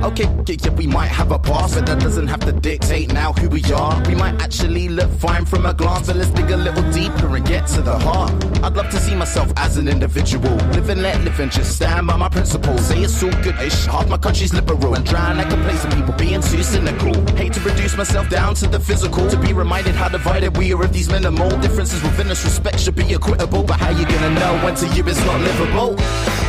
Okay, 0.02 0.28
yeah, 0.46 0.70
we 0.70 0.86
might 0.86 1.08
have 1.08 1.32
a 1.32 1.38
past, 1.38 1.74
but 1.74 1.86
that 1.86 2.00
doesn't 2.00 2.28
have 2.28 2.40
to 2.40 2.52
dictate 2.52 3.12
now 3.12 3.32
who 3.32 3.48
we 3.48 3.62
are. 3.72 4.00
We 4.06 4.14
might 4.14 4.40
actually 4.40 4.88
look 4.88 5.10
fine 5.18 5.44
from 5.44 5.66
a 5.66 5.74
glance, 5.74 6.06
but 6.06 6.16
let's 6.16 6.30
dig 6.30 6.50
a 6.50 6.56
little 6.56 6.88
deeper 6.92 7.36
and 7.36 7.44
get 7.44 7.66
to 7.68 7.82
the 7.82 7.98
heart. 7.98 8.32
I'd 8.62 8.74
love 8.74 8.90
to 8.90 9.00
see 9.00 9.14
myself 9.14 9.52
as 9.56 9.76
an 9.76 9.88
individual. 9.88 10.54
Live 10.72 10.88
and 10.88 11.02
let 11.02 11.20
live 11.24 11.38
and 11.40 11.50
just 11.50 11.76
stand 11.76 12.06
by 12.06 12.16
my 12.16 12.28
principles. 12.28 12.86
Say 12.86 13.00
it's 13.00 13.22
all 13.22 13.30
good-ish, 13.42 13.86
half 13.86 14.08
my 14.08 14.18
country's 14.18 14.54
liberal. 14.54 14.94
And 14.94 15.04
drown 15.04 15.36
like 15.36 15.50
complacent 15.50 15.94
people 15.94 16.14
being 16.14 16.40
too 16.40 16.62
cynical. 16.62 17.14
Hate 17.36 17.52
to 17.54 17.60
reduce 17.60 17.96
myself 17.96 18.28
down 18.30 18.54
to 18.56 18.66
the 18.66 18.80
physical. 18.80 19.28
To 19.28 19.36
be 19.36 19.52
reminded 19.52 19.94
how 19.94 20.08
divided 20.08 20.56
we 20.56 20.72
are 20.72 20.82
of 20.82 20.92
these 20.92 21.08
minimal 21.10 21.50
differences 21.60 22.02
within 22.02 22.28
us. 22.28 22.44
Respect 22.44 22.80
should 22.80 22.96
be 22.96 23.14
equitable, 23.14 23.62
but 23.62 23.78
how 23.80 23.90
you 23.90 24.06
gonna 24.06 24.30
know 24.30 24.64
when 24.64 24.74
to 24.76 24.86
you 24.94 25.04
it's 25.06 25.24
not 25.24 25.40
livable? 25.40 26.47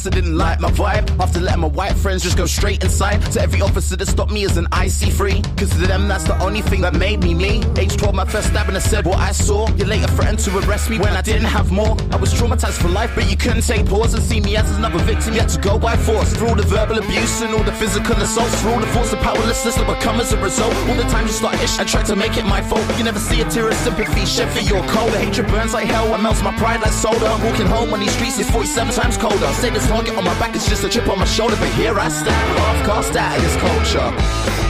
Bouncer 0.00 0.18
didn't 0.18 0.38
like 0.38 0.60
my 0.60 0.70
vibe. 0.70 1.20
After 1.20 1.40
letting 1.40 1.60
my 1.60 1.66
white 1.68 1.92
friends 1.92 2.22
just 2.22 2.38
go 2.38 2.46
straight 2.46 2.82
inside. 2.82 3.20
To 3.32 3.42
every 3.42 3.60
officer 3.60 3.96
that 3.96 4.06
stopped 4.06 4.32
me 4.32 4.46
as 4.46 4.56
an 4.56 4.64
IC3. 4.72 5.58
Cause 5.58 5.68
to 5.68 5.86
them, 5.86 6.08
that's 6.08 6.24
the 6.24 6.42
only 6.42 6.62
thing 6.62 6.80
that 6.80 6.94
made 6.94 7.22
me 7.22 7.34
me. 7.34 7.62
Age 7.76 7.98
12, 7.98 8.14
my 8.14 8.24
first 8.24 8.48
stab, 8.48 8.68
and 8.68 8.78
I 8.78 8.80
said 8.80 9.04
what 9.04 9.18
I 9.18 9.32
saw. 9.32 9.68
You 9.76 9.84
later 9.84 10.06
threatened 10.16 10.38
to 10.38 10.56
arrest 10.60 10.88
me 10.88 10.98
when 10.98 11.12
I 11.12 11.20
didn't 11.20 11.48
have 11.48 11.70
more. 11.70 11.98
I 12.12 12.16
was 12.16 12.32
traumatized 12.32 12.80
for 12.80 12.88
life, 12.88 13.12
but 13.14 13.28
you 13.30 13.36
couldn't 13.36 13.60
take 13.60 13.84
pause 13.84 14.14
and 14.14 14.22
see 14.22 14.40
me 14.40 14.56
as 14.56 14.74
another 14.78 15.00
victim. 15.04 15.34
Had 15.34 15.50
to 15.50 15.60
go 15.60 15.78
by 15.78 15.98
force. 15.98 16.32
Through 16.34 16.48
all 16.48 16.54
the 16.54 16.62
verbal 16.62 16.96
abuse 16.96 17.42
and 17.42 17.52
all 17.54 17.62
the 17.62 17.72
physical 17.72 18.16
assaults. 18.16 18.58
Through 18.62 18.72
all 18.72 18.80
the 18.80 18.92
force 18.96 19.12
of 19.12 19.18
powerlessness 19.18 19.74
that 19.74 19.86
would 19.86 20.00
come 20.00 20.18
as 20.18 20.32
a 20.32 20.40
result. 20.40 20.74
All 20.88 20.96
the 20.96 21.08
times 21.12 21.28
you 21.28 21.36
start 21.36 21.60
ish 21.60 21.78
and 21.78 21.86
try 21.86 22.02
to 22.04 22.16
make 22.16 22.38
it 22.38 22.46
my 22.46 22.62
fault. 22.62 22.80
You 22.96 23.04
never 23.04 23.18
see 23.18 23.42
a 23.42 23.50
tear 23.50 23.68
of 23.68 23.74
sympathy 23.74 24.24
shed 24.24 24.48
for 24.48 24.60
your 24.60 24.82
cold. 24.88 25.12
The 25.12 25.18
hatred 25.18 25.48
burns 25.48 25.74
like 25.74 25.88
hell 25.88 26.14
and 26.14 26.22
melts 26.22 26.42
my 26.42 26.56
pride 26.56 26.80
like 26.80 26.92
soda. 26.92 27.26
I'm 27.26 27.44
walking 27.44 27.66
home 27.66 27.92
on 27.92 28.00
these 28.00 28.14
streets 28.16 28.38
is 28.38 28.48
47 28.50 28.94
times 28.94 29.18
colder. 29.18 29.52
Say 29.60 29.68
this 29.68 29.89
target 29.90 30.16
on 30.16 30.22
my 30.22 30.38
back 30.38 30.54
is 30.54 30.68
just 30.68 30.84
a 30.84 30.88
chip 30.88 31.08
on 31.08 31.18
my 31.18 31.24
shoulder, 31.24 31.56
but 31.56 31.68
here 31.70 31.98
I 31.98 32.08
stand, 32.08 32.58
half 32.58 32.86
cast 32.86 33.16
out 33.16 33.36
of 33.36 33.42
this 33.42 33.56
culture. 33.56 34.69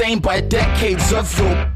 Stained 0.00 0.22
by 0.22 0.40
decades 0.40 1.12
of 1.12 1.28
your. 1.28 1.69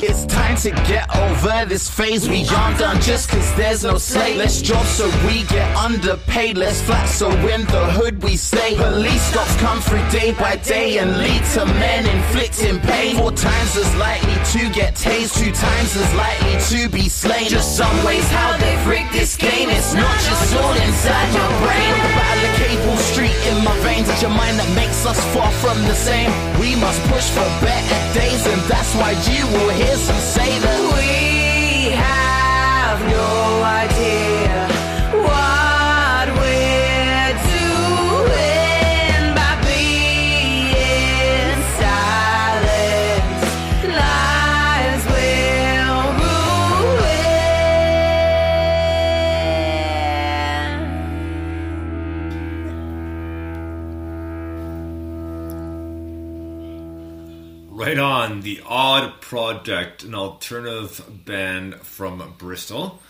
It's 0.00 0.26
time 0.26 0.56
to 0.58 0.70
get 0.86 1.10
over 1.16 1.64
this 1.66 1.90
phase. 1.90 2.28
We 2.28 2.46
aren't 2.48 2.78
done 2.78 3.00
just 3.00 3.30
cause 3.30 3.52
there's 3.56 3.82
no 3.82 3.98
slate. 3.98 4.36
Let's 4.36 4.62
job 4.62 4.86
so 4.86 5.06
we 5.26 5.42
get 5.44 5.66
underpaid. 5.76 6.56
Let's 6.56 6.80
flat 6.80 7.08
so 7.08 7.28
in 7.30 7.66
the 7.66 7.84
hood 7.98 8.22
we 8.22 8.36
stay. 8.36 8.76
Police 8.76 9.22
stops 9.22 9.56
come 9.56 9.80
through 9.80 10.06
day 10.10 10.32
by 10.32 10.56
day 10.56 10.98
and 10.98 11.18
lead 11.18 11.42
to 11.54 11.66
men 11.66 12.06
inflicting 12.06 12.78
pain. 12.80 13.16
Four 13.16 13.32
times 13.32 13.76
as 13.76 13.90
likely 13.96 14.38
to 14.54 14.70
get 14.72 14.94
tased, 14.94 15.34
two 15.34 15.50
times 15.50 15.96
as 15.96 16.14
likely 16.14 16.54
to 16.70 16.88
be 16.88 17.08
slain. 17.08 17.48
Just 17.48 17.76
some 17.76 17.96
ways 18.04 18.28
how 18.30 18.56
they've 18.58 18.86
rigged 18.86 19.12
this 19.12 19.36
game. 19.36 19.68
It's 19.68 19.94
not 19.94 20.14
just 20.22 20.54
all 20.54 20.74
inside 20.78 21.28
your 21.34 21.50
brain. 21.66 21.92
Battle 22.14 22.44
of 22.46 22.54
Cable 22.62 22.96
Street 23.10 23.34
in 23.50 23.64
my 23.64 23.74
veins. 23.80 24.08
It's 24.08 24.22
your 24.22 24.30
mind 24.30 24.58
that 24.60 24.70
makes 24.76 25.04
us 25.06 25.18
far 25.34 25.50
from 25.58 25.78
the 25.90 25.94
same. 25.94 26.30
We 26.60 26.76
must 26.76 27.02
push 27.10 27.30
for 27.30 27.46
better 27.58 27.98
days, 28.14 28.46
and 28.46 28.60
that's 28.70 28.94
why 28.94 29.10
you 29.26 29.42
will 29.58 29.74
hear 29.74 29.87
some 29.96 30.18
say 30.18 30.58
that 30.58 30.80
we 30.94 31.90
have 31.96 33.00
no 33.08 33.62
idea 33.62 34.67
Right 57.78 57.96
on, 57.96 58.40
the 58.40 58.60
Odd 58.66 59.20
Project, 59.20 60.02
an 60.02 60.12
alternative 60.12 61.00
band 61.24 61.76
from 61.76 62.34
Bristol, 62.36 63.00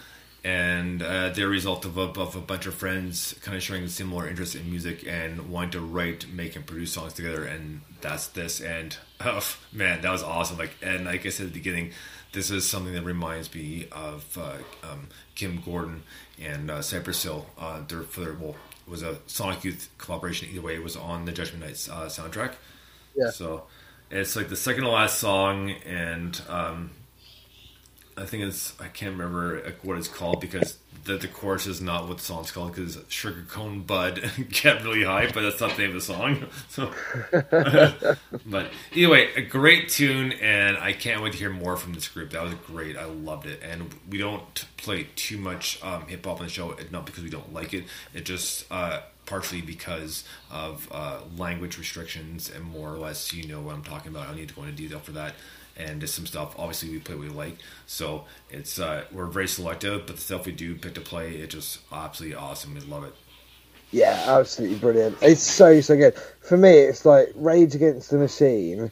and 0.45 1.03
uh, 1.03 1.31
they're 1.31 1.47
a 1.47 1.49
result 1.49 1.87
of 1.87 1.97
a, 1.97 2.03
of 2.03 2.37
a 2.37 2.43
bunch 2.43 2.67
of 2.67 2.75
friends 2.75 3.35
kind 3.41 3.57
of 3.57 3.63
showing 3.63 3.89
similar 3.89 4.29
interest 4.29 4.55
in 4.57 4.69
music 4.69 5.07
and 5.09 5.49
wanting 5.49 5.71
to 5.71 5.81
write, 5.81 6.29
make, 6.31 6.55
and 6.55 6.67
produce 6.67 6.93
songs 6.93 7.15
together, 7.15 7.45
and 7.45 7.81
that's 8.03 8.27
this. 8.29 8.61
And 8.61 8.95
oh 9.23 9.43
man, 9.73 10.03
that 10.03 10.13
was 10.13 10.23
awesome! 10.23 10.59
Like, 10.59 10.77
and 10.83 11.07
like 11.07 11.25
I 11.25 11.31
said 11.31 11.47
at 11.47 11.55
the 11.55 11.59
beginning, 11.59 11.93
this 12.33 12.51
is 12.51 12.69
something 12.69 12.93
that 12.93 13.05
reminds 13.05 13.55
me 13.55 13.89
of 13.91 14.37
uh, 14.37 14.59
um, 14.87 15.09
Kim 15.35 15.63
Gordon 15.65 16.03
and 16.39 16.71
uh, 16.71 16.83
Cypress 16.83 17.23
Hill. 17.23 17.47
Uh, 17.59 17.81
their, 17.89 18.03
for 18.03 18.21
their, 18.21 18.35
well, 18.35 18.57
it 18.87 18.91
was 18.91 19.03
a 19.03 19.17
Sonic 19.29 19.65
Youth 19.65 19.89
collaboration. 19.97 20.51
Either 20.53 20.61
way, 20.61 20.75
it 20.75 20.85
was 20.85 20.95
on 20.95 21.25
the 21.25 21.33
Judgment 21.33 21.65
Nights 21.65 21.89
uh, 21.89 22.05
soundtrack. 22.05 22.53
Yeah. 23.17 23.31
So 23.31 23.65
it's 24.11 24.37
like 24.37 24.49
the 24.49 24.57
second 24.57 24.85
to 24.85 24.91
last 24.91 25.19
song, 25.19 25.71
and 25.87 26.41
um, 26.49 26.91
I 28.17 28.25
think 28.25 28.45
it's 28.45 28.79
I 28.81 28.89
can't 28.89 29.13
remember 29.13 29.75
what 29.83 29.99
it's 29.99 30.09
called 30.09 30.41
because 30.41 30.79
the 31.05 31.17
the 31.17 31.29
chorus 31.29 31.67
is 31.67 31.81
not 31.81 32.09
what 32.09 32.19
the 32.19 32.25
song's 32.25 32.51
called 32.51 32.75
because 32.75 32.99
Sugar 33.09 33.45
Cone 33.49 33.83
Bud 33.83 34.31
get 34.51 34.83
really 34.83 35.05
high, 35.05 35.27
but 35.27 35.43
that's 35.43 35.61
not 35.61 35.77
the 35.77 35.83
name 35.83 35.91
of 35.91 35.95
the 35.95 36.01
song. 36.01 36.47
So, 36.69 36.93
but 38.47 38.71
anyway, 38.93 39.33
a 39.35 39.41
great 39.43 39.89
tune, 39.89 40.33
and 40.33 40.77
I 40.77 40.93
can't 40.93 41.23
wait 41.23 41.33
to 41.33 41.39
hear 41.39 41.51
more 41.51 41.77
from 41.77 41.95
this 41.95 42.09
group. 42.09 42.31
That 42.31 42.43
was 42.43 42.55
great. 42.55 42.97
I 42.97 43.05
loved 43.05 43.47
it, 43.47 43.63
and 43.63 43.93
we 44.09 44.19
don't 44.19 44.67
play 44.77 45.09
too 45.17 45.39
much 45.39 45.83
um, 45.83 46.07
hip 46.07 46.25
hop 46.25 46.41
on 46.41 46.47
the 46.47 46.53
show, 46.53 46.77
not 46.91 47.07
because 47.07 47.25
we 47.25 47.31
don't 47.31 47.53
like 47.53 47.75
it. 47.75 47.85
It 48.15 48.25
just 48.25 48.71
uh, 48.71 49.01
partially 49.29 49.61
because 49.61 50.25
of 50.51 50.89
uh, 50.91 51.21
language 51.37 51.79
restrictions 51.79 52.51
and 52.51 52.65
more 52.65 52.93
or 52.93 52.99
less 52.99 53.33
you 53.33 53.47
know 53.47 53.61
what 53.61 53.75
I'm 53.75 53.85
talking 53.85 54.11
about. 54.11 54.25
I 54.25 54.27
don't 54.29 54.37
need 54.37 54.49
to 54.49 54.55
go 54.55 54.63
into 54.63 54.75
detail 54.75 55.01
for 55.01 55.13
that. 55.13 55.35
And 55.77 56.01
just 56.01 56.17
some 56.17 56.27
stuff. 56.27 56.59
Obviously, 56.59 56.91
we 56.91 56.99
play 56.99 57.15
what 57.15 57.29
we 57.29 57.31
like, 57.31 57.57
so 57.87 58.25
it's 58.51 58.81
uh, 58.81 59.05
we're 59.13 59.27
very 59.27 59.47
selective. 59.47 60.07
But 60.07 60.17
the 60.17 60.23
stuff 60.23 60.45
we 60.45 60.51
do 60.51 60.75
pick 60.75 60.95
to 60.95 61.01
play, 61.01 61.37
it's 61.37 61.55
just 61.55 61.79
absolutely 61.93 62.37
awesome. 62.37 62.75
We 62.75 62.81
love 62.81 63.05
it. 63.05 63.15
Yeah, 63.93 64.25
absolutely 64.27 64.79
brilliant. 64.79 65.19
It's 65.23 65.41
so 65.41 65.81
so 65.81 65.97
good. 65.97 66.15
For 66.41 66.57
me, 66.57 66.71
it's 66.71 67.05
like 67.05 67.29
Rage 67.37 67.77
Against 67.77 68.11
the 68.11 68.19
Machine, 68.19 68.91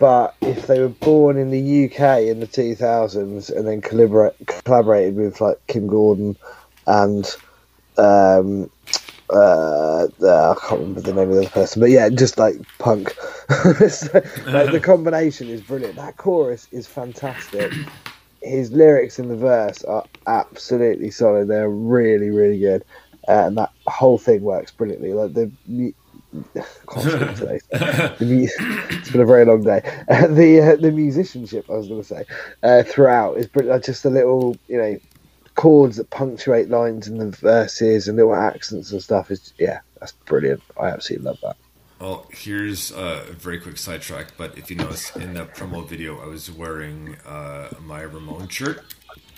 but 0.00 0.34
if 0.40 0.66
they 0.66 0.80
were 0.80 0.88
born 0.88 1.38
in 1.38 1.50
the 1.50 1.84
UK 1.84 2.22
in 2.22 2.40
the 2.40 2.48
2000s 2.48 3.54
and 3.54 3.66
then 3.66 3.80
collabora- 3.80 4.64
collaborated 4.64 5.16
with 5.16 5.40
like 5.40 5.64
Kim 5.68 5.86
Gordon 5.86 6.36
and 6.86 7.24
um, 7.96 8.70
uh, 9.30 10.06
uh, 10.22 10.50
I 10.50 10.54
can't 10.60 10.80
remember 10.80 11.00
the 11.00 11.12
name 11.12 11.30
of 11.30 11.34
the 11.36 11.42
other 11.42 11.50
person, 11.50 11.80
but 11.80 11.90
yeah, 11.90 12.08
just 12.08 12.38
like 12.38 12.56
punk. 12.78 13.14
So, 13.88 14.22
like, 14.46 14.72
the 14.72 14.80
combination 14.82 15.48
is 15.48 15.60
brilliant. 15.60 15.96
That 15.96 16.16
chorus 16.16 16.66
is 16.72 16.86
fantastic. 16.86 17.72
His 18.42 18.72
lyrics 18.72 19.18
in 19.18 19.28
the 19.28 19.36
verse 19.36 19.84
are 19.84 20.04
absolutely 20.26 21.10
solid. 21.10 21.48
They're 21.48 21.68
really, 21.68 22.30
really 22.30 22.58
good, 22.58 22.84
uh, 23.28 23.46
and 23.46 23.58
that 23.58 23.70
whole 23.86 24.16
thing 24.18 24.42
works 24.42 24.72
brilliantly. 24.72 25.12
Like 25.12 25.34
the. 25.34 25.50
today. 27.34 27.60
The 28.18 28.24
mu- 28.24 28.48
it's 28.98 29.10
been 29.10 29.20
a 29.20 29.26
very 29.26 29.44
long 29.44 29.62
day. 29.62 29.82
Uh, 30.08 30.26
the 30.26 30.60
uh, 30.60 30.76
the 30.76 30.90
musicianship, 30.90 31.66
I 31.70 31.74
was 31.74 31.88
going 31.88 32.02
to 32.02 32.06
say, 32.06 32.24
uh, 32.62 32.82
throughout 32.82 33.36
is 33.36 33.46
brilliant. 33.46 33.84
Just 33.84 34.04
a 34.04 34.10
little, 34.10 34.56
you 34.68 34.78
know, 34.78 34.98
chords 35.54 35.96
that 35.96 36.10
punctuate 36.10 36.68
lines 36.68 37.06
in 37.06 37.18
the 37.18 37.30
verses 37.30 38.08
and 38.08 38.16
little 38.16 38.34
accents 38.34 38.92
and 38.92 39.02
stuff 39.02 39.30
is 39.30 39.52
yeah, 39.58 39.80
that's 40.00 40.12
brilliant. 40.12 40.62
I 40.80 40.88
absolutely 40.88 41.26
love 41.26 41.38
that. 41.42 41.56
Well, 42.00 42.26
here's 42.32 42.90
a 42.90 43.24
very 43.30 43.58
quick 43.58 43.78
sidetrack, 43.78 44.36
but 44.36 44.58
if 44.58 44.68
you 44.68 44.76
notice 44.76 45.14
in 45.16 45.34
the 45.34 45.46
promo 45.46 45.88
video, 45.88 46.20
I 46.20 46.26
was 46.26 46.50
wearing 46.50 47.16
uh, 47.24 47.68
my 47.82 48.02
Ramon 48.02 48.48
shirt, 48.48 48.82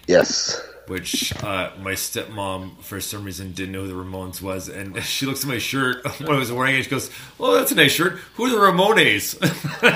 Yes. 0.06 0.60
which 0.86 1.32
uh, 1.42 1.70
my 1.80 1.92
stepmom, 1.92 2.78
for 2.80 3.00
some 3.00 3.24
reason, 3.24 3.50
didn't 3.52 3.72
know 3.72 3.82
who 3.82 3.88
the 3.88 3.94
Ramones 3.94 4.40
was. 4.40 4.68
And 4.68 5.02
she 5.04 5.26
looks 5.26 5.42
at 5.42 5.48
my 5.48 5.58
shirt 5.58 6.04
when 6.20 6.30
I 6.30 6.38
was 6.38 6.52
wearing 6.52 6.76
it. 6.76 6.84
She 6.84 6.90
goes, 6.90 7.10
Oh, 7.40 7.54
that's 7.54 7.72
a 7.72 7.74
nice 7.74 7.92
shirt. 7.92 8.18
Who 8.34 8.44
are 8.44 8.50
the 8.50 8.56
Ramones? 8.56 9.36
I 9.82 9.92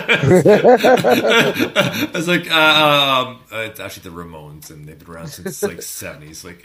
was 2.13 2.27
like, 2.29 2.51
uh, 2.51 2.55
um, 2.55 3.41
uh, 3.53 3.59
It's 3.71 3.79
actually 3.81 4.11
the 4.11 4.17
Ramones, 4.17 4.71
and 4.71 4.87
they've 4.87 4.99
been 4.99 5.11
around 5.15 5.29
since 5.29 5.63
like 5.63 5.79
70s. 5.79 6.45
Like, 6.45 6.65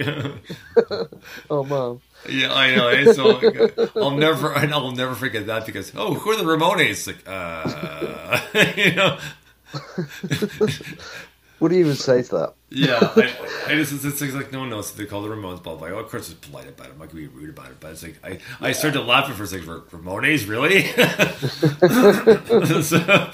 Oh 1.50 1.64
mom. 1.64 2.02
Yeah, 2.28 2.52
I 2.54 2.76
know. 2.76 3.14
So 3.14 3.40
I'll 3.96 4.18
never, 4.18 4.56
I'll 4.56 4.92
never 4.92 5.14
forget 5.14 5.46
that 5.48 5.66
because 5.68 5.92
oh, 5.96 6.16
who 6.16 6.32
are 6.32 6.36
the 6.38 6.44
Ramones? 6.44 7.06
Like, 7.06 7.24
uh, 7.28 8.40
you 8.76 8.96
know, 8.96 9.20
What 11.60 11.70
do 11.70 11.76
you 11.76 11.82
even 11.82 11.96
say 11.96 12.22
to 12.22 12.36
that? 12.36 12.54
yeah. 12.70 13.00
I, 13.16 13.34
I 13.68 13.76
just 13.76 13.94
it's, 13.94 14.22
it's 14.22 14.34
like 14.34 14.52
no 14.52 14.60
one 14.60 14.70
knows. 14.70 14.92
They 14.92 15.06
call 15.06 15.22
the 15.22 15.30
Ramones, 15.30 15.64
but 15.64 15.76
I'm 15.76 15.80
like, 15.80 15.92
oh, 15.92 16.00
of 16.00 16.10
course, 16.10 16.30
it's 16.30 16.48
polite 16.48 16.68
about 16.68 16.88
it. 16.88 16.94
I'm 16.94 17.00
not 17.00 17.08
gonna 17.10 17.22
be 17.22 17.28
rude 17.28 17.50
about 17.50 17.68
it, 17.72 17.78
but 17.80 17.92
it's 17.92 18.04
like 18.04 18.20
I, 18.24 18.40
I 18.60 18.72
started 18.74 19.00
to 19.00 19.06
laugh 19.06 19.30
at 19.30 19.36
first, 19.36 19.54
like 19.54 19.62
Ramones, 19.62 20.48
really? 20.48 20.84
so, 22.84 23.32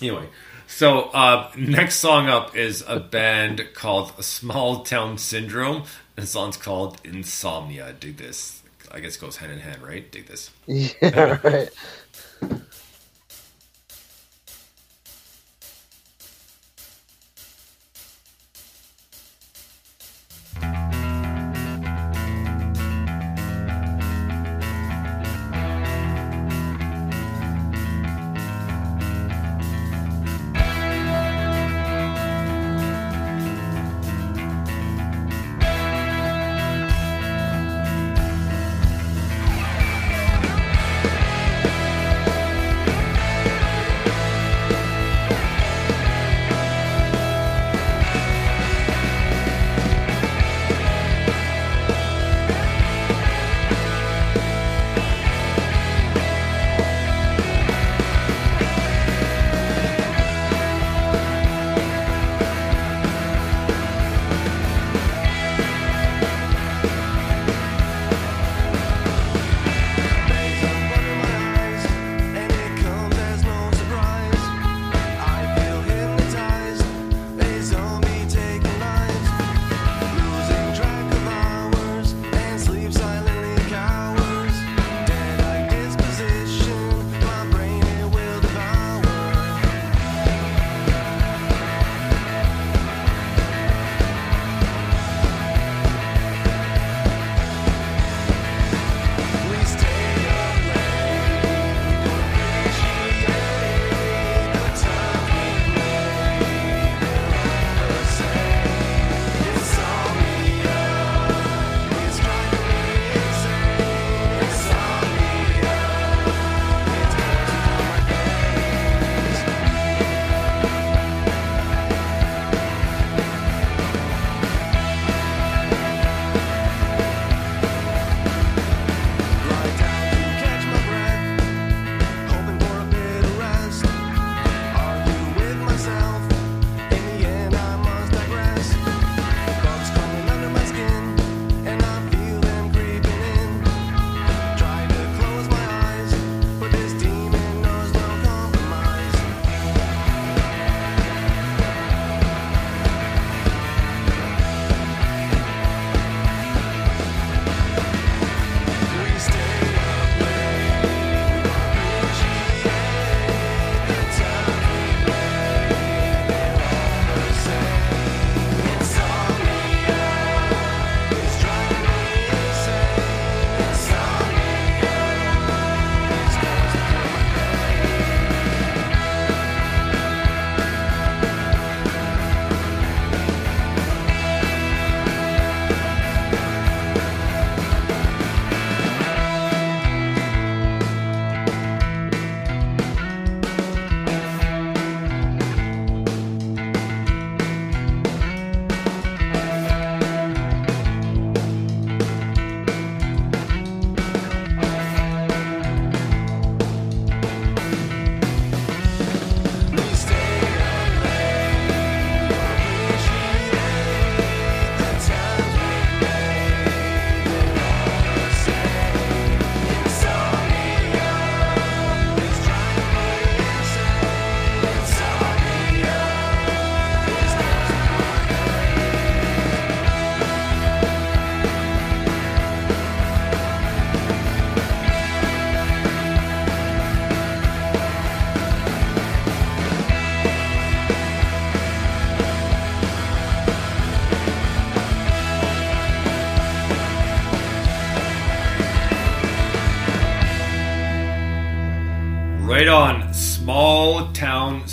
anyway, 0.00 0.28
so 0.66 1.00
uh, 1.10 1.50
next 1.56 1.96
song 1.96 2.28
up 2.28 2.56
is 2.56 2.82
a 2.86 2.98
band 2.98 3.68
called 3.74 4.24
Small 4.24 4.82
Town 4.84 5.18
Syndrome. 5.18 5.84
And 6.16 6.24
The 6.24 6.26
song's 6.26 6.56
called 6.56 6.98
Insomnia. 7.04 7.94
Dig 7.98 8.16
this. 8.16 8.62
I 8.90 9.00
guess 9.00 9.16
it 9.16 9.20
goes 9.20 9.36
hand 9.38 9.52
in 9.52 9.58
hand, 9.60 9.82
right? 9.82 10.10
Dig 10.10 10.26
this. 10.26 10.50
Yeah. 10.66 11.38
Right 11.42 11.70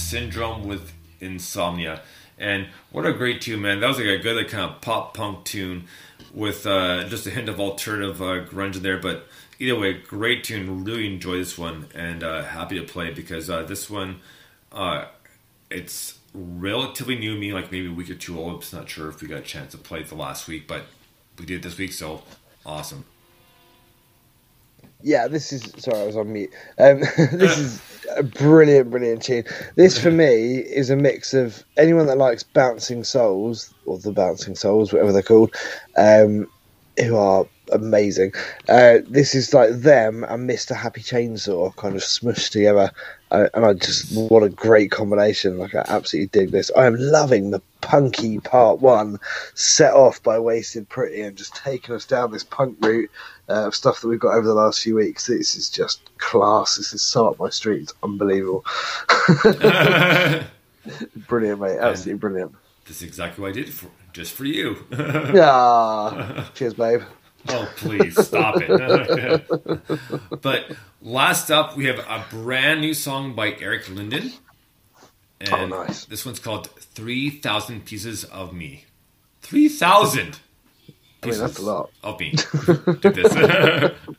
Syndrome 0.09 0.67
with 0.67 0.91
Insomnia. 1.19 2.01
And 2.39 2.67
what 2.91 3.05
a 3.05 3.13
great 3.13 3.41
tune, 3.41 3.61
man. 3.61 3.79
That 3.79 3.89
was 3.89 3.97
like 3.97 4.07
a 4.07 4.17
good 4.17 4.37
like, 4.37 4.47
kind 4.47 4.63
of 4.63 4.81
pop 4.81 5.13
punk 5.13 5.45
tune 5.45 5.85
with 6.33 6.65
uh, 6.65 7.07
just 7.07 7.27
a 7.27 7.29
hint 7.29 7.47
of 7.47 7.59
alternative 7.59 8.19
uh, 8.21 8.43
grunge 8.45 8.77
in 8.77 8.81
there. 8.81 8.97
But 8.97 9.27
either 9.59 9.77
way, 9.77 9.93
great 9.93 10.43
tune. 10.43 10.83
Really 10.83 11.05
enjoy 11.05 11.37
this 11.37 11.57
one 11.59 11.87
and 11.93 12.23
uh, 12.23 12.43
happy 12.43 12.79
to 12.79 12.85
play 12.85 13.13
because 13.13 13.51
uh, 13.51 13.63
this 13.63 13.87
one, 13.87 14.21
uh, 14.71 15.05
it's 15.69 16.17
relatively 16.33 17.15
new 17.15 17.35
to 17.35 17.39
me, 17.39 17.53
like 17.53 17.71
maybe 17.71 17.87
a 17.87 17.93
week 17.93 18.09
or 18.09 18.15
two 18.15 18.39
old. 18.39 18.63
I'm 18.71 18.79
not 18.79 18.89
sure 18.89 19.09
if 19.09 19.21
we 19.21 19.27
got 19.27 19.39
a 19.39 19.41
chance 19.41 19.73
to 19.73 19.77
play 19.77 19.99
it 19.99 20.07
the 20.07 20.15
last 20.15 20.47
week, 20.47 20.67
but 20.67 20.85
we 21.37 21.45
did 21.45 21.61
this 21.61 21.77
week, 21.77 21.93
so 21.93 22.23
awesome. 22.65 23.05
Yeah, 25.01 25.27
this 25.27 25.53
is 25.53 25.71
sorry, 25.77 26.01
I 26.01 26.05
was 26.05 26.17
on 26.17 26.33
mute. 26.33 26.51
Um, 26.77 26.99
this 27.17 27.57
is 27.57 27.81
a 28.17 28.23
brilliant, 28.23 28.91
brilliant 28.91 29.23
tune. 29.23 29.45
This 29.75 29.97
for 29.97 30.11
me 30.11 30.57
is 30.57 30.89
a 30.89 30.95
mix 30.95 31.33
of 31.33 31.63
anyone 31.77 32.07
that 32.07 32.17
likes 32.17 32.43
bouncing 32.43 33.03
souls 33.03 33.73
or 33.85 33.97
the 33.97 34.11
bouncing 34.11 34.55
souls, 34.55 34.91
whatever 34.91 35.13
they're 35.13 35.21
called, 35.21 35.55
um, 35.95 36.47
who 36.97 37.15
are 37.15 37.45
amazing. 37.71 38.33
Uh, 38.67 38.97
this 39.07 39.35
is 39.35 39.53
like 39.53 39.71
them 39.71 40.25
and 40.27 40.47
Mister 40.47 40.73
Happy 40.73 41.01
Chainsaw 41.01 41.73
kind 41.77 41.95
of 41.95 42.01
smushed 42.01 42.51
together, 42.51 42.91
uh, 43.31 43.47
and 43.53 43.65
I 43.65 43.73
just 43.73 44.13
what 44.29 44.43
a 44.43 44.49
great 44.49 44.91
combination! 44.91 45.57
Like 45.57 45.75
I 45.75 45.85
absolutely 45.87 46.27
dig 46.27 46.51
this. 46.51 46.71
I 46.75 46.85
am 46.85 46.95
loving 46.97 47.51
the 47.51 47.61
punky 47.81 48.39
part 48.39 48.81
one, 48.81 49.17
set 49.55 49.93
off 49.93 50.21
by 50.21 50.39
Wasted 50.39 50.89
Pretty 50.89 51.21
and 51.21 51.37
just 51.37 51.55
taking 51.55 51.95
us 51.95 52.05
down 52.05 52.31
this 52.31 52.43
punk 52.43 52.77
route 52.81 53.09
uh, 53.49 53.71
stuff 53.71 54.01
that 54.01 54.07
we've 54.07 54.19
got 54.19 54.35
over 54.35 54.47
the 54.47 54.53
last 54.53 54.81
few 54.81 54.95
weeks. 54.95 55.27
This 55.27 55.55
is 55.55 55.69
just 55.69 56.01
class. 56.19 56.77
This 56.77 56.93
is 56.93 57.01
so 57.01 57.29
up 57.29 57.39
my 57.39 57.49
street. 57.49 57.83
It's 57.83 57.93
unbelievable. 58.03 58.63
brilliant, 61.27 61.59
mate. 61.59 61.77
Absolutely 61.79 62.19
brilliant. 62.19 62.55
This 62.87 62.97
is 62.97 63.03
exactly 63.03 63.41
what 63.41 63.49
I 63.49 63.53
did 63.53 63.73
for 63.73 63.87
just 64.13 64.33
for 64.33 64.45
you. 64.45 64.77
Ah, 64.91 66.49
cheers, 66.55 66.73
babe. 66.73 67.01
Oh, 67.47 67.71
please 67.77 68.19
stop 68.25 68.55
it. 68.57 70.41
but 70.41 70.71
last 71.01 71.49
up, 71.51 71.77
we 71.77 71.85
have 71.85 71.99
a 71.99 72.25
brand 72.29 72.81
new 72.81 72.93
song 72.93 73.33
by 73.33 73.55
Eric 73.59 73.89
Linden. 73.89 74.33
And 75.39 75.53
Oh, 75.53 75.65
nice. 75.83 76.05
This 76.05 76.25
one's 76.25 76.39
called 76.39 76.67
3,000 76.67 77.85
Pieces 77.85 78.25
of 78.25 78.51
Me. 78.53 78.85
3,000 79.41 80.39
I 81.23 81.27
mean, 81.27 81.39
that's 81.39 81.59
a 81.59 81.61
lot. 81.61 81.89
of 82.03 82.19
me. 82.19 82.31
Did 83.01 83.15
this. 83.15 83.91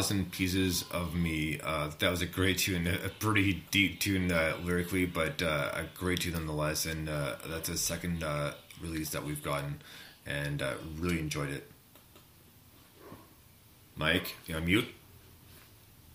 3,000 0.00 0.32
Pieces 0.32 0.84
of 0.90 1.14
Me. 1.14 1.60
Uh, 1.62 1.90
that 1.98 2.10
was 2.10 2.22
a 2.22 2.26
great 2.26 2.56
tune, 2.56 2.86
a 2.86 3.10
pretty 3.18 3.62
deep 3.70 4.00
tune 4.00 4.32
uh, 4.32 4.56
lyrically, 4.64 5.04
but 5.04 5.42
uh, 5.42 5.72
a 5.74 5.84
great 5.94 6.20
tune 6.20 6.32
nonetheless. 6.32 6.86
And 6.86 7.06
uh, 7.06 7.34
that's 7.46 7.68
a 7.68 7.76
second 7.76 8.24
uh, 8.24 8.54
release 8.80 9.10
that 9.10 9.22
we've 9.22 9.42
gotten, 9.42 9.82
and 10.26 10.62
uh, 10.62 10.72
really 10.98 11.18
enjoyed 11.18 11.50
it. 11.50 11.70
Mike, 13.94 14.36
you 14.46 14.54
on 14.56 14.64
mute? 14.64 14.88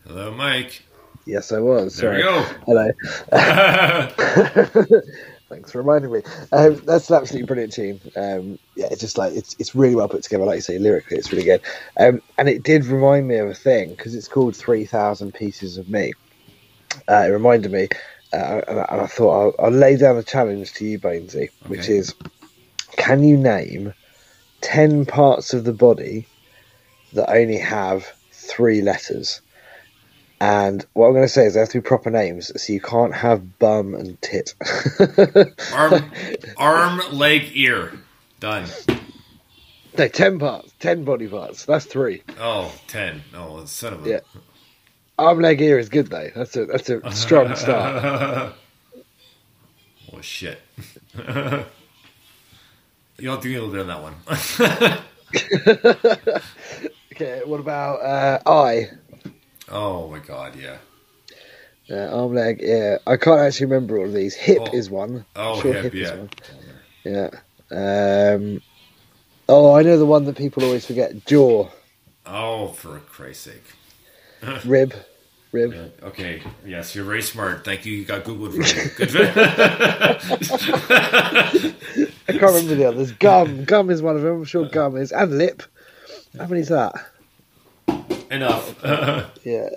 Hello, 0.07 0.31
Mike. 0.31 0.81
Yes, 1.27 1.51
I 1.51 1.59
was. 1.59 1.95
There 1.95 2.09
we 2.09 2.17
Sorry. 2.17 2.23
go. 2.23 2.43
Hello. 2.65 2.89
Thanks 5.49 5.71
for 5.71 5.77
reminding 5.77 6.11
me. 6.11 6.21
Um, 6.51 6.81
that's 6.85 7.09
an 7.09 7.17
absolutely 7.17 7.45
brilliant 7.45 7.73
tune. 7.73 8.01
Um, 8.15 8.59
yeah, 8.75 8.87
it's 8.89 9.01
just 9.01 9.17
like 9.17 9.33
it's 9.33 9.55
it's 9.59 9.75
really 9.75 9.95
well 9.95 10.09
put 10.09 10.23
together. 10.23 10.43
Like 10.43 10.55
you 10.55 10.61
say, 10.61 10.79
lyrically, 10.79 11.17
it's 11.17 11.31
really 11.31 11.43
good. 11.43 11.61
Um, 11.99 12.21
and 12.37 12.49
it 12.49 12.63
did 12.63 12.85
remind 12.85 13.27
me 13.27 13.37
of 13.37 13.49
a 13.49 13.53
thing 13.53 13.89
because 13.89 14.15
it's 14.15 14.27
called 14.27 14.55
Three 14.55 14.85
Thousand 14.85 15.33
Pieces 15.35 15.77
of 15.77 15.87
Me. 15.87 16.13
Uh, 17.07 17.25
it 17.27 17.31
reminded 17.31 17.71
me, 17.71 17.89
uh, 18.33 18.61
and, 18.67 18.79
I, 18.79 18.85
and 18.89 19.01
I 19.01 19.07
thought 19.07 19.53
I'll, 19.59 19.65
I'll 19.65 19.71
lay 19.71 19.97
down 19.97 20.17
a 20.17 20.23
challenge 20.23 20.73
to 20.73 20.85
you, 20.85 20.97
Bonesy, 20.99 21.51
which 21.67 21.89
is: 21.89 22.15
can 22.97 23.23
you 23.23 23.37
name 23.37 23.93
ten 24.61 25.05
parts 25.05 25.53
of 25.53 25.63
the 25.63 25.73
body 25.73 26.25
that 27.13 27.29
only 27.29 27.57
have 27.57 28.11
three 28.31 28.81
letters? 28.81 29.41
And 30.39 30.85
what 30.93 31.07
I'm 31.07 31.13
going 31.13 31.23
to 31.23 31.29
say 31.29 31.45
is 31.45 31.53
they 31.53 31.61
have 31.61 31.69
to 31.69 31.81
be 31.81 31.87
proper 31.87 32.09
names, 32.09 32.51
so 32.61 32.73
you 32.73 32.81
can't 32.81 33.13
have 33.13 33.57
bum 33.57 33.95
and 33.95 34.21
tit. 34.21 34.53
Arm, 35.73 36.11
arm, 36.57 37.01
leg, 37.11 37.51
ear. 37.53 37.93
Done. 38.41 38.65
no, 39.97 40.07
ten 40.09 40.39
parts, 40.39 40.73
ten 40.79 41.05
body 41.05 41.27
parts. 41.27 41.65
That's 41.65 41.85
three. 41.85 42.21
Oh, 42.37 42.73
10. 42.87 43.23
Oh, 43.33 43.63
son 43.65 43.93
of 43.93 44.05
a. 44.05 44.09
Yeah. 44.09 44.19
Arm, 45.17 45.39
leg, 45.39 45.61
ear 45.61 45.79
is 45.79 45.87
good 45.87 46.07
though. 46.07 46.29
That's 46.35 46.57
a 46.57 46.65
that's 46.65 46.89
a 46.89 47.11
strong 47.11 47.55
start. 47.61 48.53
Oh, 50.13 50.21
shit. 50.21 50.59
you 51.17 51.63
don't 53.21 53.41
do 53.41 53.49
me 53.49 53.55
a 53.55 53.61
little 53.63 53.71
bit 53.71 53.81
on 53.81 53.87
that 53.87 54.01
one. 54.01 54.15
Okay, 57.15 57.43
what 57.45 57.61
about 57.61 58.01
uh, 58.01 58.39
eye? 58.45 58.89
Oh, 59.69 60.09
my 60.09 60.19
God, 60.19 60.55
yeah. 60.59 60.77
Uh, 61.89 62.07
arm, 62.21 62.33
leg, 62.33 62.59
yeah. 62.63 62.97
I 63.05 63.15
can't 63.17 63.39
actually 63.41 63.67
remember 63.67 63.99
all 63.99 64.05
of 64.05 64.13
these. 64.13 64.33
Hip 64.33 64.57
Oh. 64.61 64.75
is 64.75 64.89
one. 64.89 65.25
Oh, 65.35 65.61
Sure, 65.61 65.73
hip, 65.73 65.93
is 65.93 66.09
yeah. 66.09 66.15
one. 66.15 66.29
Yeah. 67.03 67.29
Um, 67.71 68.61
oh, 69.49 69.73
I 69.75 69.83
know 69.83 69.97
the 69.99 70.05
one 70.05 70.25
that 70.25 70.35
people 70.37 70.63
always 70.63 70.85
forget. 70.85 71.25
Jaw, 71.25 71.69
Oh, 72.25 72.69
for 72.69 72.97
Christ's 73.01 73.43
sake. 73.51 73.63
rib, 74.65 74.93
rib. 75.51 75.93
Okay, 76.01 76.41
yes, 76.65 76.95
you're 76.95 77.05
very 77.05 77.21
smart. 77.21 77.63
Thank 77.63 77.85
you. 77.85 77.93
You 77.93 78.05
got 78.05 78.23
Googled 78.23 78.53
for 78.53 78.59
me. 78.59 78.89
Good. 78.97 79.15
I 82.27 82.31
can't 82.31 82.41
remember 82.41 82.75
the 82.75 82.85
others. 82.87 83.11
Gum, 83.13 83.63
gum 83.65 83.89
is 83.91 84.01
one 84.01 84.15
of 84.15 84.21
them. 84.23 84.37
I'm 84.37 84.43
sure 84.45 84.67
gum 84.67 84.97
is, 84.97 85.11
and 85.11 85.37
lip. 85.37 85.61
How 86.37 86.47
many 86.47 86.61
is 86.61 86.69
that? 86.69 86.93
Enough. 88.35 88.75
Yeah. 89.43 89.69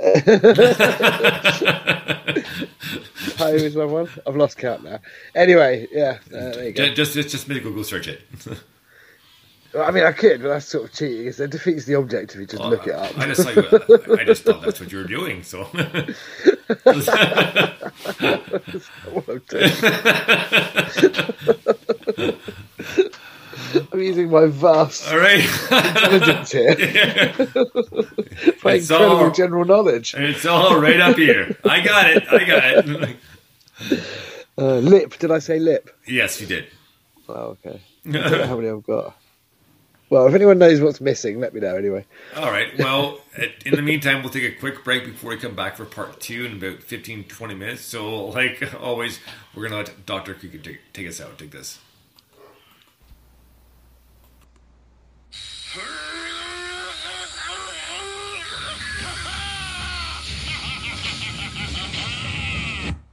Toe 3.36 3.48
is 3.48 3.76
one 3.76 3.90
one. 3.92 4.08
I've 4.26 4.36
lost 4.36 4.56
count 4.56 4.82
now. 4.82 4.98
Anyway, 5.34 5.86
yeah, 5.92 6.18
uh, 6.28 6.50
there 6.50 6.64
you 6.66 6.72
go. 6.72 6.94
just, 6.94 7.12
just, 7.14 7.28
just 7.28 7.48
make 7.48 7.58
a 7.58 7.60
Google 7.60 7.84
search 7.84 8.08
it. 8.08 8.22
I 9.78 9.90
mean, 9.90 10.04
I 10.04 10.12
could, 10.12 10.40
but 10.40 10.48
that's 10.48 10.66
sort 10.66 10.84
of 10.84 10.92
cheating. 10.94 11.24
Because 11.24 11.40
it 11.40 11.50
defeats 11.50 11.84
the 11.84 11.96
object 11.96 12.32
if 12.34 12.40
you 12.40 12.46
just 12.46 12.62
look 12.62 12.86
it 12.86 12.94
up. 12.94 13.16
I 13.18 13.26
just, 13.26 13.44
like, 13.44 13.58
I 14.18 14.24
just 14.24 14.44
thought 14.44 14.62
that's 14.62 14.80
what 14.80 14.90
you 14.90 14.98
were 14.98 15.04
doing. 15.04 15.42
So, 15.42 15.64
What 19.12 19.42
I'm 23.92 24.00
using 24.00 24.30
my 24.30 24.46
vast 24.46 25.10
all 25.10 25.18
right, 25.18 25.40
intelligence 25.40 26.52
here, 26.52 26.74
my 28.64 28.72
It's 28.74 28.90
incredible 28.90 29.16
all- 29.16 29.30
general 29.30 29.64
knowledge. 29.64 30.14
it's 30.16 30.46
all 30.46 30.80
right 30.80 31.00
up 31.00 31.16
here. 31.16 31.56
I 31.64 31.80
got 31.80 32.10
it. 32.10 32.24
I 32.30 32.44
got 32.44 32.88
it. 32.88 33.16
Uh, 34.56 34.78
lip, 34.78 35.18
did 35.18 35.30
I 35.30 35.38
say 35.38 35.58
lip? 35.58 35.90
Yes, 36.06 36.40
you 36.40 36.46
did. 36.46 36.66
Oh, 37.28 37.56
okay. 37.64 37.80
I 38.06 38.10
don't 38.10 38.30
know 38.32 38.46
how 38.46 38.56
many 38.56 38.68
I've 38.68 38.82
got. 38.84 39.16
Well, 40.10 40.26
if 40.26 40.34
anyone 40.34 40.58
knows 40.58 40.80
what's 40.80 41.00
missing, 41.02 41.38
let 41.38 41.52
me 41.52 41.60
know 41.60 41.76
anyway. 41.76 42.06
All 42.34 42.50
right. 42.50 42.68
Well, 42.78 43.20
in 43.66 43.74
the 43.74 43.82
meantime, 43.82 44.22
we'll 44.22 44.32
take 44.32 44.44
a 44.44 44.58
quick 44.58 44.82
break 44.82 45.04
before 45.04 45.30
we 45.30 45.36
come 45.36 45.54
back 45.54 45.76
for 45.76 45.84
part 45.84 46.18
two 46.18 46.46
in 46.46 46.54
about 46.56 46.82
15, 46.82 47.24
20 47.24 47.54
minutes. 47.54 47.82
So, 47.82 48.24
like 48.28 48.62
always, 48.80 49.20
we're 49.54 49.68
going 49.68 49.84
to 49.84 49.92
let 49.92 50.06
Dr. 50.06 50.32
Kuka 50.32 50.58
take, 50.58 50.80
take 50.94 51.06
us 51.06 51.20
out. 51.20 51.38
Take 51.38 51.50
this. 51.50 51.78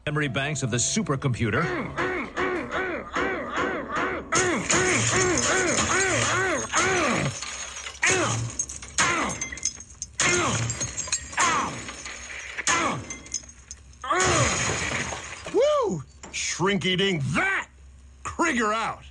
Memory 0.05 0.27
banks 0.29 0.63
of 0.63 0.71
the 0.71 0.77
supercomputer. 0.77 1.65
Woo! 15.53 16.03
Shrink 16.31 16.85
eating 16.85 17.21
that! 17.33 17.67
Krieger 18.23 18.71
out! 18.71 19.03